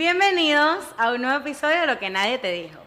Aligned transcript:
Bienvenidos 0.00 0.84
a 0.98 1.10
un 1.12 1.22
nuevo 1.22 1.38
episodio 1.38 1.80
de 1.80 1.86
Lo 1.86 1.98
que 1.98 2.10
nadie 2.10 2.36
te 2.36 2.52
dijo. 2.52 2.78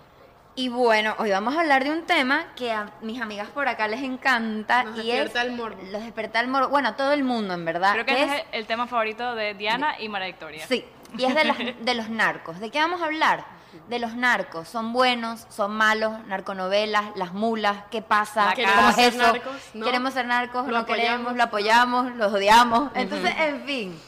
Y 0.54 0.70
bueno, 0.70 1.16
hoy 1.18 1.32
vamos 1.32 1.56
a 1.56 1.62
hablar 1.62 1.84
de 1.84 1.90
un 1.90 2.04
tema 2.06 2.46
que 2.56 2.72
a 2.72 2.92
mis 3.02 3.20
amigas 3.20 3.48
por 3.48 3.68
acá 3.68 3.88
les 3.88 4.04
encanta 4.04 4.84
Nos 4.84 4.94
y 5.00 5.08
despierta 5.08 5.42
es 5.42 5.48
el 5.48 5.54
morbo. 5.56 5.82
los 5.92 6.04
despierta 6.04 6.40
el 6.40 6.48
morbo. 6.50 6.70
Bueno, 6.70 6.90
a 6.90 6.96
todo 6.96 7.12
el 7.14 7.24
mundo 7.24 7.56
en 7.56 7.66
verdad. 7.66 7.94
Creo 7.94 8.06
que 8.06 8.22
ese 8.22 8.36
es 8.38 8.44
el 8.52 8.68
tema 8.68 8.86
favorito 8.86 9.34
de 9.34 9.56
Diana 9.56 9.96
y 10.00 10.08
María 10.08 10.28
Victoria. 10.28 10.68
Sí, 10.68 10.86
y 11.18 11.26
es 11.26 11.34
de, 11.34 11.46
las- 11.46 11.58
de 11.82 11.96
los 11.96 12.10
narcos. 12.10 12.60
¿De 12.60 12.70
qué 12.70 12.78
vamos 12.78 13.02
a 13.02 13.06
hablar? 13.06 13.44
De 13.88 13.98
los 13.98 14.14
narcos. 14.14 14.68
¿Son 14.68 14.94
buenos? 14.94 15.48
¿Son 15.50 15.72
malos? 15.72 16.14
¿Narconovelas? 16.28 17.06
¿Las 17.16 17.34
mulas? 17.34 17.86
¿Qué 17.90 18.04
pasa? 18.04 18.54
¿Cómo 18.56 18.90
es 18.90 18.96
¿Queremos 18.96 18.98
eso? 19.00 19.12
ser 19.12 19.18
narcos? 19.34 19.56
¿No? 19.74 19.86
¿Queremos 19.88 20.14
ser 20.14 20.26
narcos? 20.28 20.68
Lo 20.68 20.78
¿Lo 20.80 20.86
queremos? 20.86 21.32
apoyamos. 21.32 21.36
¿Lo 21.38 21.44
apoyamos? 21.44 22.16
¿Los 22.18 22.34
odiamos? 22.34 22.92
Entonces, 22.94 23.34
en 23.40 23.66
fin. 23.66 24.00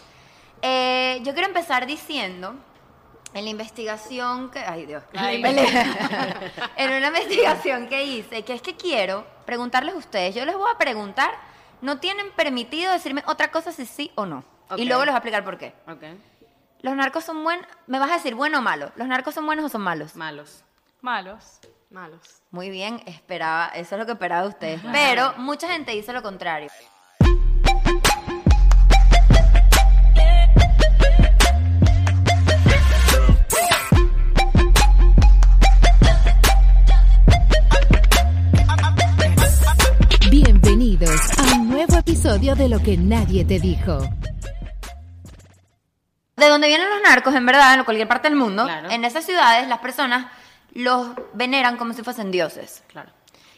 Eh, 0.62 1.20
yo 1.24 1.34
quiero 1.34 1.48
empezar 1.48 1.88
diciendo, 1.88 2.54
en 3.34 3.44
la 3.46 3.50
investigación 3.50 4.50
que... 4.52 4.60
Ay, 4.60 4.86
Dios. 4.86 5.04
Ay, 5.16 5.42
en, 5.44 5.58
en 6.78 6.98
una 6.98 7.08
investigación 7.08 7.88
que 7.88 8.04
hice, 8.04 8.44
que 8.44 8.54
es 8.54 8.62
que 8.62 8.76
quiero 8.76 9.26
preguntarles 9.46 9.96
a 9.96 9.98
ustedes. 9.98 10.36
Yo 10.36 10.46
les 10.46 10.56
voy 10.56 10.70
a 10.74 10.78
preguntar, 10.78 11.32
no 11.82 12.00
tienen 12.00 12.32
permitido 12.32 12.92
decirme 12.92 13.24
otra 13.28 13.52
cosa 13.52 13.72
si 13.72 13.86
sí 13.86 14.12
o 14.16 14.26
no. 14.26 14.44
Y 14.78 14.86
luego 14.86 15.04
les 15.06 15.12
voy 15.12 15.16
a 15.16 15.18
explicar 15.18 15.44
por 15.44 15.58
qué. 15.58 15.74
Ok. 15.88 16.04
¿Los 16.82 16.96
narcos 16.96 17.24
son 17.24 17.44
buenos? 17.44 17.66
¿Me 17.88 18.00
vas 18.00 18.10
a 18.10 18.16
decir 18.16 18.36
bueno 18.36 18.60
o 18.60 18.62
malo? 18.62 18.92
¿Los 18.96 19.08
narcos 19.08 19.34
son 19.36 19.46
buenos 19.46 19.66
o 19.66 19.70
son 19.70 19.82
malos? 19.82 20.16
Malos. 20.16 20.64
Malos. 21.02 21.60
Malos. 21.90 22.42
Muy 22.52 22.70
bien, 22.70 23.04
esperaba, 23.06 23.68
eso 23.76 23.96
es 23.96 24.00
lo 24.00 24.06
que 24.06 24.14
esperaba 24.14 24.44
de 24.44 24.48
ustedes. 24.48 24.82
Pero 24.92 25.34
mucha 25.38 25.68
gente 25.68 25.92
dice 25.92 26.14
lo 26.14 26.24
contrario. 26.24 26.70
De 42.56 42.68
Lo 42.70 42.80
que 42.80 42.98
nadie 42.98 43.46
te 43.46 43.60
dijo. 43.60 44.00
De 46.36 46.48
dónde 46.48 46.68
vienen 46.68 46.90
los 46.90 47.02
narcos, 47.02 47.34
en 47.36 47.46
verdad, 47.46 47.74
en 47.76 47.84
cualquier 47.84 48.08
parte 48.08 48.28
del 48.30 48.38
mundo, 48.38 48.66
Claro. 48.66 48.90
en 48.90 49.06
esas 49.06 49.26
ciudades 49.26 49.68
las 49.68 49.80
personas 49.80 50.26
los 50.74 51.10
veneran 51.34 51.78
como 51.78 51.94
si 51.94 52.04
fuesen 52.04 52.32
dioses. 52.32 52.84
Claro. 52.88 53.12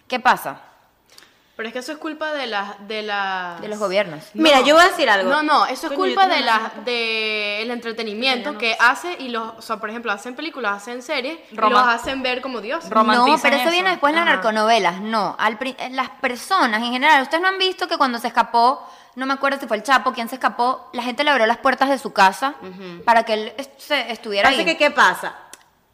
¿Qué 0.08 0.20
pasa? 0.20 0.62
Pero 1.64 1.70
es 1.70 1.74
que 1.76 1.80
eso 1.80 1.94
es 1.94 1.98
culpa 1.98 2.34
de 2.34 2.46
las... 2.46 2.76
De, 2.90 3.02
las... 3.04 3.62
De 3.62 3.70
los 3.70 3.80
gobiernos. 3.80 4.22
Mira, 4.34 4.60
yo 4.60 4.76
voy 4.76 4.84
a 4.84 4.90
decir 4.90 5.10
algo. 5.10 5.30
No, 5.30 5.44
no, 5.44 5.66
eso 5.66 5.88
es 5.88 5.94
culpa 5.94 6.28
de 6.28 6.42
una 6.42 6.46
la, 6.46 6.72
de 6.84 7.62
el 7.62 7.72
entretenimiento 7.72 8.58
que 8.58 8.76
hace 8.78 9.16
y 9.18 9.30
los, 9.30 9.54
o 9.58 9.62
sea, 9.62 9.78
por 9.78 9.90
ejemplo, 9.90 10.12
hacen 10.12 10.36
películas, 10.36 10.74
hacen 10.82 11.02
series 11.02 11.38
y 11.50 11.56
los 11.56 11.72
hacen 11.88 12.22
ver 12.22 12.42
como. 12.42 12.60
Rom- 12.60 13.06
No, 13.16 13.38
pero 13.42 13.56
eso 13.56 13.64
eso. 13.64 13.72
viene 13.72 13.92
después 13.92 14.12
en 14.12 14.18
las 14.18 14.26
narconovelas. 14.26 15.00
No, 15.00 15.38
al 15.40 15.58
eh, 15.62 15.90
las 15.92 16.10
personas 16.10 16.82
en 16.84 16.92
general. 16.92 17.22
Ustedes 17.22 17.42
no 17.42 17.48
han 17.48 17.58
visto 17.58 17.88
que 17.88 17.98
cuando 17.98 18.20
se 18.20 18.28
escapó, 18.28 18.86
no 19.16 19.26
me 19.26 19.32
acuerdo 19.32 19.58
si 19.58 19.66
fue 19.66 19.78
el 19.78 19.84
Chapo, 19.84 20.12
quien 20.12 20.28
se 20.28 20.36
escapó, 20.36 20.90
la 20.92 21.04
gente 21.04 21.24
le 21.24 21.30
abrió 21.30 21.46
las 21.48 21.60
puertas 21.60 21.88
de 21.88 21.98
su 21.98 22.12
casa 22.12 22.56
para 23.06 23.24
que 23.24 23.36
él 23.36 23.54
est- 23.58 23.80
se 23.80 24.12
estuviera 24.12 24.50
Así 24.50 24.60
ahí. 24.60 24.66
que, 24.66 24.76
¿qué 24.76 24.92
pasa? 24.92 25.34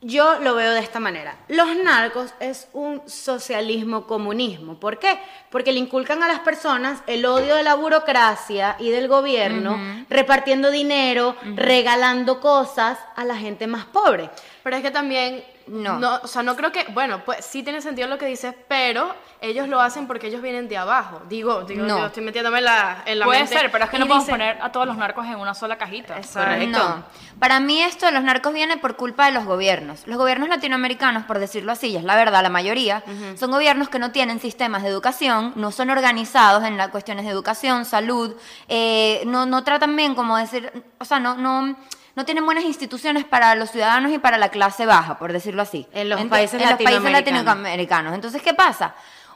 Yo 0.01 0.39
lo 0.39 0.55
veo 0.55 0.71
de 0.71 0.79
esta 0.79 1.01
manera. 1.01 1.35
Los 1.49 1.75
narcos 1.75 2.33
es 2.39 2.69
un 2.71 3.01
socialismo 3.05 4.07
comunismo. 4.07 4.79
¿Por 4.79 4.97
qué? 4.97 5.19
Porque 5.49 5.73
le 5.73 5.79
inculcan 5.79 6.23
a 6.23 6.27
las 6.29 6.39
personas 6.39 7.01
el 7.05 7.25
odio 7.25 7.55
de 7.55 7.63
la 7.63 7.75
burocracia 7.75 8.77
y 8.79 8.91
del 8.91 9.09
gobierno, 9.09 10.05
repartiendo 10.09 10.71
dinero, 10.71 11.35
regalando 11.55 12.39
cosas 12.39 12.97
a 13.17 13.25
la 13.25 13.35
gente 13.35 13.67
más 13.67 13.85
pobre. 13.85 14.29
Pero 14.63 14.77
es 14.77 14.81
que 14.81 14.91
también, 14.91 15.43
No. 15.69 15.99
no. 15.99 16.15
o 16.23 16.27
sea, 16.27 16.41
no 16.43 16.55
creo 16.55 16.71
que, 16.71 16.85
bueno, 16.93 17.23
pues 17.23 17.45
sí 17.45 17.61
tiene 17.63 17.81
sentido 17.81 18.07
lo 18.07 18.17
que 18.17 18.25
dices, 18.25 18.53
pero 18.67 19.13
ellos 19.39 19.67
lo 19.67 19.79
hacen 19.79 20.07
porque 20.07 20.27
ellos 20.27 20.41
vienen 20.41 20.67
de 20.67 20.77
abajo. 20.77 21.21
Digo, 21.29 21.61
digo, 21.61 21.85
No. 21.85 21.99
yo 21.99 22.05
estoy 22.07 22.23
metiéndome 22.23 22.57
en 22.57 22.65
la, 22.65 23.03
en 23.05 23.19
la 23.19 23.25
Puede 23.25 23.39
mente. 23.41 23.55
ser, 23.57 23.71
pero 23.71 23.83
es 23.85 23.89
que 23.91 23.97
Y 23.97 23.99
no 23.99 24.05
podemos 24.07 24.25
dice- 24.25 24.31
poner 24.33 24.61
a 24.61 24.71
todos 24.71 24.87
los 24.87 24.97
narcos 24.97 25.25
en 25.27 25.35
una 25.35 25.53
sola 25.53 25.77
cajita. 25.77 26.15
Correcto. 26.33 26.77
No. 26.79 27.03
Para 27.39 27.59
mí 27.59 27.81
esto 27.81 28.05
de 28.07 28.11
los 28.11 28.23
narcos 28.23 28.51
viene 28.53 28.77
por 28.77 28.95
culpa 28.95 29.27
de 29.27 29.31
los 29.31 29.45
gobiernos. 29.45 30.07
Los 30.07 30.17
gobiernos 30.17 30.49
latinoamericanos, 30.49 31.23
por 31.25 31.39
decirlo 31.39 31.71
así, 31.71 31.87
y 31.89 31.97
es 31.97 32.03
la 32.03 32.15
verdad, 32.15 32.41
la 32.43 32.49
mayoría, 32.49 33.03
son 33.37 33.51
gobiernos 33.51 33.89
que 33.89 33.99
no 33.99 34.11
tienen 34.11 34.39
sistemas 34.39 34.83
de 34.83 34.89
educación, 34.89 35.53
no 35.55 35.71
son 35.71 35.89
organizados 35.89 36.63
en 36.63 36.77
las 36.77 36.89
cuestiones 36.89 37.25
de 37.25 37.31
educación, 37.31 37.85
salud, 37.85 38.35
eh, 38.67 39.21
no, 39.25 39.45
no 39.45 39.63
tratan 39.63 39.95
bien, 39.95 40.15
como 40.15 40.35
decir, 40.37 40.71
o 40.99 41.05
sea, 41.05 41.19
no, 41.19 41.35
no, 41.35 41.75
no 42.15 42.25
tienen 42.25 42.45
buenas 42.45 42.63
instituciones 42.63 43.23
para 43.25 43.55
los 43.55 43.71
ciudadanos 43.71 44.11
y 44.11 44.19
para 44.19 44.37
la 44.37 44.49
clase 44.49 44.85
baja, 44.85 45.17
por 45.17 45.31
decirlo 45.33 45.61
así. 45.61 45.87
En 45.93 46.09
los 46.09 46.19
países 46.25 46.61
en 46.61 46.69
los 46.69 46.77
países 46.77 46.83
latinoamericanos. 47.01 47.45
latinoamericanos. 47.45 48.13
Entonces, 48.13 48.41
¿qué 48.41 48.53
pasa? 48.53 48.95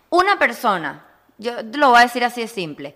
Una 0.10 0.38
persona, 0.38 1.04
yo 1.38 1.54
lo 1.74 1.90
voy 1.90 2.00
a 2.00 2.04
decir 2.04 2.24
así 2.24 2.42
de 2.42 2.48
simple, 2.48 2.96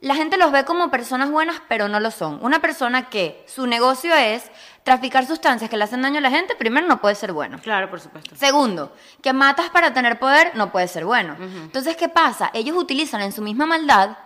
la 0.00 0.14
gente 0.14 0.38
los 0.38 0.50
ve 0.50 0.64
como 0.64 0.90
personas 0.90 1.30
buenas, 1.30 1.60
pero 1.68 1.86
no 1.86 2.00
lo 2.00 2.10
son. 2.10 2.38
Una 2.42 2.60
persona 2.60 3.10
que 3.10 3.44
su 3.46 3.66
negocio 3.66 4.14
es 4.14 4.50
traficar 4.82 5.26
sustancias 5.26 5.68
que 5.68 5.76
le 5.76 5.84
hacen 5.84 6.00
daño 6.00 6.18
a 6.18 6.20
la 6.22 6.30
gente, 6.30 6.54
primero 6.56 6.86
no 6.86 7.02
puede 7.02 7.14
ser 7.14 7.32
bueno. 7.34 7.58
Claro, 7.62 7.90
por 7.90 8.00
supuesto. 8.00 8.34
Segundo, 8.34 8.96
que 9.22 9.34
matas 9.34 9.68
para 9.68 9.92
tener 9.92 10.18
poder 10.18 10.52
no 10.54 10.72
puede 10.72 10.88
ser 10.88 11.04
bueno. 11.04 11.36
Entonces, 11.38 11.96
¿qué 11.98 12.08
pasa? 12.08 12.50
Ellos 12.54 12.76
utilizan 12.78 13.20
en 13.20 13.32
su 13.32 13.42
misma 13.42 13.66
maldad 13.66 14.16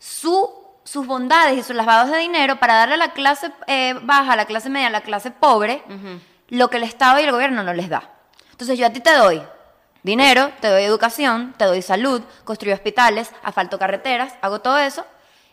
su- 0.00 0.50
sus 0.84 1.06
bondades 1.06 1.58
y 1.58 1.62
sus 1.62 1.76
lavados 1.76 2.10
de 2.10 2.18
dinero 2.18 2.56
para 2.56 2.74
darle 2.74 2.94
a 2.94 2.98
la 2.98 3.12
clase 3.12 3.52
eh, 3.66 3.94
baja, 4.02 4.32
a 4.32 4.36
la 4.36 4.46
clase 4.46 4.68
media, 4.70 4.88
a 4.88 4.90
la 4.90 5.02
clase 5.02 5.30
pobre, 5.30 5.82
lo 6.48 6.68
que 6.68 6.76
el 6.76 6.82
Estado 6.82 7.20
y 7.20 7.24
el 7.24 7.32
gobierno 7.32 7.62
no 7.62 7.72
les 7.72 7.88
da. 7.88 8.10
Entonces, 8.50 8.78
yo 8.78 8.86
a 8.86 8.90
ti 8.90 9.00
te 9.00 9.14
doy 9.14 9.42
dinero, 10.02 10.52
te 10.60 10.68
doy 10.68 10.82
educación, 10.82 11.54
te 11.56 11.64
doy 11.64 11.82
salud, 11.82 12.22
construyo 12.44 12.74
hospitales, 12.74 13.30
asfalto 13.42 13.78
carreteras, 13.78 14.34
hago 14.40 14.60
todo 14.60 14.78
eso. 14.78 15.06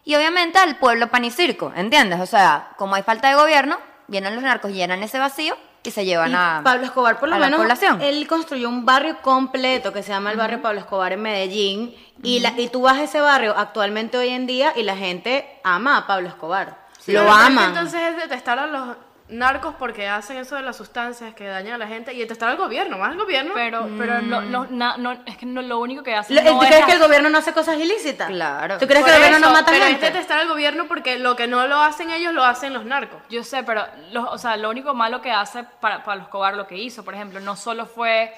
Y 0.04 0.16
obviamente 0.16 0.58
al 0.58 0.78
pueblo 0.78 1.10
pan 1.10 1.26
y 1.26 1.32
circo, 1.32 1.72
¿entiendes? 1.76 2.20
O 2.20 2.26
sea, 2.26 2.72
como 2.78 2.96
hay 2.96 3.04
falta 3.04 3.30
de 3.30 3.36
gobierno, 3.36 3.78
vienen 4.08 4.34
los 4.34 4.44
narcos, 4.44 4.72
llenan 4.72 5.04
ese 5.04 5.20
vacío 5.20 5.56
y 5.84 5.92
se 5.92 6.04
llevan 6.06 6.32
Y 6.32 6.36
a 6.36 6.62
Pablo 6.64 6.86
Escobar, 6.86 7.20
por 7.20 7.30
lo 7.30 7.38
menos, 7.38 7.60
población. 7.60 8.02
él 8.02 8.28
construyó 8.28 8.68
un 8.70 8.86
barrio 8.86 9.18
completo 9.22 9.94
que 9.94 10.04
se 10.04 10.10
llama 10.12 10.32
el 10.32 10.38
barrio 10.38 10.62
Pablo 10.62 10.80
Escobar 10.80 11.14
en 11.14 11.22
Medellín. 11.22 11.96
y, 12.22 12.40
la, 12.42 12.54
y 12.58 12.68
tú 12.68 12.82
vas 12.82 12.98
a 12.98 13.04
ese 13.04 13.22
barrio 13.22 13.56
actualmente 13.58 14.18
hoy 14.18 14.30
en 14.30 14.46
día 14.46 14.74
y 14.76 14.84
la 14.84 14.96
gente 14.98 15.60
ama 15.64 15.98
a 15.98 16.08
Pablo 16.08 16.28
Escobar. 16.28 16.78
Lo 17.08 17.32
ama. 17.32 17.66
Entonces 17.68 18.02
es 18.02 18.18
detestar 18.18 18.60
a 18.60 18.68
los 18.68 18.96
narcos 19.30 19.76
porque 19.78 20.08
hacen 20.08 20.38
eso 20.38 20.56
de 20.56 20.62
las 20.64 20.76
sustancias 20.76 21.34
que 21.36 21.46
dañan 21.48 21.76
a 21.76 21.78
la 21.78 21.88
gente 21.88 22.14
y 22.14 22.20
detestar 22.20 22.50
al 22.50 22.58
gobierno, 22.58 22.98
más 22.98 23.12
al 23.12 23.18
gobierno. 23.18 23.52
Pero, 23.54 23.88
pero 23.98 24.22
no, 24.22 24.42
no, 24.42 24.66
na- 24.70 24.98
no- 24.98 25.12
es 25.26 25.38
que 25.38 25.46
no, 25.46 25.62
lo 25.62 25.80
único 25.80 26.02
que 26.04 26.16
hacen 26.16 26.36
Lo- 26.36 26.42
no 26.44 26.58
¿Tú 26.58 26.64
es 26.64 26.70
crees 26.70 26.86
que 26.86 26.92
el 26.94 27.00
gobierno 27.00 27.30
no 27.30 27.38
hace 27.38 27.54
cosas 27.54 27.78
ilícitas? 27.78 28.28
Claro. 28.30 28.78
¿Tú 28.80 28.88
crees 28.88 29.04
que 29.06 29.12
el 29.12 29.18
gobierno 29.18 29.40
no 29.40 29.52
mata 29.52 29.72
pero 29.72 29.86
gente? 29.86 30.08
es 30.08 30.14
detestar 30.14 30.40
al 30.40 30.48
gobierno 30.48 30.88
porque 30.88 31.20
lo 31.20 31.36
que 31.36 31.48
no 31.48 31.68
lo 31.68 31.80
hacen 31.82 32.10
ellos 32.12 32.34
lo 32.34 32.44
hacen 32.44 32.74
los 32.74 32.86
narcos. 32.86 33.22
Yo 33.30 33.44
sé, 33.44 33.64
pero 33.64 33.86
lo, 34.12 34.30
o 34.32 34.38
sea, 34.38 34.58
lo 34.58 34.70
único 34.70 34.94
malo 34.94 35.22
que 35.22 35.32
hace 35.32 35.64
para 35.80 36.04
Pablo 36.04 36.24
Escobar 36.24 36.56
lo 36.56 36.66
que 36.68 36.76
hizo, 36.78 37.04
por 37.06 37.14
ejemplo, 37.14 37.40
no 37.40 37.56
solo 37.56 37.86
fue 37.86 38.34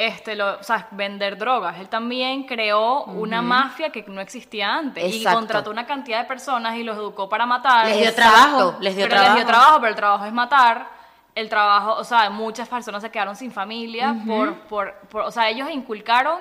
este, 0.00 0.36
lo, 0.36 0.60
o 0.60 0.62
sea, 0.62 0.86
vender 0.92 1.36
drogas, 1.36 1.76
él 1.80 1.88
también 1.88 2.44
creó 2.44 3.02
una 3.04 3.42
mafia 3.42 3.90
que 3.90 4.04
no 4.06 4.20
existía 4.20 4.72
antes 4.72 5.12
y 5.12 5.24
contrató 5.24 5.70
una 5.72 5.86
cantidad 5.86 6.20
de 6.20 6.24
personas 6.28 6.76
y 6.76 6.84
los 6.84 6.96
educó 6.96 7.28
para 7.28 7.46
matar. 7.46 7.86
Les 7.86 7.96
dio 7.98 8.08
Exacto. 8.08 8.30
trabajo. 8.30 8.76
Les 8.80 8.94
dio 8.96 9.04
pero 9.06 9.16
trabajo. 9.16 9.34
les 9.36 9.44
dio 9.44 9.46
trabajo, 9.52 9.76
pero 9.80 9.88
el 9.88 9.96
trabajo 9.96 10.24
es 10.24 10.32
matar. 10.32 10.86
El 11.34 11.48
trabajo, 11.48 11.94
o 11.94 12.04
sea, 12.04 12.30
muchas 12.30 12.68
personas 12.68 13.02
se 13.02 13.10
quedaron 13.10 13.34
sin 13.36 13.50
familia 13.52 14.14
por, 14.26 14.54
por, 14.68 14.94
por- 15.10 15.22
o 15.22 15.30
sea, 15.32 15.48
ellos 15.48 15.68
inculcaron, 15.70 16.38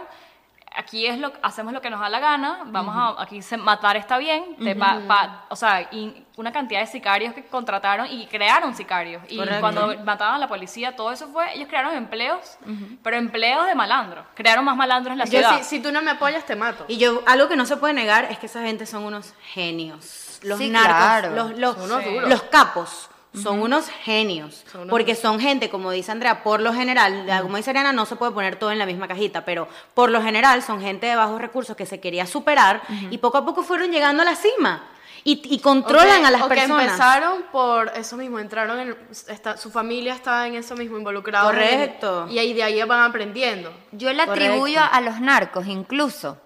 aquí 0.77 1.05
es 1.07 1.17
lo, 1.19 1.33
hacemos 1.41 1.73
lo 1.73 1.81
que 1.81 1.89
nos 1.89 1.99
da 1.99 2.07
la 2.07 2.19
gana, 2.19 2.59
vamos 2.67 2.95
a, 2.95 3.21
aquí 3.21 3.41
se- 3.41 3.57
matar 3.57 3.97
está 3.97 4.17
bien, 4.17 4.55
te 4.63 4.75
pa- 4.75 4.99
pa- 5.07 5.45
o 5.49 5.55
sea, 5.55 5.81
y 5.91 6.23
una 6.37 6.51
cantidad 6.51 6.79
de 6.79 6.87
sicarios 6.87 7.33
que 7.33 7.43
contrataron 7.45 8.07
y 8.09 8.27
crearon 8.27 8.75
sicarios. 8.75 9.21
Y 9.27 9.37
Correcto. 9.37 9.59
cuando 9.59 9.95
mataban 10.05 10.35
a 10.35 10.37
la 10.37 10.47
policía, 10.47 10.95
todo 10.95 11.11
eso 11.11 11.27
fue, 11.29 11.53
ellos 11.55 11.67
crearon 11.67 11.95
empleos, 11.95 12.57
pero 13.03 13.17
empleos 13.17 13.65
de 13.65 13.75
malandros, 13.75 14.25
crearon 14.35 14.63
más 14.63 14.77
malandros 14.77 15.13
en 15.13 15.17
la 15.19 15.25
Yo, 15.25 15.31
ciudad. 15.31 15.57
si, 15.57 15.63
si 15.63 15.79
tú 15.81 15.91
no 15.91 16.01
me 16.01 16.11
apoyas, 16.11 16.45
te 16.45 16.55
mato. 16.55 16.85
Y 16.87 16.97
yo, 16.97 17.23
algo 17.25 17.47
que 17.49 17.55
no 17.55 17.65
se 17.65 17.75
puede 17.77 17.93
negar 17.93 18.25
es 18.25 18.37
que 18.39 18.45
esa 18.45 18.61
gente 18.61 18.85
son 18.85 19.03
unos 19.03 19.33
genios. 19.53 20.39
Los 20.43 20.59
Sí, 20.59 20.69
narcos, 20.69 20.95
claro. 20.95 21.29
los, 21.31 21.57
los, 21.57 21.77
unos 21.77 22.05
duros. 22.05 22.29
los 22.29 22.43
capos. 22.43 23.09
Son 23.41 23.61
unos 23.61 23.87
genios, 23.89 24.63
Son 24.71 24.81
unos 24.81 24.91
porque 24.91 25.15
son 25.15 25.39
gente, 25.39 25.69
como 25.69 25.91
dice 25.91 26.11
Andrea, 26.11 26.43
por 26.43 26.59
lo 26.61 26.73
general, 26.73 27.25
como 27.41 27.57
dice 27.57 27.69
Ariana, 27.71 27.93
no 27.93 28.05
se 28.05 28.15
puede 28.15 28.31
poner 28.31 28.57
todo 28.57 28.71
en 28.71 28.79
la 28.79 28.85
misma 28.85 29.07
cajita, 29.07 29.45
pero 29.45 29.67
por 29.93 30.09
lo 30.09 30.21
general 30.21 30.61
son 30.63 30.81
gente 30.81 31.07
de 31.07 31.15
bajos 31.15 31.39
recursos 31.41 31.75
que 31.75 31.85
se 31.85 31.99
quería 31.99 32.25
superar 32.25 32.81
y 33.09 33.17
poco 33.19 33.37
a 33.37 33.45
poco 33.45 33.63
fueron 33.63 33.91
llegando 33.91 34.21
a 34.23 34.25
la 34.25 34.35
cima 34.35 34.83
y, 35.23 35.41
y 35.53 35.59
controlan 35.59 36.25
a 36.25 36.31
las 36.31 36.41
o 36.43 36.47
que 36.47 36.55
personas. 36.55 36.83
empezaron 36.85 37.43
por 37.51 37.91
eso 37.95 38.15
mismo, 38.15 38.39
entraron 38.39 38.79
en, 38.79 38.97
está- 39.27 39.57
su 39.57 39.69
familia 39.71 40.13
está 40.13 40.47
en 40.47 40.55
eso 40.55 40.75
mismo 40.75 40.97
involucrado. 40.97 41.47
Correcto. 41.47 42.27
y 42.29 42.39
ahí 42.39 42.53
de 42.53 42.63
ahí 42.63 42.81
van 42.83 43.01
aprendiendo. 43.09 43.73
Yo 43.91 44.13
le 44.13 44.21
atribuyo 44.21 44.79
a 44.89 45.01
los 45.01 45.19
narcos 45.19 45.67
incluso, 45.67 46.37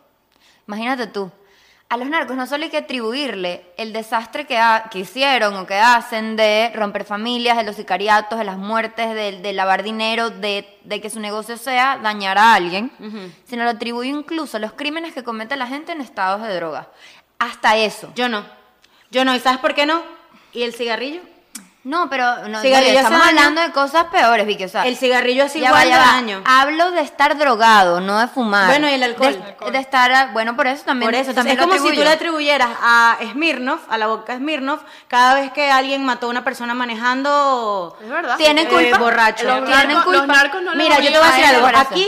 imagínate 0.68 1.08
tú, 1.08 1.32
a 1.92 1.98
los 1.98 2.08
narcos 2.08 2.38
no 2.38 2.48
solo 2.48 2.64
hay 2.64 2.70
que 2.70 2.78
atribuirle 2.78 3.66
el 3.76 3.92
desastre 3.92 4.46
que, 4.48 4.58
ha- 4.58 4.86
que 4.90 5.00
hicieron 5.00 5.56
o 5.58 5.68
que 5.68 5.76
hacen 5.76 6.38
de 6.38 6.72
romper 6.74 7.04
familias, 7.04 7.58
de 7.58 7.64
los 7.64 7.76
sicariatos, 7.76 8.40
de 8.40 8.46
las 8.46 8.58
muertes, 8.58 9.14
de, 9.14 9.42
de 9.42 9.52
lavar 9.54 9.84
dinero, 9.84 10.30
de, 10.30 10.80
de 10.86 11.02
que 11.02 11.10
su 11.10 11.20
negocio 11.20 11.58
sea 11.58 11.98
dañar 12.02 12.38
a 12.38 12.54
alguien, 12.54 12.92
sino 13.46 13.66
lo 13.66 13.72
atribuye 13.72 14.10
incluso 14.10 14.56
a 14.56 14.60
los 14.62 14.72
crímenes 14.72 15.14
que 15.14 15.24
comete 15.24 15.58
la 15.58 15.68
gente 15.68 15.92
en 15.92 16.00
estados 16.00 16.42
de 16.42 16.56
droga. 16.56 16.88
Hasta 17.40 17.76
eso. 17.76 18.10
Yo 18.16 18.30
no. 18.30 18.46
Yo 19.12 19.26
no. 19.26 19.36
¿Y 19.36 19.40
sabes 19.40 19.60
por 19.60 19.76
qué 19.76 19.86
no? 19.86 20.02
¿Y 20.54 20.64
el 20.64 20.74
cigarrillo? 20.74 21.22
No, 21.83 22.12
pero 22.12 22.48
no, 22.48 22.62
Cigarrillo 22.62 23.00
estamos 23.00 23.28
hablando 23.28 23.60
de 23.60 23.72
cosas 23.72 24.06
peores, 24.06 24.45
Vicky. 24.45 24.66
O 24.66 24.69
sea, 24.69 24.86
El 24.86 24.98
cigarrillo 24.98 25.45
hace 25.45 25.57
igual 25.57 25.89
de 25.89 25.95
daño. 25.95 26.42
Hablo 26.45 26.92
de 26.92 27.01
estar 27.01 27.36
drogado, 27.39 28.00
no 28.00 28.19
de 28.19 28.28
fumar. 28.28 28.68
Bueno, 28.68 28.88
y 28.88 28.94
el 28.94 29.01
alcohol. 29.01 29.44
De, 29.66 29.72
de 29.72 29.80
estar, 29.80 30.31
bueno, 30.31 30.56
por 30.56 30.68
eso 30.68 30.83
también. 30.86 31.10
Por 31.10 31.16
eso, 31.16 31.33
también 31.33 31.57
es 31.57 31.66
como 31.66 31.74
si 31.80 31.95
tú 31.95 32.04
le 32.04 32.10
atribuyeras 32.10 32.69
a 32.80 33.18
Smirnoff, 33.31 33.81
a 33.89 33.98
la 33.98 34.06
boca 34.06 34.38
Smirnoff, 34.38 34.81
cada 35.07 35.33
vez 35.33 35.51
que 35.54 35.72
alguien 35.72 36.06
mató 36.06 36.28
a 36.28 36.30
una 36.30 36.44
persona 36.44 36.75
manejando 36.75 37.98
Es 38.00 38.10
verdad. 38.10 38.38
¿Tienen 38.38 38.68
eh, 38.68 38.69
culpa? 38.69 39.00
borracho. 39.00 39.48
Los 39.48 39.66
¿Tienen 39.66 39.88
narcos, 39.88 40.04
culpa? 40.04 40.19
los 40.19 40.28
narcos 40.28 40.62
no 40.62 40.75
Mira, 40.75 41.00
yo 41.00 41.12
te 41.12 41.18
voy 41.18 41.28
a 41.28 41.31
decir 41.31 41.45
algo. 41.45 41.68
Aquí, 41.75 42.07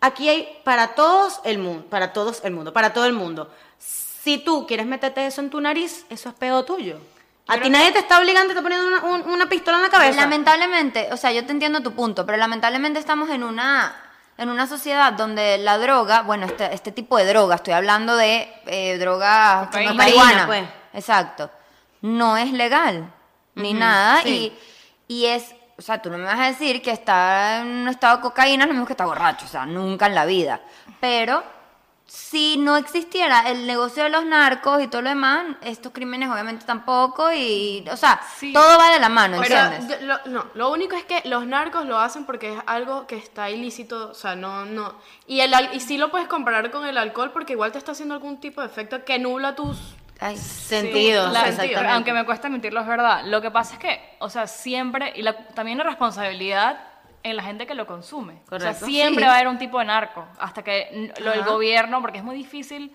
aquí 0.00 0.28
hay 0.30 0.58
para 0.64 0.94
todos 0.94 1.40
el 1.44 1.58
mundo, 1.58 1.84
para 1.90 2.14
todos 2.14 2.40
el 2.44 2.52
mundo, 2.52 2.72
para 2.72 2.94
todo 2.94 3.04
el 3.04 3.12
mundo. 3.12 3.50
Si 3.78 4.38
tú 4.38 4.66
quieres 4.66 4.86
meterte 4.86 5.26
eso 5.26 5.42
en 5.42 5.50
tu 5.50 5.60
nariz, 5.60 6.06
eso 6.08 6.30
es 6.30 6.34
pedo 6.34 6.64
tuyo. 6.64 6.98
A 7.48 7.58
ti 7.60 7.68
nadie 7.70 7.92
te 7.92 7.98
está 7.98 8.18
obligando, 8.18 8.52
te 8.54 8.58
está 8.58 8.62
poniendo 8.62 8.86
una, 8.88 9.02
un- 9.04 9.28
una 9.32 9.46
pistola 9.48 9.76
en 9.78 9.82
la 9.82 9.88
cabeza. 9.90 10.20
Lamentablemente, 10.22 11.08
o 11.12 11.16
sea, 11.16 11.32
yo 11.32 11.44
te 11.44 11.52
entiendo 11.52 11.80
tu 11.82 11.92
punto, 11.92 12.24
pero 12.24 12.38
lamentablemente 12.38 12.98
estamos 12.98 13.28
en 13.30 13.42
una 13.42 13.94
en 14.38 14.48
una 14.48 14.66
sociedad 14.66 15.12
donde 15.12 15.58
la 15.58 15.76
droga, 15.78 16.22
bueno, 16.22 16.46
este, 16.46 16.72
este 16.74 16.90
tipo 16.90 17.18
de 17.18 17.26
droga, 17.26 17.56
estoy 17.56 17.74
hablando 17.74 18.16
de 18.16 18.50
eh, 18.66 18.96
droga 18.98 19.66
Cocaína. 19.66 19.92
marihuana, 19.94 20.46
pues. 20.46 20.64
exacto, 20.94 21.50
no 22.00 22.36
es 22.38 22.50
legal 22.52 23.12
ni 23.54 23.74
nada 23.74 24.22
sí. 24.22 24.52
y, 25.08 25.14
y 25.22 25.26
es, 25.26 25.54
o 25.78 25.82
sea, 25.82 26.00
tú 26.00 26.08
no 26.10 26.16
me 26.16 26.24
vas 26.24 26.40
a 26.40 26.46
decir 26.46 26.80
que 26.80 26.90
estar 26.90 27.60
en 27.60 27.68
un 27.82 27.88
estado 27.88 28.16
de 28.16 28.22
cocaína 28.22 28.64
es 28.64 28.68
lo 28.68 28.72
mismo 28.74 28.86
que 28.86 28.94
estar 28.94 29.06
borracho, 29.06 29.44
o 29.44 29.48
sea, 29.48 29.66
nunca 29.66 30.06
en 30.06 30.14
la 30.14 30.24
vida, 30.24 30.60
pero 30.98 31.44
si 32.14 32.58
no 32.58 32.76
existiera 32.76 33.48
el 33.48 33.66
negocio 33.66 34.02
de 34.02 34.10
los 34.10 34.26
narcos 34.26 34.82
y 34.82 34.86
todo 34.88 35.00
lo 35.00 35.08
demás, 35.08 35.46
estos 35.62 35.92
crímenes 35.92 36.28
obviamente 36.28 36.66
tampoco 36.66 37.32
y, 37.32 37.82
o 37.90 37.96
sea, 37.96 38.20
Sí. 38.36 38.52
todo 38.52 38.78
va 38.78 38.90
de 38.92 39.00
la 39.00 39.08
mano, 39.08 39.38
Pero 39.40 39.56
lo, 40.02 40.18
no, 40.26 40.46
lo 40.52 40.70
único 40.70 40.94
es 40.94 41.04
que 41.04 41.22
los 41.26 41.46
narcos 41.46 41.86
lo 41.86 41.98
hacen 41.98 42.26
porque 42.26 42.52
es 42.52 42.58
algo 42.66 43.06
que 43.06 43.16
está 43.16 43.48
ilícito, 43.48 44.10
o 44.10 44.14
sea, 44.14 44.36
no, 44.36 44.66
no. 44.66 44.94
Y, 45.26 45.40
el, 45.40 45.54
al- 45.54 45.74
y 45.74 45.80
sí 45.80 45.96
lo 45.96 46.10
puedes 46.10 46.28
comparar 46.28 46.70
con 46.70 46.84
el 46.86 46.98
alcohol 46.98 47.30
porque 47.32 47.54
igual 47.54 47.72
te 47.72 47.78
está 47.78 47.92
haciendo 47.92 48.14
algún 48.14 48.38
tipo 48.40 48.60
de 48.60 48.66
efecto 48.66 49.02
que 49.06 49.18
nubla 49.18 49.54
tus... 49.54 49.78
Ay, 50.20 50.36
Sentido, 50.36 51.28
La- 51.32 51.48
exactamente. 51.48 51.88
Aunque 51.92 52.12
me 52.12 52.26
cuesta 52.26 52.48
admitirlo, 52.48 52.80
es 52.82 52.86
verdad. 52.86 53.22
Lo 53.24 53.40
que 53.40 53.50
pasa 53.50 53.72
es 53.74 53.78
que, 53.80 54.16
o 54.18 54.28
sea, 54.28 54.46
siempre, 54.46 55.14
y 55.16 55.22
la- 55.22 55.46
también 55.48 55.78
la 55.78 55.84
responsabilidad 55.84 56.78
en 57.22 57.36
la 57.36 57.42
gente 57.42 57.66
que 57.66 57.74
lo 57.74 57.86
consume. 57.86 58.40
O 58.50 58.58
sea, 58.58 58.74
siempre 58.74 59.22
Sí. 59.24 59.26
va 59.28 59.32
a 59.34 59.36
haber 59.36 59.48
un 59.48 59.58
tipo 59.58 59.78
de 59.78 59.84
narco, 59.84 60.26
hasta 60.38 60.62
que 60.62 61.12
lo 61.20 61.30
del 61.30 61.44
gobierno, 61.44 62.00
porque 62.00 62.18
es 62.18 62.24
muy 62.24 62.36
difícil 62.36 62.92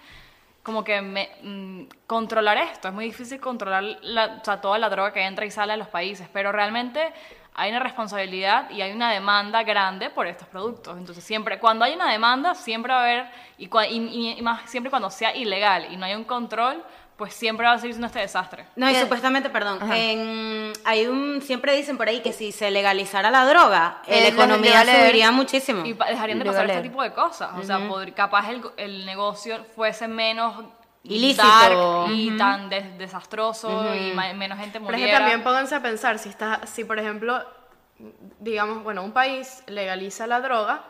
como 0.63 0.83
que 0.83 1.01
me- 1.01 1.29
mm, 1.43 1.83
controlar 2.07 2.57
esto, 2.57 2.89
es 2.89 2.93
muy 2.93 3.05
difícil 3.05 3.39
controlar 3.39 3.83
la- 4.01 4.39
o 4.41 4.43
sea, 4.43 4.59
toda 4.59 4.77
la 4.77 4.89
droga 4.89 5.13
que 5.13 5.21
entra 5.21 5.45
y 5.45 5.51
sale 5.51 5.71
de 5.73 5.77
los 5.77 5.87
países, 5.87 6.27
pero 6.33 6.51
realmente 6.51 7.13
hay 7.55 7.71
una 7.71 7.79
responsabilidad 7.79 8.69
y 8.69 8.81
hay 8.81 8.91
una 8.91 9.11
demanda 9.13 9.63
grande 9.63 10.09
por 10.09 10.27
estos 10.27 10.47
productos. 10.49 10.97
Entonces, 10.97 11.23
siempre, 11.23 11.57
cuando 11.57 11.85
hay 11.85 11.93
una 11.95 12.11
demanda, 12.11 12.53
siempre 12.53 12.91
va 12.93 12.99
a 12.99 13.03
haber, 13.03 13.25
y- 13.57 13.69
y- 13.89 14.35
y 14.37 14.41
más 14.41 14.69
siempre 14.69 14.89
cuando 14.89 15.09
sea 15.09 15.33
ilegal 15.35 15.87
y 15.91 15.95
no 15.97 16.05
hay 16.05 16.15
un 16.15 16.25
control, 16.25 16.83
pues 17.17 17.33
siempre 17.33 17.65
va 17.65 17.73
a 17.73 17.79
seguir 17.79 17.93
siendo 17.95 18.07
este 18.07 18.19
desastre. 18.19 18.65
No, 18.75 18.87
y 18.89 18.93
¿Qué? 18.93 19.01
supuestamente, 19.01 19.49
perdón, 19.49 19.79
en- 19.91 20.71
hay 20.85 21.07
un, 21.07 21.41
siempre 21.41 21.75
dicen 21.75 21.97
por 21.97 22.07
ahí 22.07 22.21
que 22.21 22.31
si 22.31 22.51
se 22.51 22.69
legalizara 22.69 23.31
la 23.31 23.43
droga, 23.45 24.01
Eh, 24.05 24.17
la 24.17 24.29
los 24.29 24.33
economía 24.33 24.85
subiría 24.85 25.31
muchísimo. 25.31 25.83
Y 25.85 25.93
dejarían 25.93 26.39
de 26.39 26.45
pasar 26.45 26.69
este 26.69 26.83
tipo 26.83 27.01
de 27.01 27.11
cosas. 27.13 27.49
O 27.57 27.63
sea, 27.63 27.79
podr- 27.79 28.13
capaz 28.13 28.49
el, 28.49 28.61
el 28.77 29.05
negocio 29.07 29.65
fuese 29.75 30.07
menos 30.07 30.63
Ilícito. 31.03 31.41
dark 31.47 32.11
y 32.11 32.37
tan 32.37 32.69
des- 32.69 32.97
desastroso 32.99 33.95
y 33.95 34.11
ma- 34.13 34.33
menos 34.33 34.59
gente 34.59 34.79
Pero 34.79 34.91
es 34.91 34.95
que 34.95 34.99
muriera. 34.99 35.19
también 35.19 35.43
pónganse 35.43 35.73
a 35.73 35.81
pensar, 35.81 36.19
si, 36.19 36.29
está, 36.29 36.61
si 36.67 36.83
por 36.83 36.99
ejemplo, 36.99 37.43
digamos, 38.39 38.83
bueno, 38.83 39.01
un 39.03 39.11
país 39.11 39.63
legaliza 39.67 40.27
la 40.27 40.39
droga, 40.41 40.83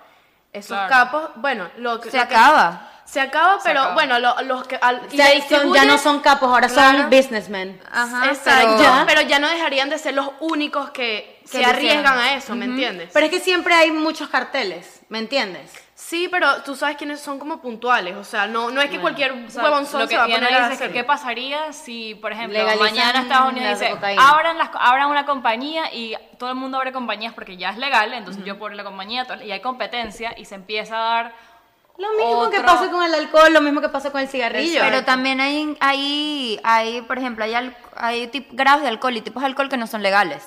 esos 0.51 0.75
Claro. 0.77 0.89
capos, 0.89 1.29
bueno, 1.35 1.69
lo 1.77 1.99
que... 2.01 2.11
se 2.11 2.19
acaba. 2.19 2.91
Se 3.07 3.21
acaba, 3.21 3.57
Se 3.59 3.69
pero 3.69 3.79
acaba. 3.79 3.93
bueno, 3.95 4.19
lo- 4.19 4.41
los 4.43 4.67
que... 4.67 4.77
al- 4.81 4.99
son- 4.99 5.09
ya 5.17 5.33
distribuyen- 5.33 5.87
no 5.87 5.97
son 5.97 6.19
capos, 6.19 6.49
ahora 6.49 6.67
Claro. 6.67 6.99
son 6.99 7.09
businessmen. 7.09 7.81
Ajá, 7.89 8.25
Exacto, 8.27 8.75
pero- 8.77 9.03
pero... 9.07 9.21
ya 9.21 9.39
no 9.39 9.47
dejarían 9.47 9.89
de 9.89 9.97
ser 9.97 10.13
los 10.13 10.29
únicos 10.41 10.89
que, 10.91 11.39
Que 11.43 11.47
se 11.59 11.65
arriesgan 11.65 12.19
a 12.19 12.33
eso, 12.33 12.53
¿me 12.55 12.65
entiendes? 12.65 13.09
Pero 13.13 13.25
es 13.25 13.31
que 13.31 13.39
siempre 13.39 13.73
hay 13.73 13.91
muchos 13.91 14.27
carteles, 14.27 14.99
¿me 15.07 15.19
entiendes? 15.19 15.71
Sí, 15.95 16.27
pero 16.29 16.61
tú 16.61 16.75
sabes 16.75 16.95
quiénes 16.95 17.19
son 17.19 17.39
como 17.39 17.59
puntuales, 17.59 18.15
o 18.17 18.23
sea, 18.23 18.45
no, 18.45 18.69
no 18.69 18.81
es 18.81 18.89
que 18.89 18.99
cualquier 18.99 19.31
O 19.31 19.49
sea, 19.49 19.63
huevonzón 19.63 20.01
lo 20.01 20.07
se 20.07 20.11
que 20.11 20.17
va 20.17 20.25
a 20.25 20.27
poner 20.27 20.43
a 20.53 20.67
que 20.67 20.73
hacerlo. 20.75 20.93
qué 20.93 21.03
pasaría 21.03 21.73
si, 21.73 22.13
por 22.15 22.33
ejemplo, 22.33 22.59
Legalizan 22.59 22.85
mañana 22.87 23.21
Estados 23.21 23.51
Unidos 23.53 23.79
dice, 23.79 23.91
cocaína. 23.91 24.29
abran, 24.29 24.57
las, 24.59 24.69
abran 24.75 25.07
una 25.09 25.25
compañía 25.25 25.91
y 25.91 26.15
todo 26.37 26.49
el 26.51 26.55
mundo 26.55 26.77
abre 26.77 26.91
compañías 26.91 27.33
porque 27.33 27.57
ya 27.57 27.71
es 27.71 27.77
legal, 27.77 28.13
entonces 28.13 28.43
yo 28.45 28.59
por 28.59 28.75
la 28.75 28.83
compañía 28.83 29.25
y 29.43 29.51
hay 29.51 29.59
competencia 29.61 30.35
y 30.37 30.45
se 30.45 30.53
empieza 30.55 30.97
a 30.97 31.01
dar 31.15 31.33
Lo 31.97 32.11
mismo 32.13 32.49
que 32.51 32.61
pasa 32.61 32.91
con 32.91 33.03
el 33.03 33.13
alcohol, 33.13 33.51
lo 33.53 33.61
mismo 33.61 33.81
que 33.81 33.89
pasa 33.89 34.11
con 34.11 34.21
el 34.21 34.27
cigarrillo. 34.27 34.81
Pero 34.81 35.03
también 35.03 35.41
hay, 35.41 35.75
hay, 35.79 36.59
hay 36.63 37.01
por 37.01 37.17
ejemplo, 37.17 37.43
hay, 37.43 37.53
al- 37.55 37.75
hay 37.95 38.27
tip- 38.27 38.49
grados 38.51 38.83
de 38.83 38.87
alcohol 38.89 39.17
y 39.17 39.21
tipos 39.21 39.41
de 39.41 39.47
alcohol 39.47 39.67
que 39.69 39.77
no 39.77 39.87
son 39.87 40.03
legales. 40.03 40.43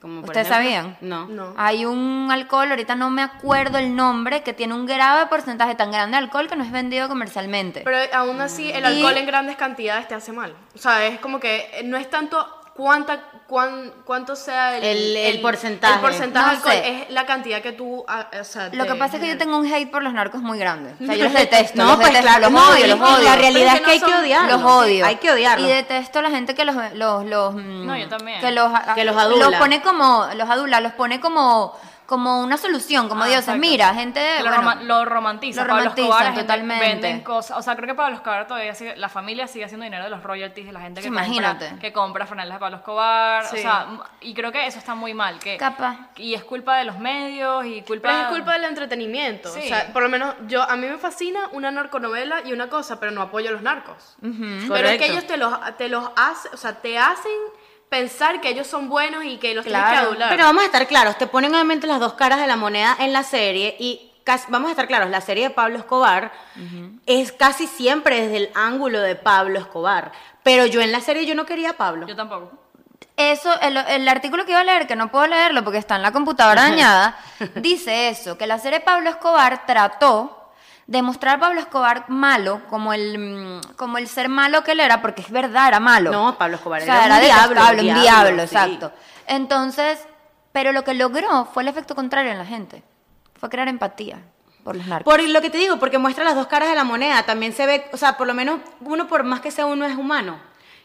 Como 0.00 0.20
por 0.20 0.30
¿Ustedes 0.30 0.48
ejemplo- 0.50 0.64
sabían? 0.70 0.96
No. 1.00 1.26
No. 1.28 1.54
Hay 1.56 1.84
un 1.86 2.28
alcohol, 2.30 2.68
ahorita 2.70 2.94
no 2.94 3.08
me 3.10 3.22
acuerdo 3.22 3.78
el 3.78 3.94
nombre, 3.96 4.42
que 4.42 4.52
tiene 4.52 4.74
un 4.74 4.84
grave 4.84 5.26
porcentaje 5.26 5.74
tan 5.74 5.90
grande 5.92 6.16
de 6.18 6.24
alcohol 6.24 6.46
que 6.48 6.56
no 6.56 6.64
es 6.64 6.72
vendido 6.72 7.08
comercialmente. 7.08 7.80
Pero 7.84 7.96
aún 8.14 8.40
así, 8.40 8.70
el 8.70 8.82
Y- 8.84 8.86
alcohol 8.86 9.16
en 9.16 9.26
grandes 9.26 9.56
cantidades 9.56 10.06
te 10.08 10.14
hace 10.14 10.32
mal. 10.32 10.54
O 10.74 10.78
sea, 10.78 11.06
es 11.06 11.18
como 11.20 11.40
que 11.40 11.82
no 11.84 11.96
es 11.96 12.08
tanto 12.10 12.46
cuánta, 12.76 13.20
cuán, 13.46 13.92
cuánto 14.04 14.34
sea 14.36 14.76
el, 14.78 14.84
El- 14.84 15.16
el 15.16 15.40
porcentaje. 15.40 15.94
El 15.94 16.00
porcentaje 16.00 16.56
No 16.56 16.62
sé. 16.70 17.02
es 17.02 17.10
la 17.10 17.24
cantidad 17.26 17.62
que 17.62 17.72
tú. 17.72 18.04
ah, 18.08 18.26
o 18.40 18.44
sea, 18.44 18.68
Lo 18.72 18.84
te 18.84 18.92
que 18.92 18.98
pasa 18.98 19.16
es 19.16 19.22
que 19.22 19.28
yo 19.28 19.38
tengo 19.38 19.56
un 19.58 19.66
hate 19.72 19.90
por 19.90 20.02
los 20.02 20.12
narcos 20.12 20.40
muy 20.42 20.58
grande. 20.58 20.94
O 21.00 21.06
sea, 21.06 21.14
yo 21.14 21.24
los 21.28 21.32
detesto. 21.34 21.78
No, 21.78 21.86
los 21.90 21.96
pues 21.96 22.08
detesto, 22.08 22.26
claro, 22.26 22.40
los 22.42 22.52
no, 22.52 22.68
odio, 22.70 22.86
los 22.88 23.00
odio. 23.00 23.24
la 23.24 23.36
realidad 23.36 23.74
es 23.76 23.80
que 23.82 23.90
hay 23.92 24.00
que 24.00 24.14
odiarlos. 24.14 24.60
Los 24.60 24.70
odio. 24.72 25.06
Hay 25.06 25.16
que 25.16 25.30
odiarlos. 25.30 25.68
Y 25.68 25.72
detesto 25.72 26.18
a 26.18 26.22
la 26.22 26.30
gente 26.30 26.54
que 26.54 26.64
los 26.64 26.74
los 26.94 27.24
los 27.26 27.54
mm, 27.54 27.86
No, 27.86 27.96
yo 27.96 28.08
también. 28.08 28.40
que 28.40 28.50
los 28.50 28.70
Que 28.94 29.04
los 29.04 29.16
adula. 29.16 29.50
Los 29.50 29.54
pone 29.58 29.80
como 29.82 30.26
los 30.36 30.50
adula, 30.50 30.80
los 30.80 30.92
pone 30.92 31.20
como 31.20 31.78
como 32.06 32.40
una 32.42 32.56
solución, 32.56 33.08
como 33.08 33.22
Ah, 33.24 33.26
dioses. 33.26 33.44
exacto. 33.48 33.60
Mira, 33.60 33.94
gente 33.94 34.20
lo, 34.38 34.44
bueno, 34.44 34.56
roma- 34.58 34.74
lo 34.82 35.04
romantiza. 35.04 35.62
lo 35.62 35.68
Pablo 35.68 35.82
romantizan 35.84 36.10
Escobar, 36.10 36.34
totalmente. 36.34 36.84
Venden 36.86 37.20
cosas. 37.22 37.56
O 37.58 37.62
sea, 37.62 37.76
creo 37.76 37.86
que 37.86 37.94
Pablo 37.94 38.16
Escobar 38.16 38.46
todavía 38.46 38.74
sigue, 38.74 38.96
la 38.96 39.08
familia 39.08 39.46
sigue 39.46 39.64
haciendo 39.64 39.84
dinero 39.84 40.04
de 40.04 40.10
los 40.10 40.22
royalties 40.22 40.66
de 40.66 40.72
la 40.72 40.80
gente 40.80 41.00
que, 41.00 41.08
imagínate. 41.08 41.66
compra, 41.66 41.80
que 41.80 41.92
compra 41.92 42.26
franelas 42.26 42.56
de 42.56 42.60
Pablo 42.60 42.76
Escobar. 42.76 43.44
Sí. 43.46 43.56
O 43.58 43.60
sea, 43.62 43.86
y 44.20 44.34
creo 44.34 44.52
que 44.52 44.66
eso 44.66 44.78
está 44.78 44.94
muy 44.94 45.14
mal. 45.14 45.38
Que, 45.38 45.56
Capaz. 45.56 45.96
Y 46.16 46.34
es 46.34 46.44
culpa 46.44 46.76
de 46.76 46.84
los 46.84 46.98
medios 46.98 47.64
y 47.66 47.82
culpa. 47.82 48.08
Pero 48.08 48.20
es 48.22 48.28
culpa 48.28 48.52
del 48.52 48.64
entretenimiento. 48.64 49.48
Sí. 49.52 49.60
O 49.64 49.68
sea, 49.68 49.92
por 49.92 50.02
lo 50.02 50.08
menos 50.08 50.34
yo 50.46 50.62
a 50.62 50.76
mí 50.76 50.86
me 50.86 50.98
fascina 50.98 51.48
una 51.52 51.70
narconovela 51.70 52.42
y 52.44 52.52
una 52.52 52.68
cosa, 52.68 53.00
pero 53.00 53.12
no 53.12 53.22
apoyo 53.22 53.48
a 53.48 53.52
los 53.52 53.62
narcos. 53.62 54.16
Pero 54.20 54.88
es 54.88 54.98
que 54.98 55.06
ellos 55.06 55.26
te 55.26 55.36
los, 55.36 55.52
te 55.78 55.88
los 55.88 56.10
hacen, 56.16 56.50
o 56.52 56.56
sea, 56.56 56.74
te 56.80 56.98
hacen 56.98 57.32
pensar 57.94 58.40
que 58.40 58.48
ellos 58.48 58.66
son 58.66 58.88
buenos 58.88 59.24
y 59.24 59.36
que 59.36 59.54
los 59.54 59.64
tienes 59.64 59.80
Claro, 59.82 60.00
que 60.00 60.06
adular. 60.06 60.28
Pero 60.30 60.44
vamos 60.44 60.62
a 60.64 60.66
estar 60.66 60.84
claros, 60.88 61.16
te 61.16 61.28
ponen 61.28 61.54
obviamente 61.54 61.86
las 61.86 62.00
dos 62.00 62.14
caras 62.14 62.40
de 62.40 62.48
la 62.48 62.56
moneda 62.56 62.96
en 62.98 63.12
la 63.12 63.22
serie 63.22 63.76
y 63.78 64.10
vamos 64.48 64.68
a 64.68 64.70
estar 64.72 64.88
claros, 64.88 65.10
la 65.10 65.20
serie 65.20 65.44
de 65.44 65.50
Pablo 65.50 65.78
Escobar 65.78 66.32
es 67.06 67.30
casi 67.30 67.68
siempre 67.68 68.20
desde 68.22 68.36
el 68.38 68.50
ángulo 68.54 69.00
de 69.00 69.14
Pablo 69.14 69.60
Escobar. 69.60 70.10
Pero 70.42 70.66
yo 70.66 70.80
en 70.80 70.90
la 70.90 71.00
serie 71.00 71.24
yo 71.24 71.36
no 71.36 71.46
quería 71.46 71.70
a 71.70 71.72
Pablo. 71.74 72.06
Yo 72.08 72.16
tampoco. 72.16 72.50
Eso, 73.16 73.48
el, 73.60 73.76
el 73.76 74.08
artículo 74.08 74.44
que 74.44 74.50
iba 74.50 74.60
a 74.60 74.64
leer, 74.64 74.88
que 74.88 74.96
no 74.96 75.08
puedo 75.12 75.28
leerlo 75.28 75.62
porque 75.62 75.78
está 75.78 75.94
en 75.94 76.02
la 76.02 76.10
computadora 76.10 76.62
dañada, 76.62 77.16
dice 77.54 78.08
eso, 78.08 78.36
que 78.36 78.48
la 78.48 78.58
serie 78.58 78.80
Pablo 78.80 79.08
Escobar 79.08 79.66
trató 79.66 80.43
de 80.86 81.02
mostrar 81.02 81.36
a 81.36 81.40
Pablo 81.40 81.60
Escobar 81.60 82.04
malo, 82.08 82.62
como 82.68 82.92
el, 82.92 83.18
mm, 83.18 83.74
como 83.76 83.98
el 83.98 84.08
ser 84.08 84.28
malo 84.28 84.62
que 84.62 84.72
él 84.72 84.80
era, 84.80 85.00
porque 85.00 85.22
es 85.22 85.30
verdad, 85.30 85.68
era 85.68 85.80
malo. 85.80 86.10
No, 86.10 86.36
Pablo 86.36 86.56
Escobar 86.56 86.82
O 86.82 86.84
sea, 86.84 87.06
era 87.06 87.14
un 87.16 87.20
diablo, 87.22 87.48
detestable, 87.48 87.80
un 87.80 87.86
diablo, 87.86 88.02
diablo, 88.02 88.46
sí. 88.46 88.54
exacto. 88.54 88.92
Entonces, 89.26 89.98
pero 90.52 90.72
lo 90.72 90.84
que 90.84 90.94
logró 90.94 91.46
fue 91.46 91.62
el 91.62 91.68
efecto 91.68 91.94
contrario 91.94 92.30
en 92.30 92.38
la 92.38 92.46
gente. 92.46 92.82
Fue 93.38 93.48
crear 93.48 93.68
empatía 93.68 94.18
por 94.62 94.76
los 94.76 94.86
narcos. 94.86 95.12
Por 95.12 95.22
lo 95.22 95.40
que 95.40 95.50
te 95.50 95.58
digo, 95.58 95.78
porque 95.78 95.98
muestra 95.98 96.24
las 96.24 96.34
dos 96.34 96.46
caras 96.46 96.68
de 96.68 96.74
la 96.74 96.84
moneda. 96.84 97.24
También 97.24 97.52
se 97.52 97.66
ve, 97.66 97.88
o 97.92 97.96
sea, 97.96 98.16
por 98.16 98.26
lo 98.26 98.34
menos 98.34 98.60
uno, 98.80 99.06
por 99.06 99.24
más 99.24 99.40
que 99.40 99.50
sea 99.50 99.66
uno, 99.66 99.84
es 99.84 99.96
humano. 99.96 100.38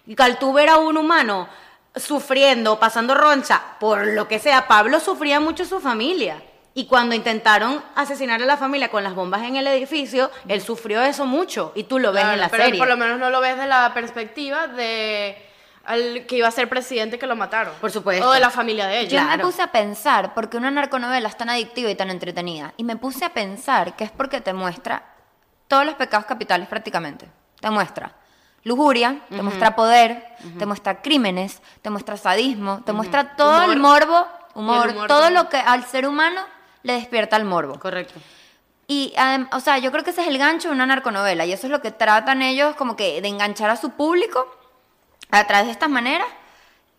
Y 0.05 0.19
al 0.21 0.39
tú 0.39 0.53
ver 0.53 0.69
a 0.69 0.77
un 0.77 0.97
humano 0.97 1.47
sufriendo, 1.95 2.79
pasando 2.79 3.15
roncha, 3.15 3.61
por 3.79 4.07
lo 4.07 4.27
que 4.27 4.39
sea, 4.39 4.67
Pablo 4.67 4.99
sufría 4.99 5.39
mucho 5.39 5.65
su 5.65 5.79
familia. 5.79 6.41
Y 6.73 6.85
cuando 6.85 7.15
intentaron 7.15 7.83
asesinar 7.95 8.41
a 8.41 8.45
la 8.45 8.55
familia 8.55 8.89
con 8.89 9.03
las 9.03 9.15
bombas 9.15 9.41
en 9.43 9.55
el 9.55 9.67
edificio, 9.67 10.29
él 10.47 10.61
sufrió 10.61 11.01
eso 11.01 11.25
mucho 11.25 11.71
y 11.75 11.83
tú 11.83 11.99
lo 11.99 12.11
ves 12.11 12.21
Claro, 12.21 12.35
en 12.35 12.41
la 12.41 12.49
pero 12.49 12.63
serie. 12.65 12.77
por 12.79 12.87
lo 12.87 12.95
menos 12.95 13.19
no 13.19 13.29
lo 13.29 13.41
ves 13.41 13.57
de 13.57 13.65
la 13.67 13.91
perspectiva 13.93 14.67
de 14.67 15.45
al 15.85 16.25
que 16.27 16.37
iba 16.37 16.47
a 16.47 16.51
ser 16.51 16.69
presidente 16.69 17.17
que 17.17 17.25
lo 17.25 17.35
mataron. 17.35 17.73
Por 17.81 17.89
supuesto. 17.89 18.29
O 18.29 18.31
de 18.31 18.39
la 18.39 18.51
familia 18.51 18.85
de 18.85 18.99
ellos. 18.99 19.13
Yo 19.13 19.23
me 19.27 19.39
puse 19.39 19.61
a 19.63 19.67
pensar, 19.71 20.35
porque 20.35 20.55
una 20.57 20.69
narconovela 20.69 21.27
es 21.27 21.35
tan 21.35 21.49
adictiva 21.49 21.89
y 21.89 21.95
tan 21.95 22.11
entretenida, 22.11 22.73
y 22.77 22.83
me 22.83 22.95
puse 22.95 23.25
a 23.25 23.33
pensar 23.33 23.95
que 23.95 24.03
es 24.03 24.11
porque 24.11 24.39
te 24.39 24.53
muestra 24.53 25.03
todos 25.67 25.85
los 25.85 25.95
pecados 25.95 26.27
capitales 26.27 26.67
prácticamente. 26.67 27.27
Te 27.59 27.69
muestra 27.71 28.13
lujuria, 28.63 29.21
te 29.29 29.41
muestra 29.41 29.75
poder, 29.75 30.23
te 30.59 30.65
muestra 30.67 31.01
crímenes, 31.01 31.61
te 31.81 31.89
muestra 31.89 32.17
sadismo, 32.17 32.83
te 32.85 32.91
muestra 32.93 33.35
todo 33.35 33.63
el 33.71 33.79
morbo, 33.79 34.27
humor, 34.53 34.85
Y 34.87 34.89
el 34.89 34.95
humor 34.95 35.07
todo 35.07 35.21
también. 35.23 35.43
lo 35.43 35.49
que 35.49 35.57
al 35.57 35.85
ser 35.85 36.05
humano 36.07 36.41
le 36.83 36.93
despierta 36.93 37.35
el 37.37 37.45
morbo. 37.45 37.79
Correcto. 37.79 38.19
Y, 38.87 39.13
o 39.51 39.59
sea, 39.59 39.77
yo 39.77 39.91
creo 39.91 40.03
que 40.03 40.09
ese 40.09 40.21
es 40.21 40.27
el 40.27 40.37
gancho 40.39 40.69
de 40.69 40.73
una 40.75 40.85
narconovela 40.87 41.45
y 41.45 41.53
eso 41.53 41.67
es 41.67 41.71
lo 41.71 41.81
que 41.81 41.91
tratan 41.91 42.41
ellos 42.41 42.75
como 42.75 42.95
que 42.95 43.21
de 43.21 43.27
enganchar 43.27 43.69
a 43.69 43.75
su 43.75 43.91
público 43.91 44.47
a 45.31 45.45
través 45.45 45.67
de 45.67 45.71
estas 45.73 45.89
maneras, 45.89 46.27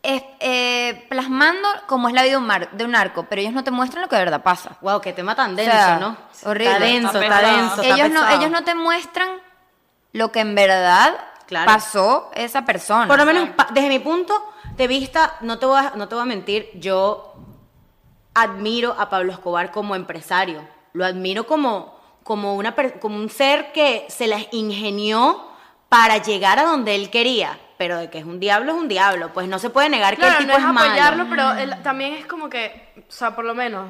es, 0.03 0.23
eh, 0.39 1.05
plasmando 1.11 1.67
cómo 1.89 2.09
es 2.09 2.15
la 2.15 2.23
vida 2.23 2.33
de 2.33 2.37
un, 2.39 2.47
mar- 2.47 2.71
de 2.71 2.85
un 2.85 2.93
narco, 2.93 3.27
pero 3.29 3.41
ellos 3.43 3.53
no 3.53 3.65
te 3.65 3.71
muestran 3.73 4.03
lo 4.03 4.09
que 4.09 4.15
de 4.17 4.23
verdad 4.25 4.43
pasa. 4.43 4.77
Wow, 4.83 5.01
qué 5.01 5.13
tema 5.13 5.35
tan 5.35 5.57
denso, 5.57 5.73
sea, 5.73 5.99
¿no? 5.99 6.17
horrible. 6.45 6.73
Está 6.75 6.85
denso, 6.85 7.21
Está 7.21 7.37
está, 7.41 7.51
denso. 7.53 7.83
está 7.83 7.95
ellos, 7.97 8.09
no, 8.11 8.21
pesado. 8.21 8.39
ellos 8.39 8.51
no 8.53 8.65
te 8.65 8.75
muestran 8.77 9.29
lo 10.13 10.31
que 10.33 10.41
en 10.41 10.55
verdad 10.55 11.19
Claro. 11.47 11.67
pasó 11.67 12.31
esa 12.37 12.65
persona. 12.65 13.09
Por 13.09 13.19
lo 13.19 13.27
menos 13.27 13.49
desde 13.73 13.89
mi 13.89 13.99
punto 13.99 14.53
de 14.77 14.87
vista, 14.87 15.35
no 15.41 15.59
te, 15.59 15.67
voy 15.67 15.79
a, 15.85 15.93
no 15.97 16.07
te 16.07 16.15
voy 16.15 16.23
a 16.23 16.27
mentir, 16.27 16.71
yo 16.75 17.35
admiro 18.35 18.95
a 18.99 19.11
Pablo 19.11 19.33
Escobar 19.33 19.71
como 19.71 19.95
empresario. 19.95 20.67
Lo 20.93 21.05
admiro 21.05 21.47
como, 21.47 21.99
como, 22.23 22.55
una, 22.55 22.75
como 23.01 23.17
un 23.17 23.31
ser 23.31 23.73
que 23.73 24.07
se 24.09 24.27
las 24.27 24.47
ingenió 24.53 25.47
para 25.89 26.19
llegar 26.19 26.59
a 26.59 26.65
donde 26.65 26.95
él 26.95 27.11
quería. 27.11 27.59
Pero 27.79 27.97
de 27.99 28.11
que 28.11 28.19
es 28.19 28.25
un 28.25 28.41
diablo, 28.41 28.73
es 28.73 28.79
un 28.79 28.89
diablo. 28.89 29.31
Pues 29.33 29.49
no 29.49 29.59
se 29.59 29.71
puede 29.71 29.89
negar 29.89 30.17
que 30.17 30.23
el 30.27 30.29
Claro, 30.29 30.39
tipo 30.39 30.53
no 30.53 30.59
es 30.59 30.65
es 30.65 30.73
malo. 30.73 30.87
apoyarlo, 30.91 31.27
pero 31.31 31.53
él- 31.55 31.83
también 31.83 32.15
es 32.15 32.27
como 32.27 32.49
que, 32.51 32.93
o 33.09 33.11
sea, 33.13 33.35
por 33.35 33.45
lo 33.45 33.55
menos, 33.55 33.89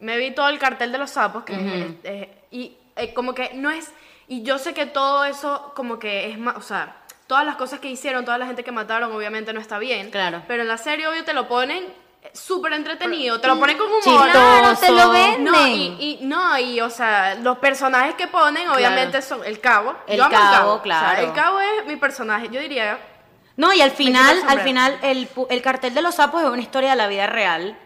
me 0.00 0.16
vi 0.18 0.32
todo 0.32 0.48
el 0.48 0.58
cartel 0.58 0.92
de 0.92 0.98
los 0.98 1.10
sapos, 1.10 1.44
que 1.44 1.54
es- 1.54 1.94
eh, 2.04 2.44
y 2.50 2.76
eh, 2.96 3.14
como 3.14 3.34
que 3.34 3.52
no 3.54 3.70
es, 3.70 3.90
y 4.28 4.42
yo 4.42 4.58
sé 4.58 4.74
que 4.74 4.84
todo 4.84 5.24
eso 5.24 5.72
como 5.74 5.98
que 5.98 6.30
es 6.30 6.38
más, 6.38 6.56
o 6.56 6.60
sea, 6.60 6.96
todas 7.26 7.46
las 7.46 7.56
cosas 7.56 7.80
que 7.80 7.88
hicieron, 7.88 8.26
toda 8.26 8.36
la 8.36 8.44
gente 8.46 8.62
que 8.64 8.72
mataron, 8.72 9.10
obviamente 9.12 9.52
no 9.54 9.60
está 9.60 9.78
bien. 9.78 10.10
Claro. 10.10 10.42
Pero 10.46 10.62
en 10.62 10.68
la 10.68 10.76
serie, 10.76 11.06
obvio, 11.08 11.24
te 11.24 11.32
lo 11.32 11.48
ponen 11.48 11.84
súper 12.32 12.72
entretenido, 12.74 13.40
te 13.40 13.48
lo 13.48 13.58
ponen 13.58 13.76
con 13.76 13.86
humor. 13.88 14.02
Chistoso. 14.02 14.30
Claro, 14.30 14.76
te 14.78 14.90
lo 14.90 15.10
venden. 15.10 15.44
No, 15.44 15.66
y, 15.66 15.96
y- 15.98 16.18
no, 16.22 16.58
y 16.58 16.80
o 16.80 16.88
sea, 16.90 17.34
los 17.34 17.58
personajes 17.58 18.14
que 18.14 18.26
ponen 18.28 18.68
obviamente 18.68 19.20
son 19.22 19.44
el 19.44 19.60
cabo. 19.60 19.94
El 20.06 20.18
Yo 20.18 20.24
amo 20.24 20.34
Cabo, 20.36 20.70
O 20.70 20.74
sea, 20.76 20.82
claro. 20.82 21.22
el 21.28 21.32
cabo 21.32 21.60
es 21.60 21.86
mi 21.86 21.96
personaje, 21.96 22.48
yo 22.50 22.60
diría. 22.60 22.98
No, 23.54 23.70
y 23.74 23.82
al 23.82 23.90
final, 23.90 24.38
el 24.38 24.48
al 24.48 24.60
final, 24.62 24.98
el, 25.02 25.28
pu- 25.32 25.46
el 25.50 25.60
cartel 25.60 25.92
de 25.92 26.00
los 26.00 26.14
sapos 26.14 26.42
es 26.42 26.48
una 26.48 26.62
historia 26.62 26.90
de 26.90 26.96
la 26.96 27.06
vida 27.06 27.26
real, 27.26 27.76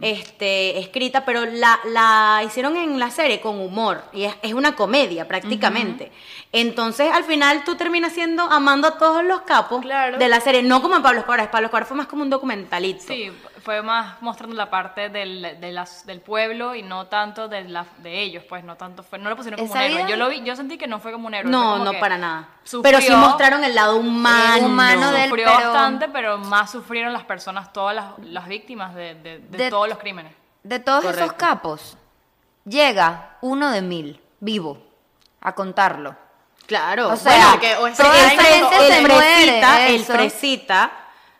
este, 0.00 0.80
escrita, 0.80 1.24
pero 1.24 1.44
la, 1.46 1.78
la 1.84 2.42
hicieron 2.44 2.76
en 2.76 2.98
la 2.98 3.08
serie 3.10 3.40
con 3.40 3.60
humor, 3.60 4.02
y 4.12 4.24
es, 4.24 4.34
es 4.42 4.52
una 4.52 4.74
comedia 4.74 5.28
prácticamente. 5.28 6.10
Entonces, 6.50 7.10
al 7.12 7.22
final, 7.22 7.62
tú 7.64 7.76
terminas 7.76 8.12
siendo 8.12 8.42
amando 8.42 8.88
a 8.88 8.98
todos 8.98 9.22
los 9.24 9.42
capos 9.42 9.82
Claro. 9.82 10.18
de 10.18 10.28
la 10.28 10.40
serie, 10.40 10.62
no 10.64 10.82
como 10.82 10.96
en 10.96 11.02
Pablo 11.02 11.20
Escobar, 11.20 11.50
Pablo 11.52 11.66
Escobar 11.66 11.86
fue 11.86 11.96
más 11.96 12.08
como 12.08 12.22
un 12.22 12.30
documentalito. 12.30 13.04
Sí, 13.06 13.30
fue 13.62 13.80
más 13.82 14.20
mostrando 14.20 14.56
la 14.56 14.68
parte 14.70 15.08
del, 15.08 15.58
de 15.60 15.72
las, 15.72 16.04
del 16.06 16.20
pueblo 16.20 16.74
y 16.74 16.82
no 16.82 17.06
tanto 17.06 17.48
de, 17.48 17.64
la, 17.64 17.86
de 17.98 18.20
ellos, 18.20 18.44
pues 18.48 18.64
no 18.64 18.76
tanto 18.76 19.02
fue, 19.02 19.18
no 19.18 19.28
lo 19.30 19.36
pusieron 19.36 19.58
como 19.60 19.72
un 19.72 19.78
héroe. 19.80 20.04
Yo 20.10 20.16
lo 20.16 20.28
vi, 20.28 20.42
yo 20.42 20.56
sentí 20.56 20.76
que 20.78 20.86
no 20.86 20.98
fue 21.00 21.12
como 21.12 21.28
un 21.28 21.34
héroe. 21.34 21.50
No, 21.50 21.78
no 21.78 21.92
que 21.92 21.98
para 21.98 22.18
nada. 22.18 22.48
sufrió- 22.64 22.82
pero 22.82 23.00
sí 23.00 23.10
mostraron 23.14 23.62
el 23.64 23.74
lado 23.74 23.96
humano. 23.96 24.56
El 24.56 24.64
humano 24.64 25.10
sufrió 25.10 25.46
pero- 25.46 25.72
bastante, 25.72 26.08
pero 26.08 26.38
más 26.38 26.70
sufrieron 26.70 27.12
las 27.12 27.24
personas, 27.24 27.72
todas 27.72 27.94
las, 27.94 28.06
las 28.24 28.48
víctimas 28.48 28.94
de, 28.94 29.14
de- 29.14 29.38
de 29.38 29.58
De- 29.58 29.70
todos 29.70 29.88
los 29.88 29.98
crímenes. 29.98 30.32
De 30.62 30.78
todos 30.78 31.04
esos 31.04 31.32
capos, 31.34 31.96
llega 32.64 33.36
uno 33.40 33.70
de 33.70 33.82
mil, 33.82 34.20
vivo, 34.40 34.78
a 35.40 35.54
contarlo. 35.54 36.14
Claro. 36.66 37.08
O 37.08 37.16
sea, 37.16 37.32
bueno, 37.32 37.50
porque 37.52 37.74
o 37.76 37.96
toda 37.96 38.16
esa 38.16 38.32
esa 38.34 38.42
gente 38.44 38.44
gente 38.68 38.76
se 38.86 38.98
el 38.98 39.02
muere, 39.08 39.24
fresita, 39.34 39.86
el 39.88 39.94
eso. 39.96 40.12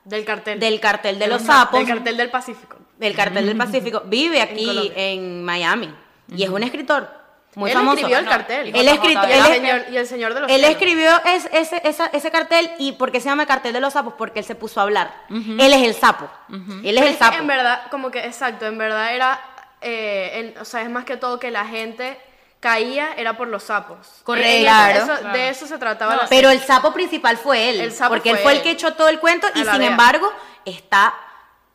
Del 0.04 0.24
cartel. 0.24 0.58
del 0.58 0.80
cartel 0.80 1.18
de 1.18 1.26
los 1.28 1.38
Del 1.38 1.46
sapos. 1.46 1.84
cartel 1.84 2.16
del 2.16 2.30
Pacífico. 2.30 2.76
del 2.98 3.14
cartel 3.14 3.46
del 3.46 3.56
Pacífico, 3.56 4.02
vive 4.06 4.40
aquí 4.40 4.66
Colombia. 4.66 4.92
en, 4.96 5.44
Miami 5.44 5.94
y 6.28 6.42
es 6.42 6.48
un 6.50 6.62
escritor 6.62 7.08
muy 7.54 7.70
Él 7.70 7.76
famoso. 7.76 7.96
escribió 7.98 8.18
el 8.18 8.24
cartel. 8.26 8.68
Él, 8.68 8.74
él 8.76 8.88
el, 8.88 9.42
señor, 9.44 9.82
y 9.92 9.96
el 9.98 10.06
señor 10.06 10.34
de 10.34 10.40
los 10.40 10.50
él 10.50 10.64
escribió 10.64 11.10
es- 11.26 11.48
ese, 11.52 11.80
esa- 11.84 12.06
ese 12.06 12.30
cartel 12.30 12.70
y 12.78 12.92
¿por 12.92 13.12
qué 13.12 13.20
se 13.20 13.28
llama 13.28 13.44
cartel 13.46 13.72
de 13.74 13.80
los 13.80 13.92
sapos? 13.92 14.14
Porque 14.16 14.38
él 14.38 14.44
se 14.44 14.54
puso 14.54 14.80
a 14.80 14.84
hablar. 14.84 15.14
Él 15.28 15.60
es 15.60 15.82
el 15.82 15.94
sapo. 15.94 16.28
Él 16.48 16.96
es 16.96 17.00
Pero 17.02 17.06
el 17.08 17.16
sapo. 17.18 17.36
en 17.38 17.46
verdad, 17.46 17.82
como 17.90 18.10
que, 18.10 18.20
exacto, 18.24 18.66
en 18.66 18.78
verdad 18.78 19.14
era, 19.14 19.40
eh, 19.82 20.52
en- 20.54 20.58
o 20.60 20.64
sea, 20.64 20.82
es 20.82 20.88
más 20.90 21.04
que 21.04 21.16
todo 21.18 21.38
que 21.38 21.50
la 21.50 21.66
gente 21.66 22.18
caía 22.62 23.12
era 23.16 23.36
por 23.36 23.48
los 23.48 23.64
sapos. 23.64 24.06
Correcto. 24.22 24.48
Eh, 24.50 24.60
Claro. 24.62 24.98
eso- 25.02 25.18
Claro. 25.20 25.36
De 25.36 25.48
eso 25.48 25.66
se 25.66 25.76
trataba. 25.78 26.14
No, 26.14 26.22
la 26.22 26.28
Pero 26.28 26.48
el 26.50 26.60
sapo 26.60 26.92
principal 26.94 27.36
fue 27.36 27.68
él. 27.70 27.80
El 27.80 27.92
sapo 27.92 28.14
porque 28.14 28.30
él 28.30 28.36
fue 28.36 28.42
fue 28.44 28.52
el 28.54 28.62
que 28.62 28.70
echó 28.70 28.94
todo 28.94 29.08
el 29.08 29.18
cuento 29.18 29.48
y 29.54 29.58
sin 29.64 29.78
DEA. 29.78 29.88
embargo 29.90 30.32
está 30.64 31.12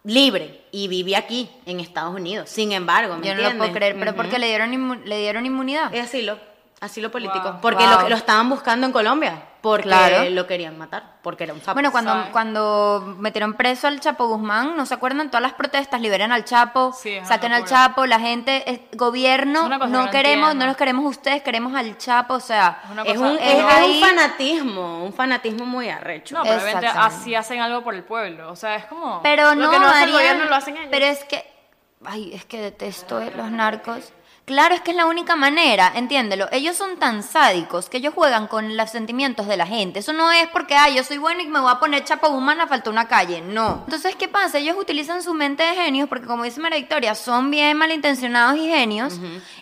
libre 0.03 0.61
y 0.71 0.87
vive 0.87 1.17
aquí 1.17 1.49
en 1.65 1.81
Estados 1.81 2.15
Unidos. 2.15 2.49
Sin 2.49 2.71
embargo, 2.71 3.17
¿me 3.17 3.27
Yo 3.27 3.35
no 3.35 3.41
lo 3.41 3.57
puedo 3.57 3.73
creer, 3.73 3.97
pero 3.99 4.15
porque 4.15 4.39
le 4.39 4.47
dieron, 4.47 5.01
le 5.03 5.17
dieron 5.19 5.45
inmunidad. 5.45 5.93
Es 5.93 6.05
asilo, 6.05 6.39
asilo 6.81 7.09
político. 7.11 7.51
Wow. 7.53 7.61
Porque 7.61 7.83
Wow. 7.85 8.01
Lo, 8.03 8.09
lo 8.09 8.15
estaban 8.15 8.49
buscando 8.49 8.85
en 8.87 8.93
Colombia. 8.93 9.43
Porque 9.61 9.83
Claro. 9.83 10.29
lo 10.29 10.47
querían 10.47 10.77
matar. 10.77 11.17
Porque 11.23 11.43
era 11.43 11.53
un 11.53 11.59
sapo. 11.59 11.73
Bueno, 11.73 11.91
cuando, 11.91 12.29
cuando 12.31 13.15
metieron 13.19 13.55
preso 13.55 13.87
al 13.87 13.99
Chapo 13.99 14.27
Guzmán, 14.27 14.77
¿no 14.77 14.85
se 14.85 14.93
acuerdan? 14.93 15.29
Todas 15.29 15.41
las 15.41 15.53
protestas, 15.53 15.99
liberen 15.99 16.31
al 16.31 16.45
Chapo, 16.45 16.93
Sí, 16.93 17.17
saquen 17.25 17.51
al. 17.51 17.65
Chapo, 17.65 18.05
la 18.05 18.19
gente, 18.19 18.87
gobierno, 18.93 19.61
Es 19.63 19.79
cosa 19.79 19.87
no 19.87 19.99
que 19.99 20.05
no 20.05 20.11
queremos, 20.11 20.45
entiendo. 20.51 20.65
no 20.65 20.65
los 20.67 20.77
queremos 20.77 21.05
ustedes, 21.05 21.41
queremos 21.41 21.75
al 21.75 21.97
Chapo, 21.97 22.35
o 22.35 22.39
sea, 22.39 22.79
Es 22.85 22.91
una 22.91 23.01
Es 23.01 23.13
cosa- 23.15 23.29
un, 23.31 23.35
es 23.39 23.41
es, 23.41 23.57
es 23.59 23.65
ahí- 23.65 24.01
un 24.01 24.07
fanatismo, 24.09 25.03
un 25.03 25.13
fanatismo 25.13 25.65
muy 25.65 25.89
arrecho. 25.89 26.35
No, 26.35 26.43
Exactamente. 26.45 26.87
así 26.87 27.35
hacen 27.35 27.59
algo 27.59 27.83
por 27.83 27.95
el 27.95 28.03
pueblo. 28.03 28.49
O 28.51 28.55
sea, 28.55 28.75
es 28.75 28.85
como. 28.85 29.21
pero 29.23 29.53
Lo 29.55 29.63
no, 29.65 29.71
que 29.71 29.79
no 29.79 29.87
hace 29.87 30.03
el 30.05 30.11
gobierno 30.13 30.45
lo 30.45 30.55
hacen 30.55 30.77
ellos. 30.77 30.89
Pero 30.91 31.05
es 31.07 31.23
que, 31.25 31.43
ay, 32.05 32.31
es 32.33 32.45
que 32.45 32.61
detesto 32.61 33.19
eh, 33.19 33.33
los 33.35 33.49
narcos. 33.51 34.13
Claro, 34.47 34.73
es 34.75 34.79
que 34.79 34.91
es 34.91 34.97
la 34.97 35.05
única 35.07 35.35
manera, 35.35 35.91
entiéndelo. 35.93 36.47
Ellos 36.53 36.77
son 36.77 36.95
tan 36.97 37.21
sádicos 37.21 37.89
que 37.89 37.97
ellos 37.97 38.13
juegan 38.13 38.47
con 38.47 38.77
los 38.77 38.89
sentimientos 38.89 39.45
de 39.45 39.57
la 39.57 39.67
gente. 39.67 39.99
Eso 39.99 40.13
no 40.13 40.31
es 40.31 40.47
porque, 40.47 40.73
ay, 40.73 40.95
yo 40.95 41.03
soy 41.03 41.17
bueno 41.17 41.41
y 41.41 41.47
me 41.49 41.59
voy 41.59 41.69
a 41.69 41.79
poner 41.79 42.05
chapa 42.05 42.29
humana, 42.29 42.65
falta 42.65 42.89
una 42.89 43.09
calle. 43.09 43.41
No. 43.41 43.81
Entonces, 43.83 44.15
¿qué 44.15 44.29
pasa? 44.29 44.59
Ellos 44.59 44.77
utilizan 44.79 45.21
su 45.21 45.33
mente 45.33 45.63
de 45.63 45.75
genios 45.75 46.07
porque, 46.07 46.27
como 46.27 46.45
dice 46.45 46.61
María 46.61 46.77
Victoria, 46.79 47.13
son 47.13 47.51
bien 47.51 47.75
malintencionados 47.75 48.57
y 48.57 48.69
genios 48.69 49.15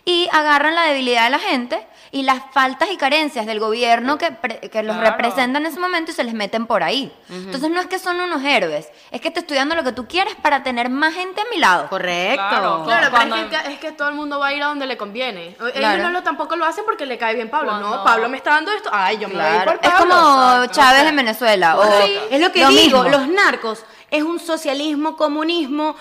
y 0.05 0.29
agarran 0.31 0.75
la 0.75 0.83
debilidad 0.83 1.23
de 1.23 1.29
la 1.31 1.39
gente 1.39 1.87
y 2.11 2.21
las 2.21 2.43
faltas 2.53 2.89
y 2.91 2.97
carencias 2.97 3.47
del 3.47 3.59
gobierno 3.59 4.19
que, 4.19 4.37
que 4.71 4.83
los 4.83 4.95
Claro. 4.95 5.09
representan 5.17 5.63
en 5.65 5.71
ese 5.71 5.79
momento 5.79 6.11
y 6.11 6.13
se 6.13 6.23
les 6.23 6.35
meten 6.35 6.67
por 6.67 6.83
ahí. 6.83 7.11
Entonces, 7.29 7.71
no 7.71 7.81
es 7.81 7.87
que 7.87 7.97
son 7.97 8.21
unos 8.21 8.43
héroes, 8.43 8.87
es 9.09 9.19
que 9.19 9.31
te 9.31 9.39
estoy 9.39 9.57
dando 9.57 9.73
lo 9.73 9.83
que 9.83 9.93
tú 9.93 10.07
quieres 10.07 10.35
para 10.35 10.61
tener 10.61 10.91
más 10.91 11.15
gente 11.15 11.41
a 11.41 11.45
mi 11.51 11.57
lado. 11.57 11.89
Correcto. 11.89 12.43
Claro, 12.49 12.83
Claro, 12.85 13.09
Cuando- 13.09 13.35
pero 13.35 13.47
es 13.57 13.63
que, 13.63 13.71
es 13.73 13.79
que 13.79 13.91
todo 13.91 14.09
el 14.09 14.13
mundo 14.15 14.37
va 14.39 14.47
a 14.47 14.53
ir 14.53 14.61
a 14.61 14.74
donde 14.75 14.85
le 14.87 14.97
conviene. 14.97 15.55
Ellos 15.59 15.71
Claro. 15.73 16.03
no 16.03 16.09
lo, 16.11 16.23
tampoco 16.23 16.55
lo 16.55 16.65
hacen 16.65 16.83
porque 16.85 17.05
le 17.05 17.17
cae 17.17 17.33
bien 17.35 17.49
Pablo. 17.49 17.69
Cuando- 17.71 17.97
No, 17.97 18.03
Pablo 18.03 18.29
me 18.29 18.37
está 18.37 18.51
dando 18.51 18.71
esto. 18.71 18.89
Ay, 18.91 19.17
yo 19.17 19.27
me 19.27 19.35
voy 19.35 19.43
a 19.43 19.55
ir 19.55 19.61
Claro. 19.63 19.79
por 19.81 19.89
Es 19.89 19.93
como. 19.95 20.65
Chávez 20.67 21.03
en 21.05 21.15
Venezuela. 21.15 21.77
O 21.79 21.83
Sí. 22.01 22.17
Es 22.29 22.41
lo 22.41 22.51
que 22.51 22.61
lo 22.61 22.69
digo, 22.69 23.03
mismo. 23.03 23.17
los 23.17 23.27
narcos 23.27 23.83
es 24.11 24.23
un 24.23 24.39
socialismo, 24.39 25.15
comunismo, 25.15 25.95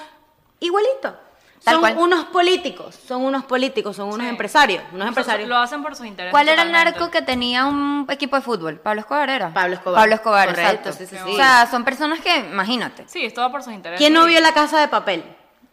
igualito. 0.61 1.17
Tal 1.65 1.75
son 1.77 1.81
cual. 1.81 1.97
unos 1.97 2.25
políticos, 2.27 2.95
son 3.09 3.23
unos 3.23 3.45
políticos, 3.47 3.97
son 3.97 4.09
unos 4.09 4.21
Sí. 4.21 4.29
empresarios, 4.29 4.83
unos 4.93 5.09
empresarios. 5.09 5.49
Lo 5.49 5.57
hacen 5.57 5.83
por 5.83 5.97
sus 5.97 6.05
intereses. 6.05 6.31
¿Cuál 6.31 6.51
era 6.51 6.61
el 6.61 6.71
narco 6.71 7.11
que 7.11 7.23
tenía 7.23 7.65
un 7.65 8.07
equipo 8.11 8.37
de 8.37 8.43
fútbol? 8.43 8.79
Pablo 8.81 9.01
Escobar 9.01 9.31
era. 9.31 9.49
Pablo 9.55 9.75
Escobar. 9.77 9.99
Pablo 10.03 10.15
Escobar, 10.15 10.49
Correcto, 10.51 10.91
exacto. 10.91 10.93
sí, 10.93 11.07
sí, 11.07 11.17
O 11.33 11.37
sea, 11.37 11.67
son 11.71 11.83
personas 11.83 12.21
que, 12.21 12.37
imagínate. 12.37 13.05
Sí, 13.09 13.25
es 13.25 13.33
todo 13.33 13.51
por 13.51 13.63
sus 13.63 13.73
intereses. 13.73 13.99
¿Quién 13.99 14.13
no 14.13 14.27
vio 14.27 14.41
la 14.43 14.53
casa 14.53 14.79
de 14.79 14.89
papel? 14.89 15.25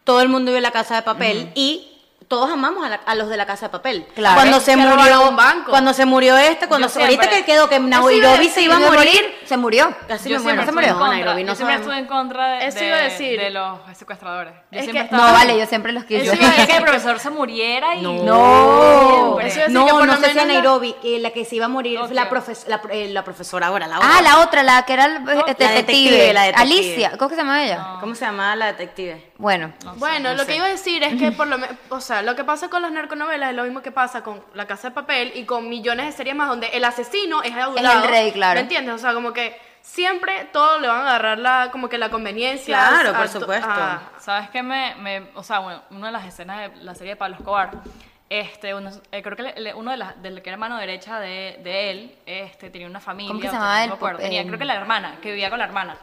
Todo 0.05 0.21
el 0.21 0.29
mundo 0.29 0.51
vio 0.53 0.61
la 0.61 0.71
casa 0.71 0.95
de 0.95 1.01
papel 1.01 1.51
y 1.55 1.90
todos 2.31 2.49
amamos 2.49 2.85
a, 2.85 2.89
la- 2.89 2.95
a 3.05 3.13
los 3.15 3.27
de 3.27 3.35
la 3.35 3.45
casa 3.45 3.65
de 3.65 3.71
papel. 3.71 4.07
Claro. 4.15 4.35
Cuando 4.35 4.59
se 4.61 4.77
murió 4.77 5.27
un 5.29 5.35
banco. 5.35 5.69
cuando 5.69 5.93
se 5.93 6.05
murió 6.05 6.37
este, 6.37 6.67
cuando 6.69 6.87
se, 6.87 7.01
ahorita 7.01 7.29
que 7.29 7.43
quedó 7.43 7.67
que 7.67 7.77
Nairobi 7.79 8.47
se 8.47 8.61
iba 8.61 8.77
a 8.77 8.79
morir, 8.79 9.35
se 9.45 9.57
murió. 9.57 9.93
casi 10.07 10.29
yo 10.29 10.37
me 10.39 10.43
siempre, 10.43 10.63
se 10.65 10.69
estuve 10.69 10.73
murió. 10.73 10.87
en 10.93 10.97
contra, 10.97 11.15
Nairobi, 11.17 11.43
no 11.43 11.49
yo 11.51 11.55
siempre 11.57 11.75
estuve 11.75 11.97
en 11.97 12.05
contra 12.05 12.47
de, 12.53 12.67
Eso 12.67 12.79
de- 12.79 12.87
iba 12.87 12.95
a 12.97 13.01
decir. 13.01 13.39
de 13.39 13.49
los 13.49 13.79
secuestradores. 13.97 14.53
Yo 14.71 14.79
Es 14.79 14.85
siempre 14.85 15.07
que- 15.09 15.11
No, 15.11 15.17
estaba- 15.17 15.31
vale, 15.37 15.59
yo 15.59 15.65
siempre 15.65 15.91
los 15.91 16.05
quise. 16.05 16.23
Eso 16.23 16.35
iba 16.35 16.47
a 16.47 16.51
decir 16.51 16.67
que 16.67 16.77
el 16.77 16.83
profesor 16.83 17.19
se 17.19 17.29
muriera 17.29 17.95
y... 17.95 18.01
No, 18.01 19.39
Eso 19.39 19.39
iba 19.39 19.41
a 19.41 19.43
decir 19.43 19.69
no, 19.69 19.85
que 19.85 19.91
por 19.91 20.05
no 20.07 20.13
lo 20.13 20.13
sé 20.13 20.25
si 20.25 20.31
a 20.31 20.33
menos 20.33 20.47
la- 20.47 20.53
Nairobi, 20.53 20.95
eh, 21.03 21.19
la 21.19 21.31
que 21.31 21.43
se 21.45 21.55
iba 21.57 21.65
a 21.65 21.69
morir 21.69 21.99
fue 21.99 22.13
la, 22.13 22.29
profes- 22.29 22.65
la, 22.67 22.81
eh, 22.91 23.09
la 23.09 23.23
profesora 23.23 23.67
ahora, 23.67 23.87
la 23.87 23.97
Ah, 23.97 23.99
otra. 23.99 24.21
la 24.21 24.39
otra, 24.39 24.63
la 24.63 24.85
que 24.85 24.93
era 24.93 25.05
el, 25.05 25.15
eh, 25.17 25.23
La 25.25 25.43
detective. 25.71 26.33
la 26.33 26.41
detective. 26.43 26.53
Alicia, 26.55 27.11
¿cómo 27.17 27.29
se 27.29 27.35
llama 27.35 27.63
ella? 27.63 27.87
¿Cómo 27.99 28.15
se 28.15 28.25
llamaba 28.25 28.55
la 28.55 28.67
detective? 28.67 29.30
Bueno, 29.41 29.73
No 29.83 29.93
sé, 29.93 29.99
Bueno, 29.99 30.29
no 30.29 30.35
lo 30.35 30.43
sé. 30.43 30.47
que 30.49 30.55
iba 30.55 30.65
a 30.65 30.69
decir 30.69 31.03
es 31.03 31.15
que 31.19 31.31
por 31.31 31.47
lo 31.47 31.57
menos, 31.57 31.75
o 31.89 31.99
sea, 31.99 32.21
lo 32.21 32.35
que 32.35 32.43
pasa 32.43 32.69
con 32.69 32.81
las 32.83 32.91
narconovelas 32.91 33.49
es 33.49 33.55
lo 33.55 33.63
mismo 33.63 33.81
que 33.81 33.91
pasa 33.91 34.23
con 34.23 34.43
La 34.53 34.67
Casa 34.67 34.89
de 34.89 34.93
Papel 34.95 35.31
y 35.35 35.45
con 35.45 35.67
millones 35.67 36.05
de 36.05 36.11
series 36.11 36.35
más 36.35 36.47
donde 36.47 36.67
el 36.67 36.83
asesino 36.85 37.41
es 37.43 37.53
adulado. 37.55 38.03
el 38.03 38.09
rey, 38.09 38.31
claro. 38.31 38.55
¿Me 38.55 38.61
entiendes? 38.61 38.93
O 38.95 38.99
sea, 38.99 39.13
como 39.13 39.33
que 39.33 39.59
siempre 39.81 40.47
todo 40.53 40.79
le 40.79 40.87
van 40.87 40.99
a 41.01 41.09
agarrar 41.09 41.39
la, 41.39 41.69
como 41.71 41.89
que 41.89 41.97
la 41.97 42.09
conveniencia. 42.09 42.77
Claro, 42.77 43.09
a- 43.09 43.17
por 43.17 43.27
supuesto. 43.29 43.67
a- 43.69 44.01
¿Sabes 44.19 44.49
qué 44.51 44.61
me, 44.61 44.93
me- 44.95 45.29
o 45.33 45.41
sea, 45.43 45.57
bueno, 45.59 45.81
una 45.89 46.07
de 46.07 46.13
las 46.13 46.25
escenas 46.25 46.71
de 46.71 46.83
la 46.83 46.93
serie 46.93 47.13
de 47.13 47.17
Pablo 47.17 47.35
Escobar, 47.37 47.71
este, 48.29 48.75
uno- 48.75 48.91
eh, 49.11 49.23
creo 49.23 49.35
que 49.35 49.43
le- 49.43 49.59
le- 49.59 49.73
uno 49.73 49.89
de 49.91 49.97
las, 49.97 50.21
del 50.21 50.41
que 50.43 50.49
era 50.51 50.57
mano 50.57 50.77
derecha 50.77 51.19
de, 51.19 51.59
de 51.63 51.89
él, 51.89 52.15
este, 52.27 52.69
tenía 52.69 52.87
una 52.87 52.99
familia. 52.99 53.29
¿Cómo 53.29 53.39
que 53.41 53.47
se 53.49 53.55
o 53.57 53.59
sea, 53.59 53.59
llamaba 53.59 53.77
no 53.79 53.83
el 53.85 53.89
me 53.89 53.95
acuerdo, 53.95 54.17
pop- 54.19 54.23
tenía, 54.23 54.45
creo 54.45 54.59
que 54.59 54.65
la 54.65 54.75
hermana, 54.75 55.15
que 55.21 55.29
vivía 55.31 55.49
con 55.49 55.57
la 55.57 55.65
hermana. 55.65 55.95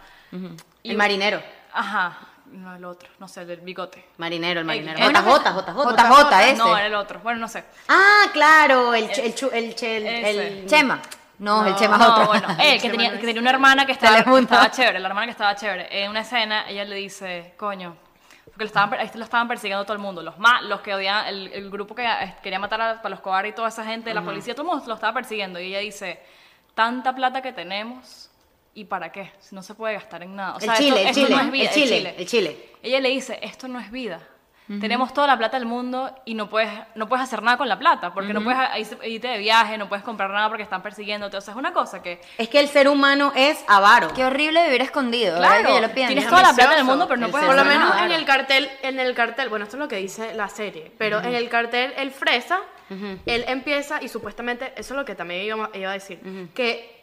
Y- 0.83 0.90
El 0.90 0.97
marinero. 0.97 1.40
Ajá, 1.73 2.18
no 2.52 2.75
el 2.75 2.85
otro, 2.85 3.09
no 3.19 3.28
sé, 3.28 3.43
el 3.43 3.49
del 3.49 3.61
bigote. 3.61 4.05
Marinero, 4.17 4.61
el 4.61 4.67
marinero. 4.67 4.99
Eh, 4.99 5.12
JJ, 5.12 5.62
JJ. 5.62 5.97
JJ, 5.97 6.43
ese. 6.50 6.57
No, 6.57 6.76
era 6.76 6.87
el 6.87 6.95
otro, 6.95 7.21
bueno, 7.21 7.40
no 7.40 7.49
sé. 7.49 7.64
Ah, 7.88 8.25
claro, 8.33 8.95
el, 8.95 9.05
el, 9.11 9.35
el, 9.52 9.75
el, 9.83 10.67
Chema. 10.67 11.00
No, 11.38 11.64
el 11.67 11.75
Chema 11.76 11.97
es 11.97 12.00
no, 12.02 12.12
otro. 12.14 12.26
bueno, 12.26 12.49
él, 12.61 12.81
que 12.81 12.90
tenía, 12.90 13.12
que 13.12 13.19
tenía 13.26 13.40
una 13.40 13.50
hermana 13.50 13.87
que 13.87 13.93
estaba, 13.93 14.19
estaba 14.19 14.71
chévere, 14.71 14.99
la 14.99 15.09
hermana 15.09 15.26
que 15.26 15.33
estaba 15.33 15.55
chévere. 15.55 16.02
En 16.05 16.11
una 16.11 16.21
escena, 16.21 16.69
ella 16.69 16.85
le 16.85 16.97
dice, 16.97 17.55
coño, 17.57 17.97
porque 18.47 18.64
lo 18.64 18.67
estaban, 18.67 18.93
a 18.99 19.05
lo 19.14 19.25
estaban 19.25 19.47
persiguiendo 19.47 19.85
todo 19.85 19.93
el 19.93 20.00
mundo, 20.00 20.21
los 20.23 20.37
ma- 20.38 20.61
los 20.62 20.81
que 20.81 20.93
odiaban, 20.95 21.26
el, 21.28 21.52
el 21.52 21.71
grupo 21.71 21.95
que 21.95 22.05
eh, 22.05 22.35
quería 22.43 22.59
matar 22.59 22.81
a 22.81 23.00
Pablo 23.00 23.14
Escobar 23.17 23.47
y 23.47 23.52
toda 23.52 23.69
esa 23.69 23.85
gente, 23.85 24.12
la 24.12 24.23
policía, 24.23 24.55
todo 24.55 24.62
el 24.62 24.69
mundo 24.73 24.85
lo 24.88 24.95
estaba 24.95 25.12
persiguiendo. 25.12 25.61
Y 25.61 25.67
ella 25.67 25.78
dice, 25.78 26.21
tanta 26.75 27.14
plata 27.14 27.40
que 27.40 27.52
tenemos, 27.52 28.27
¿y 28.78 28.85
para 28.85 29.11
qué? 29.11 29.32
Si 29.40 29.54
no 29.54 29.62
se 29.62 29.75
puede 29.75 29.94
gastar 29.94 30.23
en 30.23 30.37
nada. 30.37 30.54
O 30.54 30.58
el 30.58 30.64
sea, 30.64 30.75
chile, 30.75 30.97
esto, 30.97 31.00
el 31.00 31.06
esto 31.08 31.20
chile, 31.26 31.37
no 31.37 31.42
es 31.42 31.50
vida, 31.50 31.64
el 31.64 31.75
chile, 31.75 32.14
el 32.16 32.26
chile. 32.26 32.68
Ella 32.82 33.00
le 33.00 33.08
dice, 33.08 33.38
esto 33.42 33.66
no 33.68 33.80
es 33.80 33.90
vida. 33.90 34.20
Tenemos 34.80 35.14
toda 35.14 35.26
la 35.26 35.38
plata 35.38 35.58
del 35.58 35.66
mundo 35.66 36.14
y 36.26 36.35
no 36.35 36.50
puedes, 36.50 36.68
no 36.94 37.08
puedes 37.08 37.23
hacer 37.25 37.42
nada 37.42 37.56
con 37.56 37.70
la 37.70 37.78
plata, 37.78 38.12
porque 38.12 38.35
no 38.35 38.44
puedes 38.44 38.58
irte 39.02 39.26
de 39.26 39.38
viaje, 39.38 39.78
no 39.78 39.88
puedes 39.88 40.04
comprar 40.04 40.28
nada 40.30 40.49
porque 40.49 40.62
están 40.62 40.82
persiguiéndote. 40.82 41.38
O 41.38 41.40
sea, 41.40 41.52
es 41.52 41.58
una 41.58 41.73
cosa 41.73 42.02
que... 42.02 42.20
Es 42.37 42.50
que 42.50 42.61
el 42.61 42.68
ser 42.68 42.87
humano 42.87 43.32
es 43.35 43.64
avaro. 43.66 44.12
Qué 44.12 44.26
horrible 44.26 44.62
vivir 44.66 44.82
escondido. 44.82 45.37
¿verdad? 45.40 45.61
Claro, 45.61 45.68
Que 45.68 45.75
yo 45.75 45.80
lo 45.80 45.94
pienso. 45.94 46.12
tienes 46.12 46.28
toda 46.28 46.42
la 46.42 46.52
plata 46.52 46.76
del 46.76 46.85
mundo, 46.85 47.08
pero 47.08 47.18
no 47.18 47.26
El 47.26 47.32
puedes 47.32 47.47
Por 47.47 47.56
lo 47.56 47.64
menos 47.64 47.88
nada. 47.88 48.04
en 48.04 48.12
el 48.12 48.26
cartel, 48.26 48.70
en 48.82 49.00
el 49.00 49.14
cartel, 49.14 49.49
bueno, 49.49 49.64
esto 49.64 49.76
es 49.76 49.80
lo 49.80 49.88
que 49.88 49.97
dice 49.97 50.35
la 50.35 50.50
serie, 50.50 50.92
pero 50.99 51.18
en 51.20 51.35
el 51.35 51.49
cartel, 51.49 51.94
el 51.97 52.11
fresa, 52.11 52.61
él 53.25 53.44
empieza, 53.49 54.02
y 54.02 54.08
supuestamente, 54.08 54.75
eso 54.76 54.92
es 54.92 54.99
lo 54.99 55.06
que 55.06 55.14
también 55.14 55.47
iba, 55.47 55.70
iba 55.73 55.90
a 55.90 55.94
decir, 55.94 56.20
que 56.54 56.98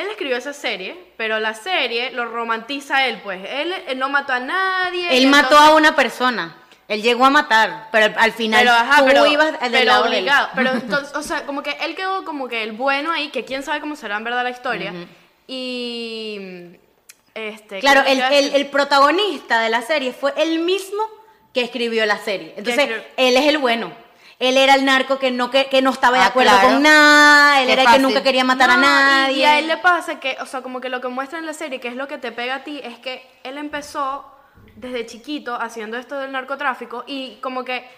él 0.00 0.08
escribió 0.10 0.36
esa 0.36 0.52
serie, 0.52 0.96
pero 1.16 1.38
la 1.40 1.54
serie 1.54 2.10
lo 2.12 2.24
romantiza 2.26 3.06
él, 3.06 3.20
pues. 3.22 3.40
Él, 3.48 3.72
él 3.88 3.98
no 3.98 4.08
mató 4.08 4.32
a 4.32 4.40
nadie. 4.40 5.16
Él 5.16 5.26
mató 5.28 5.54
entonces- 5.54 5.68
a 5.68 5.74
una 5.74 5.96
persona. 5.96 6.56
Él 6.86 7.00
llegó 7.00 7.24
a 7.24 7.30
matar, 7.30 7.88
pero 7.90 8.04
al- 8.06 8.14
al 8.18 8.32
final 8.32 8.60
pero, 8.60 8.72
ajá, 8.74 8.98
tú 8.98 9.06
pero, 9.06 9.26
ibas 9.26 9.58
del 9.60 9.72
pero 9.72 9.84
lado 9.86 10.04
obligado. 10.04 10.48
Pero 10.54 10.70
entonces, 10.74 11.14
o 11.16 11.22
sea, 11.22 11.46
como 11.46 11.62
que 11.62 11.70
él 11.80 11.94
quedó 11.96 12.24
como 12.26 12.46
que 12.46 12.62
el 12.62 12.72
bueno 12.72 13.10
ahí, 13.10 13.30
que 13.30 13.44
quién 13.46 13.62
sabe 13.62 13.80
cómo 13.80 13.96
será 13.96 14.18
en 14.18 14.24
verdad 14.24 14.42
la 14.44 14.50
historia. 14.50 14.92
Y. 15.46 16.76
Este, 17.34 17.80
Claro, 17.80 18.04
¿qué 18.04 18.12
el, 18.12 18.20
el, 18.20 18.54
el 18.54 18.66
protagonista 18.66 19.60
de 19.60 19.68
la 19.68 19.82
serie 19.82 20.12
fue 20.12 20.32
él 20.36 20.60
mismo 20.60 21.02
que 21.52 21.62
escribió 21.62 22.04
la 22.06 22.18
serie. 22.18 22.54
Entonces, 22.56 22.88
él 23.16 23.36
es 23.36 23.44
el 23.46 23.58
bueno. 23.58 23.92
Él 24.48 24.56
era 24.56 24.74
el 24.74 24.84
narco 24.84 25.18
que 25.18 25.30
no, 25.30 25.50
que, 25.50 25.66
que 25.66 25.82
no 25.82 25.90
estaba 25.90 26.16
de 26.18 26.22
Ah, 26.24 26.26
acuerdo 26.28 26.52
claro. 26.52 26.68
con 26.68 26.82
nada, 26.82 27.60
él 27.60 27.66
Qué 27.66 27.72
era 27.72 27.82
el 27.82 27.88
fácil. 27.88 28.00
que 28.02 28.06
nunca 28.08 28.22
quería 28.22 28.44
matar 28.44 28.70
a 28.70 28.76
No, 28.76 28.82
nadie. 28.82 29.38
Y, 29.38 29.44
a 29.44 29.58
él 29.58 29.66
le 29.68 29.76
pasa 29.78 30.20
que, 30.20 30.36
o 30.40 30.46
sea, 30.46 30.62
como 30.62 30.80
que 30.80 30.88
lo 30.88 31.00
que 31.00 31.08
muestra 31.08 31.38
en 31.38 31.46
la 31.46 31.52
serie, 31.54 31.80
que 31.80 31.88
es 31.88 31.96
lo 31.96 32.08
que 32.08 32.18
te 32.18 32.32
pega 32.32 32.56
a 32.56 32.64
ti, 32.64 32.80
es 32.82 32.98
que 32.98 33.28
él 33.42 33.58
empezó 33.58 34.30
desde 34.76 35.06
chiquito 35.06 35.54
haciendo 35.60 35.96
esto 35.96 36.18
del 36.18 36.32
narcotráfico 36.32 37.04
y 37.06 37.36
como 37.40 37.64
que 37.64 37.88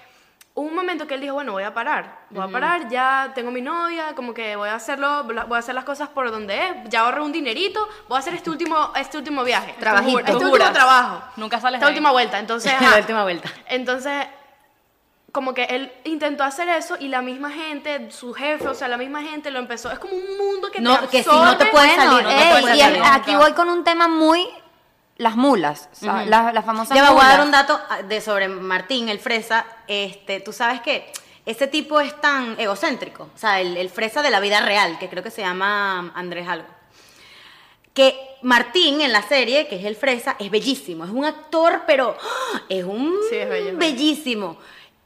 hubo 0.55 0.67
un 0.69 0.75
momento 0.75 1.07
que 1.07 1.15
él 1.15 1.21
dijo, 1.21 1.35
bueno, 1.35 1.53
voy 1.53 1.65
a 1.65 1.75
parar, 1.75 2.21
voy 2.31 2.43
a 2.43 2.49
parar, 2.49 2.89
ya 2.89 3.33
tengo 3.35 3.51
mi 3.51 3.61
novia, 3.61 4.15
como 4.15 4.33
que 4.33 4.57
voy 4.57 4.71
a 4.71 4.75
hacerlo, 4.75 5.25
voy 5.25 5.57
a 5.57 5.59
hacer 5.59 5.75
las 5.75 5.85
cosas 5.85 6.09
por 6.09 6.31
donde 6.31 6.57
es, 6.69 6.75
ya 6.89 7.01
ahorré 7.01 7.21
un 7.21 7.31
dinerito, 7.33 7.87
voy 8.09 8.17
a 8.17 8.21
hacer 8.21 8.33
este 8.35 8.49
último, 8.49 8.91
este 8.97 9.19
último 9.19 9.45
viaje, 9.45 9.75
Trabajito. 9.79 10.19
este 10.21 10.33
Tú 10.33 10.39
último 10.51 10.73
trabajo, 10.73 11.23
Nunca 11.37 11.61
sales 11.61 11.77
esta 11.77 11.87
de 11.87 11.91
ahí. 11.93 11.95
última 11.99 12.11
vuelta, 12.11 12.39
entonces, 12.39 12.73
la 12.81 12.97
última 12.97 13.23
vuelta. 13.23 13.51
Entonces, 13.67 14.27
como 15.33 15.53
que 15.53 15.65
él 15.65 15.93
intentó 16.05 16.45
hacer 16.45 16.69
eso 16.69 16.97
y 16.99 17.09
la 17.09 17.21
misma 17.21 17.51
gente, 17.51 18.11
su 18.11 18.33
jefe, 18.33 18.69
o 18.69 18.75
sea, 18.75 18.89
la 18.89 18.97
misma 18.97 19.23
gente 19.23 19.51
lo 19.51 19.59
empezó. 19.59 19.91
Es 19.91 19.99
como 19.99 20.15
un 20.15 20.39
mundo 20.39 20.71
que 20.71 20.81
No, 20.81 20.99
te 21.01 21.09
que 21.09 21.23
si 21.23 21.29
no 21.29 21.57
te 21.59 21.71
salir, 21.71 22.11
no 22.11 22.19
te 22.19 22.75
y 22.75 22.81
salir. 22.81 23.03
aquí 23.05 23.35
voy 23.35 23.53
con 23.53 23.69
un 23.69 23.85
tema 23.85 24.09
muy... 24.09 24.47
Las 25.19 25.35
mulas, 25.35 25.89
o 25.93 25.97
sea, 25.97 26.27
las, 26.27 26.53
las 26.53 26.63
famosas 26.63 26.95
Ya 26.95 27.03
me 27.03 27.09
voy 27.11 27.23
a 27.23 27.29
dar 27.29 27.39
mulas. 27.39 27.47
un 27.47 27.53
dato 27.53 27.81
ah, 27.89 28.03
de 28.03 28.21
sobre 28.21 28.49
Martín, 28.49 29.09
el 29.09 29.19
fresa. 29.19 29.65
Este, 29.89 30.41
tú 30.41 30.53
sabes 30.53 30.83
que 30.83 31.11
ese 31.47 31.67
tipo 31.69 32.01
es 32.01 32.21
tan 32.21 32.61
egocéntrico. 32.61 33.31
O 33.35 33.39
sea, 33.39 33.61
el, 33.63 33.79
el 33.79 33.89
fresa 33.89 34.21
de 34.21 34.29
la 34.29 34.41
vida 34.41 34.61
real, 34.61 34.99
que 34.99 35.09
creo 35.09 35.23
que 35.23 35.31
se 35.31 35.41
llama 35.41 36.13
Andrés 36.15 36.47
algo. 36.47 36.69
Que 37.95 38.15
Martín 38.43 39.01
en 39.01 39.11
la 39.11 39.23
serie, 39.23 39.67
que 39.69 39.77
es 39.77 39.87
el 39.87 39.97
fresa, 39.97 40.37
es 40.39 40.51
bellísimo. 40.51 41.05
Es 41.07 41.11
un 41.11 41.25
actor, 41.25 41.85
pero 41.87 42.15
¡ah! 42.21 42.63
es 42.69 42.85
un 42.85 43.17
Sí, 43.31 43.37
es 43.37 43.49
bello, 43.49 43.65
bello. 43.79 44.57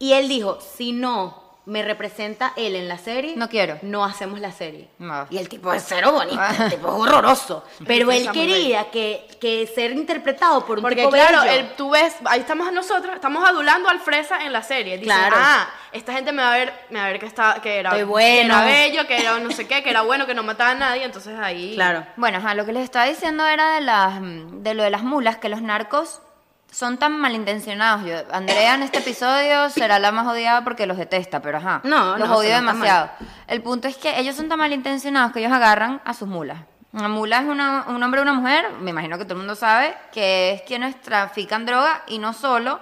Y 0.01 0.15
él 0.15 0.29
dijo, 0.29 0.59
si 0.61 0.91
no 0.93 1.39
me 1.67 1.83
representa 1.85 2.53
él 2.57 2.75
en 2.75 2.89
la 2.89 2.99
serie, 2.99 3.35
No 3.37 3.49
quiero. 3.49 3.79
no 3.83 4.03
hacemos 4.05 4.41
la 4.41 4.51
serie. 4.51 4.89
No. 4.99 5.27
Y 5.31 5.37
el 5.39 5.49
tipo 5.49 5.73
es 5.73 5.85
cero 5.87 6.11
bonito, 6.11 6.41
el 6.65 6.71
tipo 6.71 6.89
es 6.89 6.95
horroroso. 6.95 7.63
Pero 7.87 8.11
él 8.11 8.29
quería 8.33 8.91
que, 8.91 9.29
que 9.41 9.67
ser 9.73 9.93
interpretado 9.93 10.65
por 10.67 10.79
un 10.79 10.83
Porque 10.83 10.97
tipo 11.03 11.11
claro, 11.11 11.43
bello. 11.43 11.53
el- 11.53 11.77
tú 11.77 11.91
ves, 11.91 12.17
ahí 12.25 12.41
estamos 12.41 12.73
nosotros, 12.73 13.15
estamos 13.15 13.47
adulando 13.49 13.89
al 13.89 14.01
fresa 14.01 14.45
en 14.45 14.53
la 14.53 14.63
serie. 14.63 14.95
Dicen, 14.99 15.15
Claro. 15.15 15.37
ah, 15.39 15.69
esta 15.93 16.13
gente 16.15 16.33
me 16.33 16.43
va 16.43 16.55
a 16.55 16.57
ver, 16.57 16.73
me 16.89 16.99
va 16.99 17.05
a 17.05 17.09
ver 17.11 17.21
que, 17.21 17.27
está, 17.27 17.61
que, 17.63 17.77
era, 17.79 17.91
Estoy 17.91 18.01
que 18.01 18.05
bueno. 18.07 18.55
era 18.59 18.65
bello, 18.65 19.07
que 19.07 19.21
era 19.21 19.39
no 19.39 19.51
sé 19.53 19.69
qué, 19.69 19.83
que 19.83 19.91
era 19.91 20.01
bueno, 20.03 20.27
que 20.27 20.35
no 20.35 20.43
mataba 20.43 20.71
a 20.71 20.75
nadie, 20.75 21.05
entonces 21.05 21.39
ahí... 21.39 21.75
Claro. 21.75 22.05
Bueno, 22.17 22.39
ajá, 22.39 22.55
lo 22.55 22.65
que 22.65 22.73
les 22.73 22.83
estaba 22.85 23.05
diciendo 23.05 23.47
era 23.47 23.75
de, 23.75 23.83
las, 23.83 24.15
de 24.21 24.75
lo 24.75 24.83
de 24.83 24.91
las 24.91 25.03
mulas, 25.03 25.37
que 25.37 25.49
los 25.51 25.61
narcos 25.63 26.23
son 26.71 26.99
tan 26.99 27.19
malintencionados. 27.19 28.05
Yo, 28.05 28.15
Andrea 28.33 28.75
en 28.75 28.83
este 28.83 28.99
episodio 28.99 29.69
será 29.71 29.99
la 29.99 30.13
más 30.13 30.27
odiada 30.27 30.63
porque 30.65 30.87
los 30.87 30.97
detesta, 30.97 31.41
pero 31.43 31.59
ajá, 31.59 31.81
No, 31.85 32.17
los 32.17 32.29
no, 32.29 32.37
odio 32.37 32.55
demasiado. 32.55 33.11
El 33.47 33.63
punto 33.63 33.89
es 33.89 33.97
que 33.97 34.19
ellos 34.19 34.37
son 34.37 34.49
tan 34.49 34.59
malintencionados 34.59 35.33
que 35.33 35.41
ellos 35.41 35.53
agarran 35.53 36.01
a 36.05 36.15
sus 36.15 36.29
mulas. 36.29 36.59
Una 36.93 37.09
mula 37.09 37.39
es 37.39 37.45
una- 37.47 37.85
un 37.89 38.03
hombre 38.03 38.21
o 38.21 38.23
una 38.23 38.33
mujer, 38.33 38.71
me 38.81 38.91
imagino 38.91 39.17
que 39.19 39.25
todo 39.25 39.35
el 39.35 39.39
mundo 39.39 39.55
sabe, 39.55 39.95
que 40.13 40.53
es 40.53 40.63
quienes 40.63 41.01
trafican 41.01 41.65
droga 41.67 42.03
y 42.09 42.19
no 42.19 42.33
solo 42.33 42.81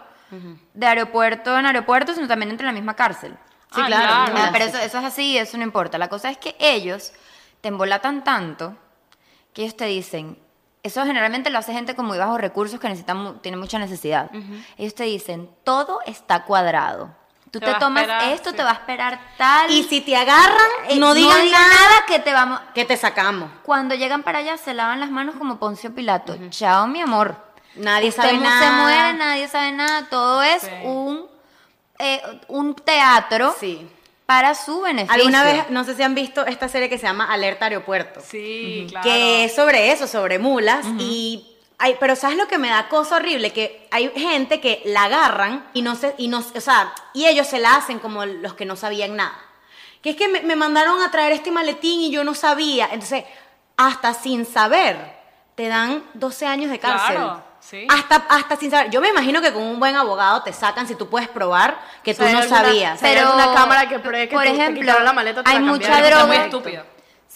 de 0.75 0.87
aeropuerto 0.87 1.59
en 1.59 1.65
aeropuerto, 1.67 2.15
sino 2.15 2.29
también 2.29 2.51
entre 2.51 2.67
la 2.67 2.73
misma 2.73 2.95
cárcel. 2.95 3.35
Sí, 3.75 3.81
Ah, 3.83 3.87
claro. 3.87 4.33
claro. 4.33 4.51
Pero 4.53 4.65
eso, 4.67 4.79
eso 4.79 4.99
es 4.99 5.05
así, 5.05 5.37
eso 5.39 5.57
no 5.59 5.63
importa. 5.63 5.99
La 5.99 6.09
cosa 6.09 6.31
es 6.31 6.39
que 6.39 6.55
ellos 6.59 7.13
te 7.61 7.69
embolatan 7.69 8.25
tanto 8.25 8.77
que 9.53 9.63
ellos 9.63 9.77
te 9.77 9.85
dicen, 9.87 10.39
eso 10.83 11.05
generalmente 11.05 11.51
lo 11.51 11.59
hace 11.59 11.73
gente 11.73 11.95
con 11.95 12.07
muy 12.07 12.19
bajos 12.19 12.41
recursos 12.41 12.79
que 12.81 12.89
necesitan, 12.89 13.39
tiene 13.41 13.57
mucha 13.57 13.79
necesidad. 13.79 14.31
Ellos 14.77 14.95
te 14.95 15.05
dicen, 15.05 15.51
todo 15.65 16.01
está 16.07 16.45
cuadrado. 16.45 17.11
Tú 17.51 17.61
Te 17.61 17.73
tomas 17.77 18.03
esperar, 18.03 18.33
esto, 18.33 18.51
sí. 18.51 18.57
te 18.57 18.63
va 18.63 18.71
a 18.71 18.75
esperar 18.75 19.21
tal. 19.39 19.71
Y 19.71 19.83
si 19.85 20.03
te 20.03 20.15
agarran, 20.15 20.67
eh, 20.91 20.97
no 20.99 21.15
digan 21.15 21.41
digan 21.43 21.51
nada, 21.53 22.05
que 22.07 22.19
te 22.19 22.33
vamos. 22.35 22.61
que 22.75 22.85
te 22.85 22.95
sacamos. 22.99 23.51
Cuando 23.63 23.95
llegan 23.95 24.23
para 24.23 24.41
allá 24.41 24.59
se 24.59 24.75
lavan 24.75 25.01
las 25.01 25.11
manos 25.11 25.35
como 25.37 25.59
Poncio 25.59 25.95
Pilato. 25.95 26.37
Chao, 26.51 26.87
mi 26.87 27.01
amor. 27.01 27.37
Nadie 27.75 28.11
Usted 28.11 28.23
sabe 28.23 28.37
nada. 28.39 28.61
se 28.61 28.71
muere, 28.83 29.13
nadie 29.15 29.49
sabe 29.49 29.73
nada. 29.73 30.07
Todo 30.11 30.43
es 30.43 30.61
Sí. 30.63 30.69
un, 30.85 31.27
eh, 31.99 32.21
un 32.49 32.75
teatro 32.75 33.55
Sí. 33.59 33.89
Para 34.29 34.55
su 34.55 34.83
beneficio. 34.83 35.15
Alguna 35.15 35.43
vez, 35.43 35.71
no 35.71 35.85
sé 35.85 35.95
si 35.95 36.03
han 36.03 36.15
visto 36.15 36.45
esta 36.45 36.69
serie 36.69 36.91
que 36.91 36.99
se 36.99 37.07
llama 37.07 37.33
Alerta 37.33 37.65
Aeropuerto. 37.65 38.21
Sí, 38.21 38.87
claro. 38.91 39.03
Que 39.03 39.45
es 39.47 39.55
sobre 39.55 39.91
eso, 39.91 40.07
sobre 40.07 40.39
mulas. 40.39 40.85
Y 40.99 41.57
hay, 41.79 41.97
pero 41.99 42.15
¿sabes 42.15 42.37
lo 42.37 42.47
que 42.47 42.59
me 42.59 42.69
da 42.69 42.91
cosa 42.91 43.17
horrible? 43.17 43.55
Que 43.55 43.89
hay 43.91 44.11
gente 44.11 44.61
que 44.61 44.83
la 44.85 45.05
agarran 45.05 45.71
y 45.73 45.81
no 45.81 45.97
se, 45.97 46.15
y 46.19 46.29
no, 46.29 46.41
o 46.41 46.61
sea, 46.61 46.93
y 47.15 47.25
ellos 47.25 47.47
se 47.47 47.59
la 47.59 47.77
hacen 47.77 48.01
como 48.01 48.27
los 48.27 48.53
que 48.53 48.67
no 48.67 48.77
sabían 48.77 49.17
nada. 49.17 49.41
Que 50.03 50.11
es 50.11 50.17
que 50.17 50.29
me, 50.29 50.43
me 50.43 50.57
mandaron 50.57 51.01
a 51.01 51.11
traer 51.11 51.33
este 51.33 51.51
maletín 51.51 51.99
y 52.03 52.11
yo 52.11 52.23
no 52.23 52.35
sabía. 52.35 52.91
Entonces, 52.93 53.25
hasta 53.79 54.13
sin 54.13 54.45
saber, 54.45 55.11
te 55.55 55.69
dan 55.69 56.05
12 56.13 56.47
años 56.47 56.71
de 56.71 56.79
cárcel. 56.79 57.17
Claro, 57.17 57.43
sí. 57.69 57.87
Hasta, 57.91 58.17
hasta 58.29 58.57
sin 58.57 58.71
saber. 58.71 58.91
Yo 58.91 59.01
me 59.01 59.09
imagino 59.09 59.41
que 59.41 59.53
con 59.53 59.63
un 59.63 59.79
buen 59.79 59.95
abogado 59.97 60.43
te 60.43 60.53
sacan 60.53 60.87
si 60.89 60.95
tú 60.95 61.09
puedes 61.09 61.29
probar 61.29 61.79
que 62.03 62.15
tú 62.15 62.23
O 62.23 62.27
sea, 62.27 62.33
no 62.35 62.41
alguna- 62.41 62.63
sabías. 62.65 62.99
Pero, 63.01 63.27
alguna 63.29 63.55
cámara 63.55 63.89
que 63.89 63.99
pruebe 63.99 64.29
que 64.29 64.35
por 64.35 64.45
tú- 64.45 64.51
ejemplo, 64.53 65.01
la 65.01 65.13
maleta, 65.13 65.43
te 65.43 65.51
hay 65.51 65.57
la 65.57 65.61
mucha 65.73 66.03
droga. 66.03 66.27
muy 66.27 66.37
estúpido. 66.37 66.85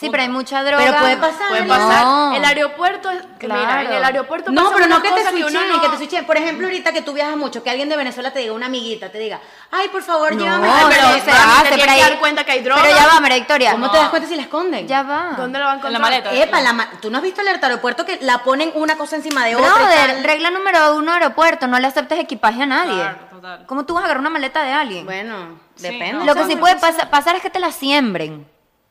Sí, 0.03 0.11
pero 0.11 0.23
hay 0.25 0.29
mucha 0.29 0.63
droga. 0.63 0.85
Pero 0.85 0.99
puede 0.99 1.17
pasar. 1.17 1.49
Puede 1.49 1.63
No. 1.65 1.69
pasar. 1.75 2.35
El 2.37 2.45
aeropuerto, 2.45 3.11
es- 3.11 3.23
Claro. 3.39 3.61
mira, 3.61 3.83
en 3.83 3.93
el 3.93 4.05
aeropuerto 4.05 4.51
No, 4.53 4.63
pasan 4.65 4.75
pero 4.77 4.87
no 4.89 5.03
que 5.03 5.09
te 5.11 5.23
switchen, 5.31 5.63
que, 5.81 5.87
no- 5.87 5.91
te 5.93 5.97
switchen. 5.97 6.25
Por 6.27 6.37
ejemplo, 6.37 6.67
ahorita 6.67 6.93
que 6.93 7.03
tú 7.03 7.13
viajas 7.13 7.37
mucho, 7.37 7.63
que 7.63 7.71
alguien 7.71 7.89
de 7.89 7.97
Venezuela 7.97 8.31
te 8.33 8.41
diga, 8.41 8.53
una 8.53 8.67
amiguita, 8.67 9.09
te 9.11 9.19
diga, 9.19 9.41
ay, 9.71 9.89
por 9.89 10.03
favor, 10.03 10.35
No, 10.35 10.43
llévame. 10.43 10.69
pero 10.69 10.87
Ay, 10.89 10.95
pero 10.95 11.09
se 11.15 11.21
te 11.25 11.31
hace, 11.31 11.43
tienes 11.63 11.71
pero 11.73 11.85
que 11.85 11.91
ahí- 11.91 12.01
dar 12.01 12.19
cuenta 12.21 12.45
que 12.45 12.53
hay 12.53 12.61
droga. 12.63 12.83
Pero 12.83 12.97
ya 12.97 13.07
va, 13.07 13.21
María 13.21 13.37
Victoria. 13.39 13.73
¿Cómo 13.73 13.87
No. 13.87 13.93
te 13.93 13.99
das 13.99 14.09
cuenta 14.11 14.29
si 14.29 14.37
la 14.37 14.43
esconden? 14.43 14.87
Ya 14.87 15.03
va. 15.03 15.31
¿Dónde 15.37 15.59
lo 15.59 15.65
van 15.65 15.77
a 15.83 15.87
En 15.87 15.93
la 15.93 15.99
encontrar? 15.99 16.01
maleta. 16.25 16.33
Epa, 16.33 16.61
la 16.61 16.73
ma- 16.73 16.91
tú 17.01 17.11
no 17.11 17.17
has 17.19 17.23
visto 17.25 17.41
el 17.41 17.49
aeropuerto 17.49 18.05
que 18.05 18.19
la 18.23 18.39
ponen 18.45 18.71
una 18.75 18.97
cosa 18.97 19.17
encima 19.17 19.45
de 19.45 19.57
otra. 19.57 19.73
Brother, 19.73 20.23
regla 20.25 20.51
número 20.51 20.97
uno 20.97 21.13
aeropuerto, 21.13 21.67
no 21.67 21.79
le 21.79 21.87
aceptes 21.87 22.19
equipaje 22.19 22.63
a 22.63 22.67
nadie. 22.67 22.95
Claro, 22.95 23.19
total. 23.31 23.67
¿Cómo 23.67 23.85
tú 23.87 23.95
vas 23.95 24.03
a 24.03 24.05
agarrar 24.07 24.21
una 24.21 24.31
maleta 24.31 24.63
de 24.63 24.73
alguien? 24.73 25.05
Bueno, 25.05 25.61
Sí, 25.75 25.85
depende. 25.85 26.13
no, 26.15 26.25
Lo 26.25 26.35
que 26.35 26.45
sí 26.45 26.57
puede 26.57 26.77
pas- 26.77 27.09
pasar 27.09 27.37
es 27.37 27.43
que 27.43 27.51
te 27.51 27.59
la 27.61 27.73
siembren. 27.73 28.47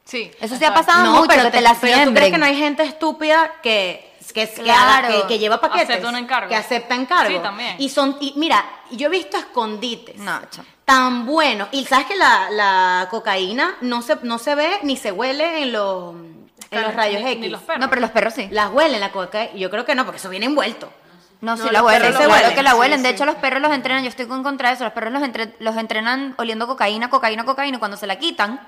Sí. 0.06 0.32
Eso 0.42 0.56
sí 0.58 0.66
ha 0.66 0.74
pasado 0.74 1.04
no, 1.06 1.12
mucho, 1.14 1.28
pero, 1.30 1.44
que 1.44 1.52
te, 1.52 1.58
te- 1.58 1.62
la 1.62 1.76
pero 1.80 2.06
tú 2.06 2.14
crees 2.14 2.32
que 2.32 2.38
no 2.38 2.46
hay 2.46 2.58
gente 2.58 2.84
estúpida 2.84 3.54
que 3.62 4.10
que, 4.34 4.48
Claro. 4.48 5.08
que- 5.10 5.28
que 5.28 5.40
lleva 5.40 5.60
paquetes 5.60 5.90
Acepta 5.90 6.08
un 6.10 6.16
encargo. 6.16 6.48
que 6.50 6.56
acepta 6.56 6.96
encargo 6.96 7.36
Sí, 7.38 7.40
también. 7.44 7.76
y 7.80 7.90
son 7.90 8.16
y 8.22 8.34
mira 8.38 8.64
yo 8.92 9.08
he 9.08 9.10
visto 9.10 9.36
escondites 9.38 10.16
No, 10.18 10.40
tan 10.86 11.26
buenos 11.26 11.68
y 11.72 11.84
sabes 11.86 12.06
que 12.06 12.16
la, 12.16 12.50
la 12.50 13.08
cocaína 13.12 13.76
no 13.82 14.02
se 14.02 14.16
no 14.24 14.38
se 14.38 14.56
ve 14.56 14.80
ni 14.84 14.96
se 14.96 15.12
huele 15.12 15.64
en 15.64 15.74
los 15.74 16.14
en 16.72 16.82
los 16.82 16.94
rayos 16.94 17.22
X 17.24 17.40
ni 17.40 17.50
los 17.50 17.62
perros. 17.62 17.82
No, 17.82 17.90
pero 17.90 18.00
los 18.02 18.12
perros 18.12 18.34
sí. 18.34 18.48
las 18.52 18.72
huelen 18.72 19.02
la 19.02 19.12
coca 19.12 19.52
yo 19.54 19.70
creo 19.70 19.84
que 19.86 19.96
no 19.96 20.06
porque 20.06 20.18
eso 20.20 20.30
viene 20.30 20.46
envuelto 20.46 20.90
No, 21.42 21.58
sí 21.58 21.64
No, 21.66 21.72
la 21.72 21.80
los 21.80 21.88
huelen, 21.88 22.12
claro 22.14 22.30
huelen, 22.32 22.56
que 22.56 22.64
la 22.64 22.72
sí, 22.72 22.78
huelen. 22.78 23.04
De 23.04 23.10
sí. 23.10 23.16
hecho, 23.16 23.26
los 23.26 23.36
perros 23.36 23.62
los 23.62 23.72
entrenan, 23.74 24.04
yo 24.04 24.10
estoy 24.10 24.26
en 24.32 24.44
contra 24.44 24.70
de 24.70 24.76
eso, 24.76 24.84
los 24.86 24.94
perros 24.94 25.12
los, 25.12 25.24
entre- 25.24 25.56
los 25.60 25.76
entrenan 25.76 26.36
oliendo 26.38 26.68
cocaína, 26.68 27.10
cocaína, 27.10 27.44
cocaína, 27.44 27.78
y 27.78 27.80
cuando 27.80 27.98
se 27.98 28.06
la 28.08 28.18
quitan, 28.20 28.62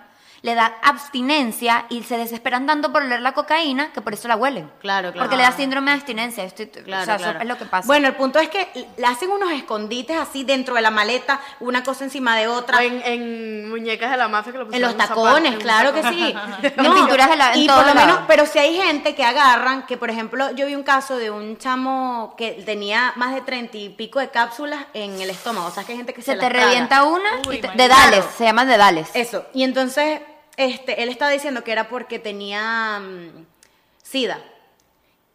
le 0.43 0.55
da 0.55 0.73
abstinencia 0.83 1.85
y 1.89 2.03
se 2.03 2.17
desesperan 2.17 2.65
tanto 2.67 2.91
por 2.91 3.01
oler 3.03 3.21
la 3.21 3.31
cocaína 3.31 3.91
que 3.93 4.01
por 4.01 4.13
eso 4.13 4.27
la 4.27 4.35
huelen. 4.35 4.69
Claro, 4.79 5.11
claro. 5.13 5.19
Porque 5.25 5.37
le 5.37 5.43
da 5.43 5.51
síndrome 5.53 5.91
de 5.91 5.95
abstinencia. 5.97 6.43
Estoy- 6.43 6.67
Claro, 6.67 7.03
o 7.03 7.05
sea, 7.05 7.15
eso 7.15 7.23
claro. 7.23 7.39
es 7.39 7.45
lo 7.47 7.57
que 7.57 7.65
pasa. 7.65 7.87
Bueno, 7.87 8.07
el 8.09 8.15
punto 8.15 8.39
es 8.39 8.49
que 8.49 8.87
le 8.97 9.05
hacen 9.07 9.31
unos 9.31 9.51
escondites 9.53 10.17
así 10.17 10.43
dentro 10.43 10.75
de 10.75 10.81
la 10.81 10.91
maleta, 10.91 11.39
una 11.61 11.81
cosa 11.83 12.03
encima 12.03 12.35
de 12.35 12.47
otra. 12.49 12.77
O 12.77 12.81
en, 12.81 13.01
en 13.05 13.69
muñecas 13.69 14.11
de 14.11 14.17
la 14.17 14.27
mafia 14.27 14.51
que 14.51 14.57
lo 14.59 14.73
En 14.73 14.81
los 14.81 14.97
tacones, 14.97 15.55
claro 15.59 15.93
que 15.93 16.03
sí. 16.03 16.35
En 16.63 16.93
pinturas 16.93 17.29
de 17.29 17.35
la- 17.37 17.53
en 17.53 17.59
y 17.61 17.67
todos 17.67 17.83
por 17.83 17.95
lo 17.95 18.01
menos, 18.01 18.19
pero 18.27 18.45
si 18.45 18.59
hay 18.59 18.75
gente 18.75 19.15
que 19.15 19.23
agarran, 19.23 19.85
que 19.85 19.95
por 19.97 20.09
ejemplo, 20.09 20.51
yo 20.51 20.65
vi 20.65 20.75
un 20.75 20.83
caso 20.83 21.15
de 21.17 21.31
un 21.31 21.57
chamo 21.57 22.33
que 22.37 22.51
tenía 22.65 23.13
más 23.15 23.33
de 23.33 23.41
treinta 23.41 23.77
y 23.77 23.87
pico 23.89 24.19
de 24.19 24.29
cápsulas 24.29 24.83
en 24.93 25.21
el 25.21 25.29
estómago. 25.29 25.67
O 25.67 25.71
sea, 25.71 25.85
que 25.85 25.93
hay 25.93 25.97
gente 25.99 26.13
que 26.13 26.21
se, 26.21 26.31
se 26.31 26.35
las 26.35 26.45
te 26.45 26.49
traga. 26.51 26.65
revienta 26.65 27.03
una 27.05 27.29
Uy, 27.47 27.55
y 27.55 27.61
te- 27.61 27.67
marica. 27.67 27.83
dedales, 27.83 28.19
Claro. 28.19 28.31
se 28.37 28.43
llaman 28.43 28.67
dedales. 28.67 29.09
Eso. 29.13 29.45
Y 29.53 29.63
entonces, 29.63 30.19
este, 30.57 31.03
él 31.03 31.09
estaba 31.09 31.31
diciendo 31.31 31.63
que 31.63 31.71
era 31.71 31.89
porque 31.89 32.19
tenía 32.19 32.99
mm, 32.99 33.45
sida. 34.01 34.39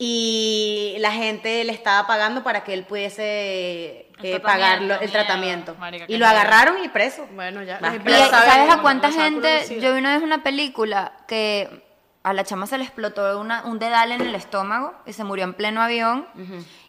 Y 0.01 0.95
la 1.01 1.11
gente 1.11 1.65
le 1.65 1.73
estaba 1.73 2.07
pagando 2.07 2.45
para 2.45 2.63
que 2.63 2.73
él 2.73 2.85
pudiese 2.85 4.09
eh, 4.23 4.41
pagarlo 4.41 4.95
el 5.01 5.11
tratamiento. 5.11 5.75
marica, 5.75 6.05
y 6.07 6.13
lo 6.13 6.27
miedo. 6.27 6.31
agarraron 6.39 6.85
y 6.85 6.89
preso. 6.89 7.27
Bueno, 7.33 7.65
ya. 7.65 7.79
Y 7.79 8.09
¿sabes 8.31 8.71
a 8.73 8.79
cuánta 8.81 9.11
gente? 9.11 9.81
Yo 9.81 9.93
vi 9.93 9.99
una 9.99 10.15
vez 10.15 10.23
una 10.23 10.45
película 10.45 11.13
que 11.27 11.85
a 12.23 12.33
la 12.33 12.45
chama 12.45 12.69
se 12.69 12.79
le 12.79 12.85
explotó 12.85 13.41
una- 13.41 13.65
un 13.65 13.81
dedal 13.81 14.13
en 14.13 14.21
el 14.21 14.35
estómago 14.37 14.95
y 15.05 15.15
se 15.15 15.25
murió 15.25 15.45
en 15.45 15.55
pleno 15.55 15.83
avión. 15.83 16.29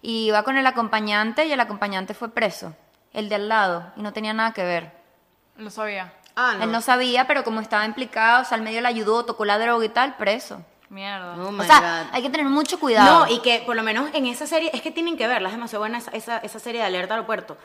Y 0.03 0.27
iba 0.27 0.43
con 0.43 0.57
el 0.57 0.67
acompañante 0.67 1.45
y 1.47 1.51
el 1.51 1.59
acompañante 1.59 2.13
fue 2.13 2.29
preso, 2.31 2.75
el 3.13 3.27
de 3.27 3.35
al 3.35 3.49
lado, 3.49 3.91
y 3.95 4.01
no 4.03 4.13
tenía 4.13 4.33
nada 4.33 4.53
que 4.53 4.63
ver. 4.63 4.91
Lo 5.57 5.71
sabía. 5.71 6.13
Ah, 6.35 6.55
no. 6.57 6.63
Él 6.63 6.71
no 6.71 6.81
sabía, 6.81 7.27
pero 7.27 7.43
como 7.43 7.59
estaba 7.61 7.85
implicado, 7.85 8.41
o 8.43 8.45
sea, 8.45 8.55
al 8.57 8.63
medio 8.63 8.81
le 8.81 8.87
ayudó, 8.87 9.25
tocó 9.25 9.45
la 9.45 9.59
droga 9.59 9.83
y 9.85 9.89
tal, 9.89 10.15
preso. 10.17 10.61
Mierda. 10.89 11.35
Oh 11.37 11.51
my 11.51 11.61
o 11.61 11.63
sea, 11.65 11.79
God. 12.05 12.09
hay 12.15 12.21
que 12.23 12.29
tener 12.29 12.47
mucho 12.47 12.79
cuidado. 12.79 13.25
No, 13.25 13.31
y 13.31 13.39
que 13.41 13.61
por 13.65 13.75
lo 13.75 13.83
menos 13.83 14.09
en 14.13 14.25
esa 14.25 14.47
serie, 14.47 14.71
es 14.73 14.81
que 14.81 14.89
tienen 14.91 15.17
que 15.17 15.27
verla, 15.27 15.49
es 15.49 15.53
demasiado 15.55 15.81
buena 15.81 15.97
esa, 15.99 16.11
esa, 16.11 16.37
esa 16.39 16.59
serie 16.59 16.81
de 16.81 16.87
Alerta 16.87 17.13
Aeropuerto. 17.13 17.57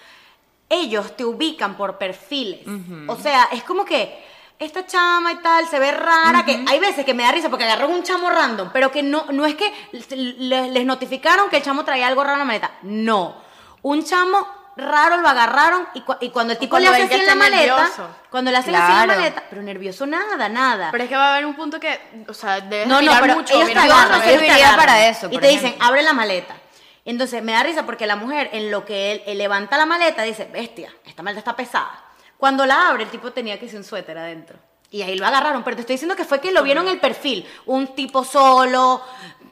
Ellos 0.68 1.16
te 1.16 1.24
ubican 1.24 1.76
por 1.76 1.98
perfiles. 1.98 2.60
O 3.08 3.16
sea, 3.16 3.48
es 3.52 3.62
como 3.64 3.84
que 3.84 4.22
esta 4.58 4.86
chama 4.86 5.32
y 5.32 5.36
tal 5.36 5.66
se 5.68 5.78
ve 5.78 5.90
rara, 5.92 6.44
que 6.44 6.64
hay 6.68 6.78
veces 6.80 7.04
que 7.04 7.12
me 7.14 7.22
da 7.22 7.32
risa 7.32 7.48
porque 7.50 7.64
agarran 7.64 7.90
un 7.90 8.02
chamo 8.02 8.30
random, 8.30 8.70
pero 8.72 8.90
que 8.90 9.02
no, 9.02 9.26
no 9.30 9.44
es 9.46 9.54
que 9.56 9.72
le- 10.10 10.70
les 10.70 10.86
notificaron 10.86 11.48
que 11.50 11.58
el 11.58 11.62
chamo 11.62 11.84
traía 11.84 12.06
algo 12.08 12.22
raro 12.22 12.34
en 12.34 12.38
la 12.40 12.44
maleta. 12.44 12.70
No. 12.82 13.36
Un 13.82 14.04
chamo 14.04 14.46
raro 14.76 15.18
lo 15.18 15.28
agarraron 15.28 15.86
y, 15.94 16.00
cu- 16.02 16.16
y 16.20 16.30
cuando 16.30 16.52
el 16.52 16.58
tipo 16.58 16.70
cuando 16.70 16.90
le 16.90 16.96
hace 16.96 17.04
así 17.14 17.20
en 17.20 17.26
la 17.26 17.34
maleta, 17.34 17.76
nervioso. 17.76 18.08
cuando 18.30 18.50
le 18.50 18.56
hacen 18.58 18.74
así 18.74 18.90
en 18.92 18.98
la 18.98 19.04
Claro. 19.04 19.20
maleta, 19.20 19.42
pero 19.50 19.62
nervioso 19.62 20.06
nada, 20.06 20.48
nada. 20.48 20.88
Pero 20.90 21.04
es 21.04 21.10
que 21.10 21.16
va 21.16 21.28
a 21.28 21.32
haber 21.34 21.46
un 21.46 21.54
punto 21.54 21.78
que, 21.78 22.00
o 22.28 22.34
sea, 22.34 22.60
debes 22.60 22.86
No, 22.88 22.94
no, 22.96 23.00
mirar 23.02 23.20
pero 23.20 23.34
mucho. 23.36 23.54
ellos 23.54 23.68
te 23.68 23.74
mira, 23.74 23.86
yo 23.86 23.92
agarran, 23.94 24.18
no 24.18 24.24
ellos 24.24 24.40
te 24.40 24.50
agarran. 24.50 24.76
para 24.76 25.06
eso, 25.08 25.28
Y 25.30 25.38
te 25.38 25.46
dicen, 25.48 25.66
ejemplo. 25.66 25.86
abre 25.86 26.02
la 26.02 26.12
maleta. 26.12 26.56
Entonces 27.04 27.42
me 27.42 27.52
da 27.52 27.62
risa 27.62 27.84
porque 27.86 28.06
la 28.06 28.16
mujer, 28.16 28.48
en 28.52 28.70
lo 28.70 28.84
que 28.84 29.12
él, 29.12 29.22
él 29.26 29.38
levanta 29.38 29.76
la 29.76 29.84
maleta, 29.86 30.22
dice, 30.22 30.48
bestia, 30.52 30.90
esta 31.04 31.22
maleta 31.22 31.40
está 31.40 31.54
pesada. 31.56 32.02
Cuando 32.38 32.64
la 32.66 32.88
abre, 32.88 33.04
el 33.04 33.10
tipo 33.10 33.30
tenía 33.32 33.60
que 33.60 33.68
ser 33.68 33.76
un 33.78 33.84
suéter 33.84 34.16
adentro. 34.18 34.58
Y 34.90 35.02
ahí 35.02 35.16
lo 35.18 35.26
agarraron. 35.26 35.62
Pero 35.64 35.76
te 35.76 35.80
estoy 35.82 35.94
diciendo 35.94 36.14
que 36.16 36.24
fue 36.24 36.40
que 36.40 36.52
lo 36.52 36.62
vieron 36.62 36.88
el 36.88 37.00
perfil. 37.00 37.46
Un 37.66 37.94
tipo 37.94 38.22
solo, 38.24 39.02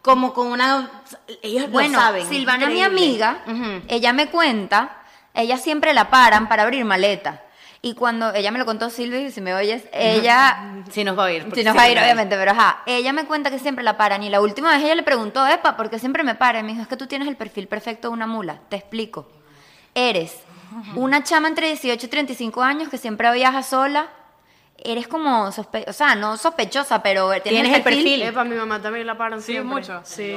como 0.00 0.32
con 0.32 0.46
una... 0.48 1.02
Ellos 1.42 1.70
Bueno, 1.70 1.94
lo 1.98 2.04
saben. 2.04 2.28
Silvana, 2.28 2.66
mi 2.68 2.80
increíble. 2.80 3.24
amiga, 3.26 3.42
Ujú. 3.46 3.82
ella 3.88 4.12
me 4.12 4.30
cuenta, 4.30 5.01
ella 5.34 5.56
siempre 5.56 5.94
la 5.94 6.10
paran 6.10 6.48
para 6.48 6.62
abrir 6.64 6.84
maleta. 6.84 7.42
Y 7.84 7.94
cuando 7.94 8.32
ella 8.32 8.52
me 8.52 8.60
lo 8.60 8.64
contó 8.64 8.90
Silvia, 8.90 9.28
si 9.32 9.40
me 9.40 9.54
oyes, 9.54 9.82
ella 9.92 10.84
Sí 10.90 11.02
nos 11.02 11.18
va 11.18 11.24
a 11.24 11.32
ir. 11.32 11.48
Si 11.52 11.64
nos 11.64 11.76
va 11.76 11.82
a 11.82 11.90
ir, 11.90 11.98
obviamente, 11.98 12.36
pero 12.36 12.52
ajá. 12.52 12.80
Ella 12.86 13.12
me 13.12 13.24
cuenta 13.24 13.50
que 13.50 13.58
siempre 13.58 13.82
la 13.82 13.96
paran. 13.96 14.22
Y 14.22 14.28
la 14.30 14.40
última 14.40 14.70
vez 14.70 14.84
ella 14.84 14.94
le 14.94 15.02
preguntó, 15.02 15.44
Epa, 15.48 15.76
¿por 15.76 15.90
qué 15.90 15.98
siempre 15.98 16.22
me 16.22 16.36
para? 16.36 16.60
Y 16.60 16.62
me 16.62 16.68
dijo, 16.70 16.82
es 16.82 16.88
que 16.88 16.96
tú 16.96 17.08
tienes 17.08 17.26
el 17.26 17.34
perfil 17.34 17.66
perfecto 17.66 18.08
de 18.08 18.14
una 18.14 18.28
mula. 18.28 18.60
Te 18.68 18.76
explico. 18.76 19.28
Eres 19.94 20.36
una 20.94 21.22
chama 21.24 21.48
entre 21.48 21.66
18 21.66 22.06
y 22.06 22.08
35 22.08 22.62
años 22.62 22.88
que 22.88 22.98
siempre 22.98 23.30
viaja 23.32 23.64
sola. 23.64 24.08
Eres 24.78 25.08
como, 25.08 25.50
sospe 25.52 25.84
o 25.88 25.92
sea, 25.92 26.14
no 26.14 26.36
sospechosa, 26.36 27.02
pero 27.02 27.28
tienes, 27.42 27.62
Tienes 27.62 27.74
el 27.76 27.82
perfil. 27.82 28.22
Epa, 28.22 28.44
mi 28.44 28.54
mamá 28.54 28.80
también 28.80 29.06
la 29.08 29.18
paran 29.18 29.40
Sí, 29.40 29.52
siempre. 29.52 29.74
mucho. 29.74 30.00
Sí. 30.04 30.34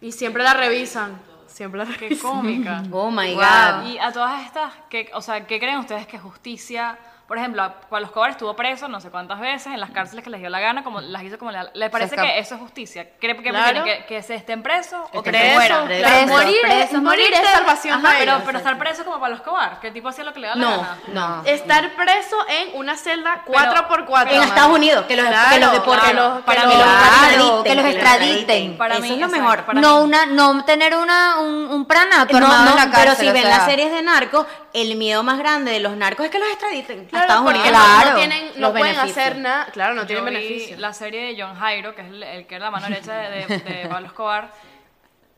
Y 0.00 0.12
siempre 0.12 0.44
la 0.44 0.54
revisan. 0.54 1.20
Siempre 1.58 1.84
la 1.84 1.92
Qué 1.96 2.16
cómica. 2.16 2.84
Oh 2.92 3.10
my 3.10 3.34
Wow. 3.34 3.42
God. 3.82 3.86
Y 3.88 3.98
a 3.98 4.12
todas 4.12 4.44
estas, 4.46 4.72
¿qué, 4.88 5.10
o 5.12 5.20
sea, 5.20 5.44
¿qué 5.44 5.58
creen 5.58 5.78
ustedes 5.78 6.06
que 6.06 6.16
justicia? 6.16 6.96
Por 7.28 7.36
ejemplo, 7.36 7.62
a 7.62 7.74
Pablo 7.82 8.06
Escobar 8.06 8.30
estuvo 8.30 8.56
preso 8.56 8.88
no 8.88 9.02
sé 9.02 9.10
cuántas 9.10 9.38
veces 9.38 9.66
en 9.66 9.78
las 9.80 9.90
cárceles 9.90 10.24
que 10.24 10.30
les 10.30 10.40
dio 10.40 10.48
la 10.48 10.60
gana, 10.60 10.82
como 10.82 11.02
las 11.02 11.22
hizo 11.22 11.38
como 11.38 11.50
le, 11.50 11.58
le 11.74 11.90
parece 11.90 12.16
que 12.16 12.38
eso 12.38 12.54
es 12.54 12.60
justicia. 12.62 13.06
¿Cree 13.20 13.36
que 13.36 13.50
Claro. 13.50 13.84
que, 13.84 14.06
que 14.06 14.22
se 14.22 14.34
estén 14.34 14.62
presos 14.62 15.00
o 15.12 15.22
que 15.22 15.30
se 15.30 15.52
mueran? 15.54 15.84
preso. 15.84 16.02
Claro, 16.08 16.24
Preso, 16.26 16.32
morir, 16.38 16.56
es- 16.64 16.74
preso, 16.88 17.02
morir 17.02 17.34
es 17.34 17.48
salvación 17.50 18.06
Ajá, 18.06 18.14
pero, 18.18 18.58
estar 18.58 18.78
preso 18.78 19.04
como 19.04 19.20
Pablo 19.20 19.36
Escobar, 19.36 19.78
que 19.78 19.88
el 19.88 19.92
tipo 19.92 20.08
hacía 20.08 20.24
lo 20.24 20.32
que 20.32 20.40
le 20.40 20.46
daba 20.48 20.58
No, 20.58 20.70
la 20.70 20.76
gana. 20.78 20.98
no. 21.08 21.42
Estar 21.44 21.94
preso 21.96 22.36
en 22.48 22.70
una 22.78 22.96
celda 22.96 23.42
4x4. 23.46 24.30
En 24.32 24.42
Estados 24.44 24.72
Unidos, 24.74 25.04
que 25.04 25.14
los, 25.16 25.26
que 25.26 25.30
Claro, 25.32 25.58
los 25.66 25.72
deporten. 25.72 26.08
que 26.08 26.14
los- 26.14 26.40
Para 26.44 26.62
que 26.62 27.90
extraditen. 27.90 28.76
Para 28.78 28.94
Eso 28.94 29.02
mí, 29.02 29.12
es 29.12 29.18
lo 29.18 29.28
mejor. 29.28 29.64
para 29.64 29.80
no, 29.80 29.98
mí. 29.98 30.04
una, 30.04 30.26
no 30.26 30.64
tener 30.64 30.94
una, 30.96 31.38
un, 31.40 31.66
un 31.68 31.84
pranato 31.86 32.38
No, 32.40 32.48
no, 32.48 32.70
en 32.70 32.76
la 32.76 32.90
cárcel. 32.90 33.00
pero 33.02 33.14
si 33.16 33.30
ven 33.30 33.48
las 33.48 33.64
series 33.64 33.90
de 33.92 34.02
narcos, 34.02 34.46
el 34.82 34.96
miedo 34.96 35.22
más 35.22 35.38
grande 35.38 35.72
de 35.72 35.80
los 35.80 35.96
narcos 35.96 36.26
es 36.26 36.30
que 36.32 36.38
los 36.38 36.48
extraditen 36.48 37.00
a 37.06 37.08
Claro, 37.08 37.22
Estados 37.24 37.44
porque 37.44 37.58
Unidos. 37.60 37.78
no- 37.78 37.84
Claro. 37.94 38.10
no, 38.10 38.16
tienen, 38.16 38.46
no 38.54 38.60
Los 38.60 38.70
pueden 38.70 38.86
beneficios. 38.96 39.18
hacer 39.18 39.38
nada. 39.38 39.66
Claro, 39.72 39.94
no 39.94 40.06
tienen 40.06 40.24
Yo 40.24 40.30
vi 40.30 40.36
beneficio. 40.36 40.76
la 40.78 40.92
serie 40.92 41.20
de 41.34 41.42
John 41.42 41.54
Jairo, 41.56 41.94
que 41.94 42.02
es 42.02 42.08
el, 42.08 42.22
el 42.22 42.46
que 42.46 42.54
era 42.56 42.66
la 42.66 42.70
mano 42.70 42.88
derecha 42.88 43.14
de, 43.14 43.46
de- 43.46 43.58
de 43.58 43.88
Pablo 43.88 44.06
Escobar. 44.06 44.50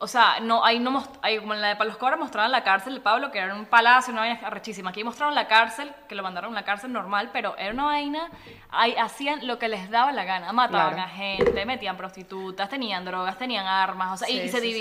O 0.03 0.07
sea, 0.07 0.39
no, 0.41 0.65
ahí 0.65 0.79
no 0.79 1.07
ahí 1.21 1.37
como 1.37 1.53
en 1.53 1.61
la 1.61 1.67
de 1.67 1.75
Pablo 1.75 1.91
Escobar 1.91 2.17
mostraron 2.17 2.51
la 2.51 2.63
cárcel 2.63 2.95
de 2.95 3.01
Pablo, 3.01 3.29
que 3.29 3.37
era 3.37 3.53
un 3.53 3.65
palacio, 3.65 4.11
una 4.11 4.21
vaina 4.21 4.39
arrechísima. 4.43 4.89
Aquí 4.89 5.03
mostraron 5.03 5.35
la 5.35 5.47
cárcel, 5.47 5.91
que 6.09 6.15
lo 6.15 6.23
mandaron 6.23 6.47
a 6.47 6.51
una 6.53 6.63
cárcel 6.65 6.91
normal, 6.91 7.29
pero 7.31 7.55
era 7.55 7.71
una 7.71 7.85
vaina, 7.85 8.31
ahí 8.71 8.95
hacían 8.99 9.45
lo 9.45 9.59
que 9.59 9.67
les 9.67 9.91
daba 9.91 10.11
la 10.11 10.23
gana. 10.23 10.51
Mataban 10.53 10.95
Claro. 10.95 11.07
a 11.07 11.13
gente, 11.13 11.65
metían 11.67 11.97
prostitutas, 11.97 12.67
tenían 12.67 13.05
drogas, 13.05 13.37
tenían 13.37 13.67
armas, 13.67 14.13
o 14.13 14.17
sea, 14.25 14.29
y, 14.29 14.39
Sí, 14.39 14.45
y 14.45 14.49
se 14.49 14.59
sí, 14.59 14.73
sí. 14.73 14.79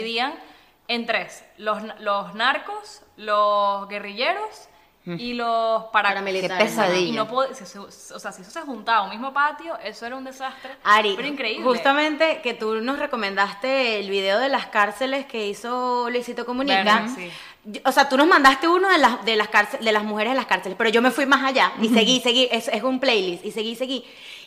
En 0.90 1.06
tres. 1.06 1.44
Los, 1.56 1.82
los 2.00 2.34
narcos, 2.34 3.02
los 3.16 3.88
guerrilleros 3.88 4.68
y 5.06 5.32
los 5.32 5.84
para- 5.84 6.10
Paramilitares. 6.10 6.58
Qué 6.58 6.64
pesadilla. 6.64 7.08
y 7.08 7.12
no 7.12 7.26
pod- 7.26 7.52
se- 7.54 7.64
se- 7.64 7.78
o 7.78 8.18
sea, 8.18 8.32
si 8.32 8.42
eso 8.42 8.50
se 8.50 8.60
juntaba 8.60 8.98
a 8.98 9.02
un 9.04 9.10
mismo 9.10 9.32
patio, 9.32 9.76
eso 9.82 10.04
era 10.06 10.14
un 10.16 10.24
desastre. 10.24 10.76
Ari, 10.84 11.14
pero 11.16 11.26
increíble. 11.26 11.64
justamente 11.64 12.40
que 12.42 12.52
tú 12.54 12.74
nos 12.82 12.98
recomendaste 12.98 13.98
el 14.00 14.10
video 14.10 14.38
de 14.38 14.48
las 14.50 14.66
cárceles 14.66 15.24
que 15.26 15.46
hizo 15.48 16.08
Luisito 16.10 16.44
Comunica. 16.44 16.76
Verga, 16.84 17.08
sí. 17.16 17.30
Yo- 17.64 17.80
O 17.86 17.92
sea, 17.92 18.08
tú 18.08 18.16
nos 18.18 18.26
mandaste 18.26 18.68
uno 18.68 18.88
de 18.88 18.98
las, 18.98 19.24
de 19.24 19.36
las 19.36 19.48
cárceles, 19.48 19.84
de 19.84 19.92
las 19.92 20.04
mujeres 20.04 20.32
en 20.32 20.36
las 20.36 20.46
cárceles, 20.46 20.76
pero 20.76 20.90
yo 20.90 21.00
me 21.02 21.10
fui 21.10 21.24
más 21.26 21.44
allá 21.44 21.72
y 21.80 21.88
seguí, 21.88 22.20
seguí, 22.20 22.48
es, 22.52 22.68
es 22.68 22.82
un 22.82 23.00
playlist 23.00 23.44
y 23.44 23.52
seguí, 23.52 23.76
seguí. 23.76 24.04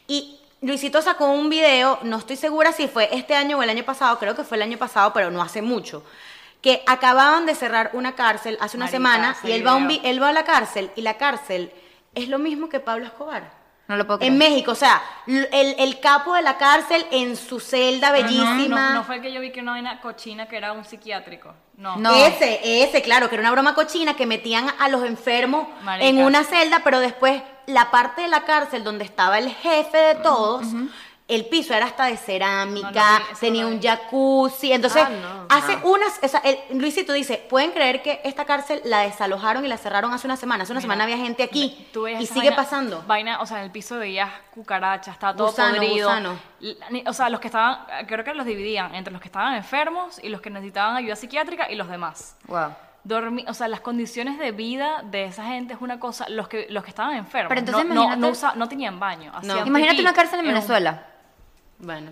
Y 0.07 0.39
Luisito 0.61 1.01
sacó 1.01 1.25
un 1.25 1.49
video, 1.49 1.99
no 2.03 2.17
estoy 2.17 2.35
segura 2.37 2.71
si 2.71 2.87
fue 2.87 3.09
este 3.11 3.35
año 3.35 3.57
o 3.57 3.63
el 3.63 3.69
año 3.69 3.83
pasado, 3.83 4.17
creo 4.19 4.35
que 4.35 4.43
fue 4.43 4.57
el 4.57 4.63
año 4.63 4.77
pasado, 4.77 5.11
pero 5.13 5.29
no 5.31 5.41
hace 5.41 5.61
mucho, 5.61 6.03
que 6.63 6.81
acababan 6.87 7.45
de 7.45 7.53
cerrar 7.53 7.91
una 7.93 8.15
cárcel 8.15 8.57
hace 8.61 8.77
una 8.77 8.85
Marica, 8.85 8.95
semana 8.97 9.35
y 9.43 9.51
él 9.51 9.67
va, 9.67 9.71
a 9.71 9.75
un 9.75 9.91
él 9.91 10.23
va 10.23 10.29
a 10.29 10.33
la 10.33 10.43
cárcel 10.45 10.89
y 10.95 11.01
la 11.01 11.15
cárcel 11.17 11.71
es 12.15 12.27
lo 12.29 12.39
mismo 12.39 12.69
que 12.69 12.79
Pablo 12.79 13.05
Escobar. 13.05 13.61
No 13.85 13.97
lo 13.97 14.07
puedo 14.07 14.21
En 14.21 14.37
creer. 14.37 14.51
México, 14.51 14.71
o 14.71 14.75
sea, 14.75 15.01
el, 15.27 15.75
el 15.77 15.99
capo 15.99 16.33
de 16.35 16.41
la 16.41 16.57
cárcel 16.57 17.05
en 17.11 17.35
su 17.35 17.59
celda 17.59 18.07
no- 18.07 18.13
bellísima. 18.13 18.89
No, 18.89 18.93
no 18.93 19.03
fue 19.03 19.19
que 19.21 19.33
yo 19.33 19.41
vi 19.41 19.51
que 19.51 19.59
una 19.59 19.73
vaina 19.73 19.99
cochina 19.99 20.47
que 20.47 20.55
era 20.55 20.71
un 20.71 20.85
psiquiátrico. 20.85 21.53
No. 21.75 21.97
No. 21.97 22.15
Ese, 22.15 22.61
ese, 22.83 23.01
claro, 23.01 23.27
que 23.27 23.35
era 23.35 23.41
una 23.41 23.51
broma 23.51 23.75
cochina 23.75 24.15
que 24.15 24.25
metían 24.25 24.67
a 24.79 24.87
los 24.87 25.03
enfermos 25.03 25.67
Marica. 25.81 26.07
en 26.07 26.19
una 26.23 26.45
celda, 26.45 26.79
pero 26.85 27.01
después 27.01 27.43
la 27.67 27.91
parte 27.91 28.21
de 28.21 28.29
la 28.29 28.43
cárcel 28.45 28.85
donde 28.85 29.03
estaba 29.03 29.37
el 29.37 29.49
jefe 29.49 29.97
de 29.97 30.15
todos, 30.15 30.65
el 31.27 31.45
piso 31.45 31.73
era 31.73 31.85
hasta 31.85 32.05
de 32.05 32.17
cerámica, 32.17 32.91
No, 32.91 33.19
no 33.31 33.37
tenía 33.39 33.63
no 33.63 33.69
un 33.69 33.81
jacuzzi, 33.81 34.73
entonces 34.73 35.01
Ah, 35.05 35.09
no. 35.09 35.45
hace 35.49 35.77
unas, 35.83 36.19
o 36.21 36.27
sea, 36.27 36.41
el- 36.43 36.77
Luisito 36.77 37.13
dice, 37.13 37.37
pueden 37.49 37.71
creer 37.71 38.01
que 38.01 38.19
esta 38.25 38.43
cárcel 38.45 38.81
la 38.83 38.99
desalojaron 38.99 39.63
y 39.63 39.67
la 39.69 39.77
cerraron 39.77 40.11
hace 40.13 40.27
una 40.27 40.35
semana, 40.35 40.63
hace 40.63 40.73
una 40.73 40.81
semana 40.81 41.05
había 41.05 41.17
gente 41.17 41.41
aquí 41.43 41.87
Tú 41.93 42.03
ves 42.03 42.19
y 42.21 42.25
sigue 42.25 42.49
vaina- 42.49 42.55
pasando. 42.57 43.03
Vaina, 43.07 43.39
o 43.41 43.45
sea, 43.45 43.59
en 43.59 43.63
el 43.65 43.71
piso 43.71 43.97
veías 43.97 44.29
cucarachas, 44.53 45.13
estaba 45.15 45.33
todo 45.35 45.47
Gusano, 45.47 45.75
podrido. 45.77 46.07
gusano. 46.09 46.39
O 47.07 47.13
sea, 47.13 47.29
los 47.29 47.39
que 47.39 47.47
estaban, 47.47 47.79
creo 48.07 48.23
que 48.25 48.33
los 48.33 48.45
dividían 48.45 48.93
entre 48.93 49.11
los 49.13 49.21
que 49.21 49.29
estaban 49.29 49.55
enfermos 49.55 50.19
y 50.21 50.27
los 50.29 50.41
que 50.41 50.49
necesitaban 50.49 50.97
ayuda 50.97 51.15
psiquiátrica 51.15 51.71
y 51.71 51.75
los 51.75 51.87
demás. 51.89 52.35
Wow. 52.47 52.75
Dormi- 53.05 53.43
o 53.49 53.53
sea, 53.53 53.67
las 53.67 53.81
condiciones 53.81 54.39
de 54.39 54.51
vida 54.51 55.01
de 55.03 55.25
esa 55.25 55.43
gente 55.45 55.73
es 55.73 55.81
una 55.81 55.99
cosa, 55.99 56.27
los 56.29 56.47
que 56.47 56.67
los 56.69 56.83
que 56.85 56.89
estaban 56.89 57.15
enfermos 57.17 57.49
Pero 57.49 57.59
entonces 57.59 57.85
no, 57.85 57.93
no, 57.93 58.01
imagínate- 58.03 58.21
no, 58.21 58.29
usa- 58.29 58.53
no 58.55 58.69
tenían 58.69 58.97
baño. 58.99 59.31
Imagínate 59.65 59.99
una 60.01 60.13
cárcel 60.13 60.39
en 60.39 60.47
Venezuela. 60.47 61.07
Bueno, 61.83 62.11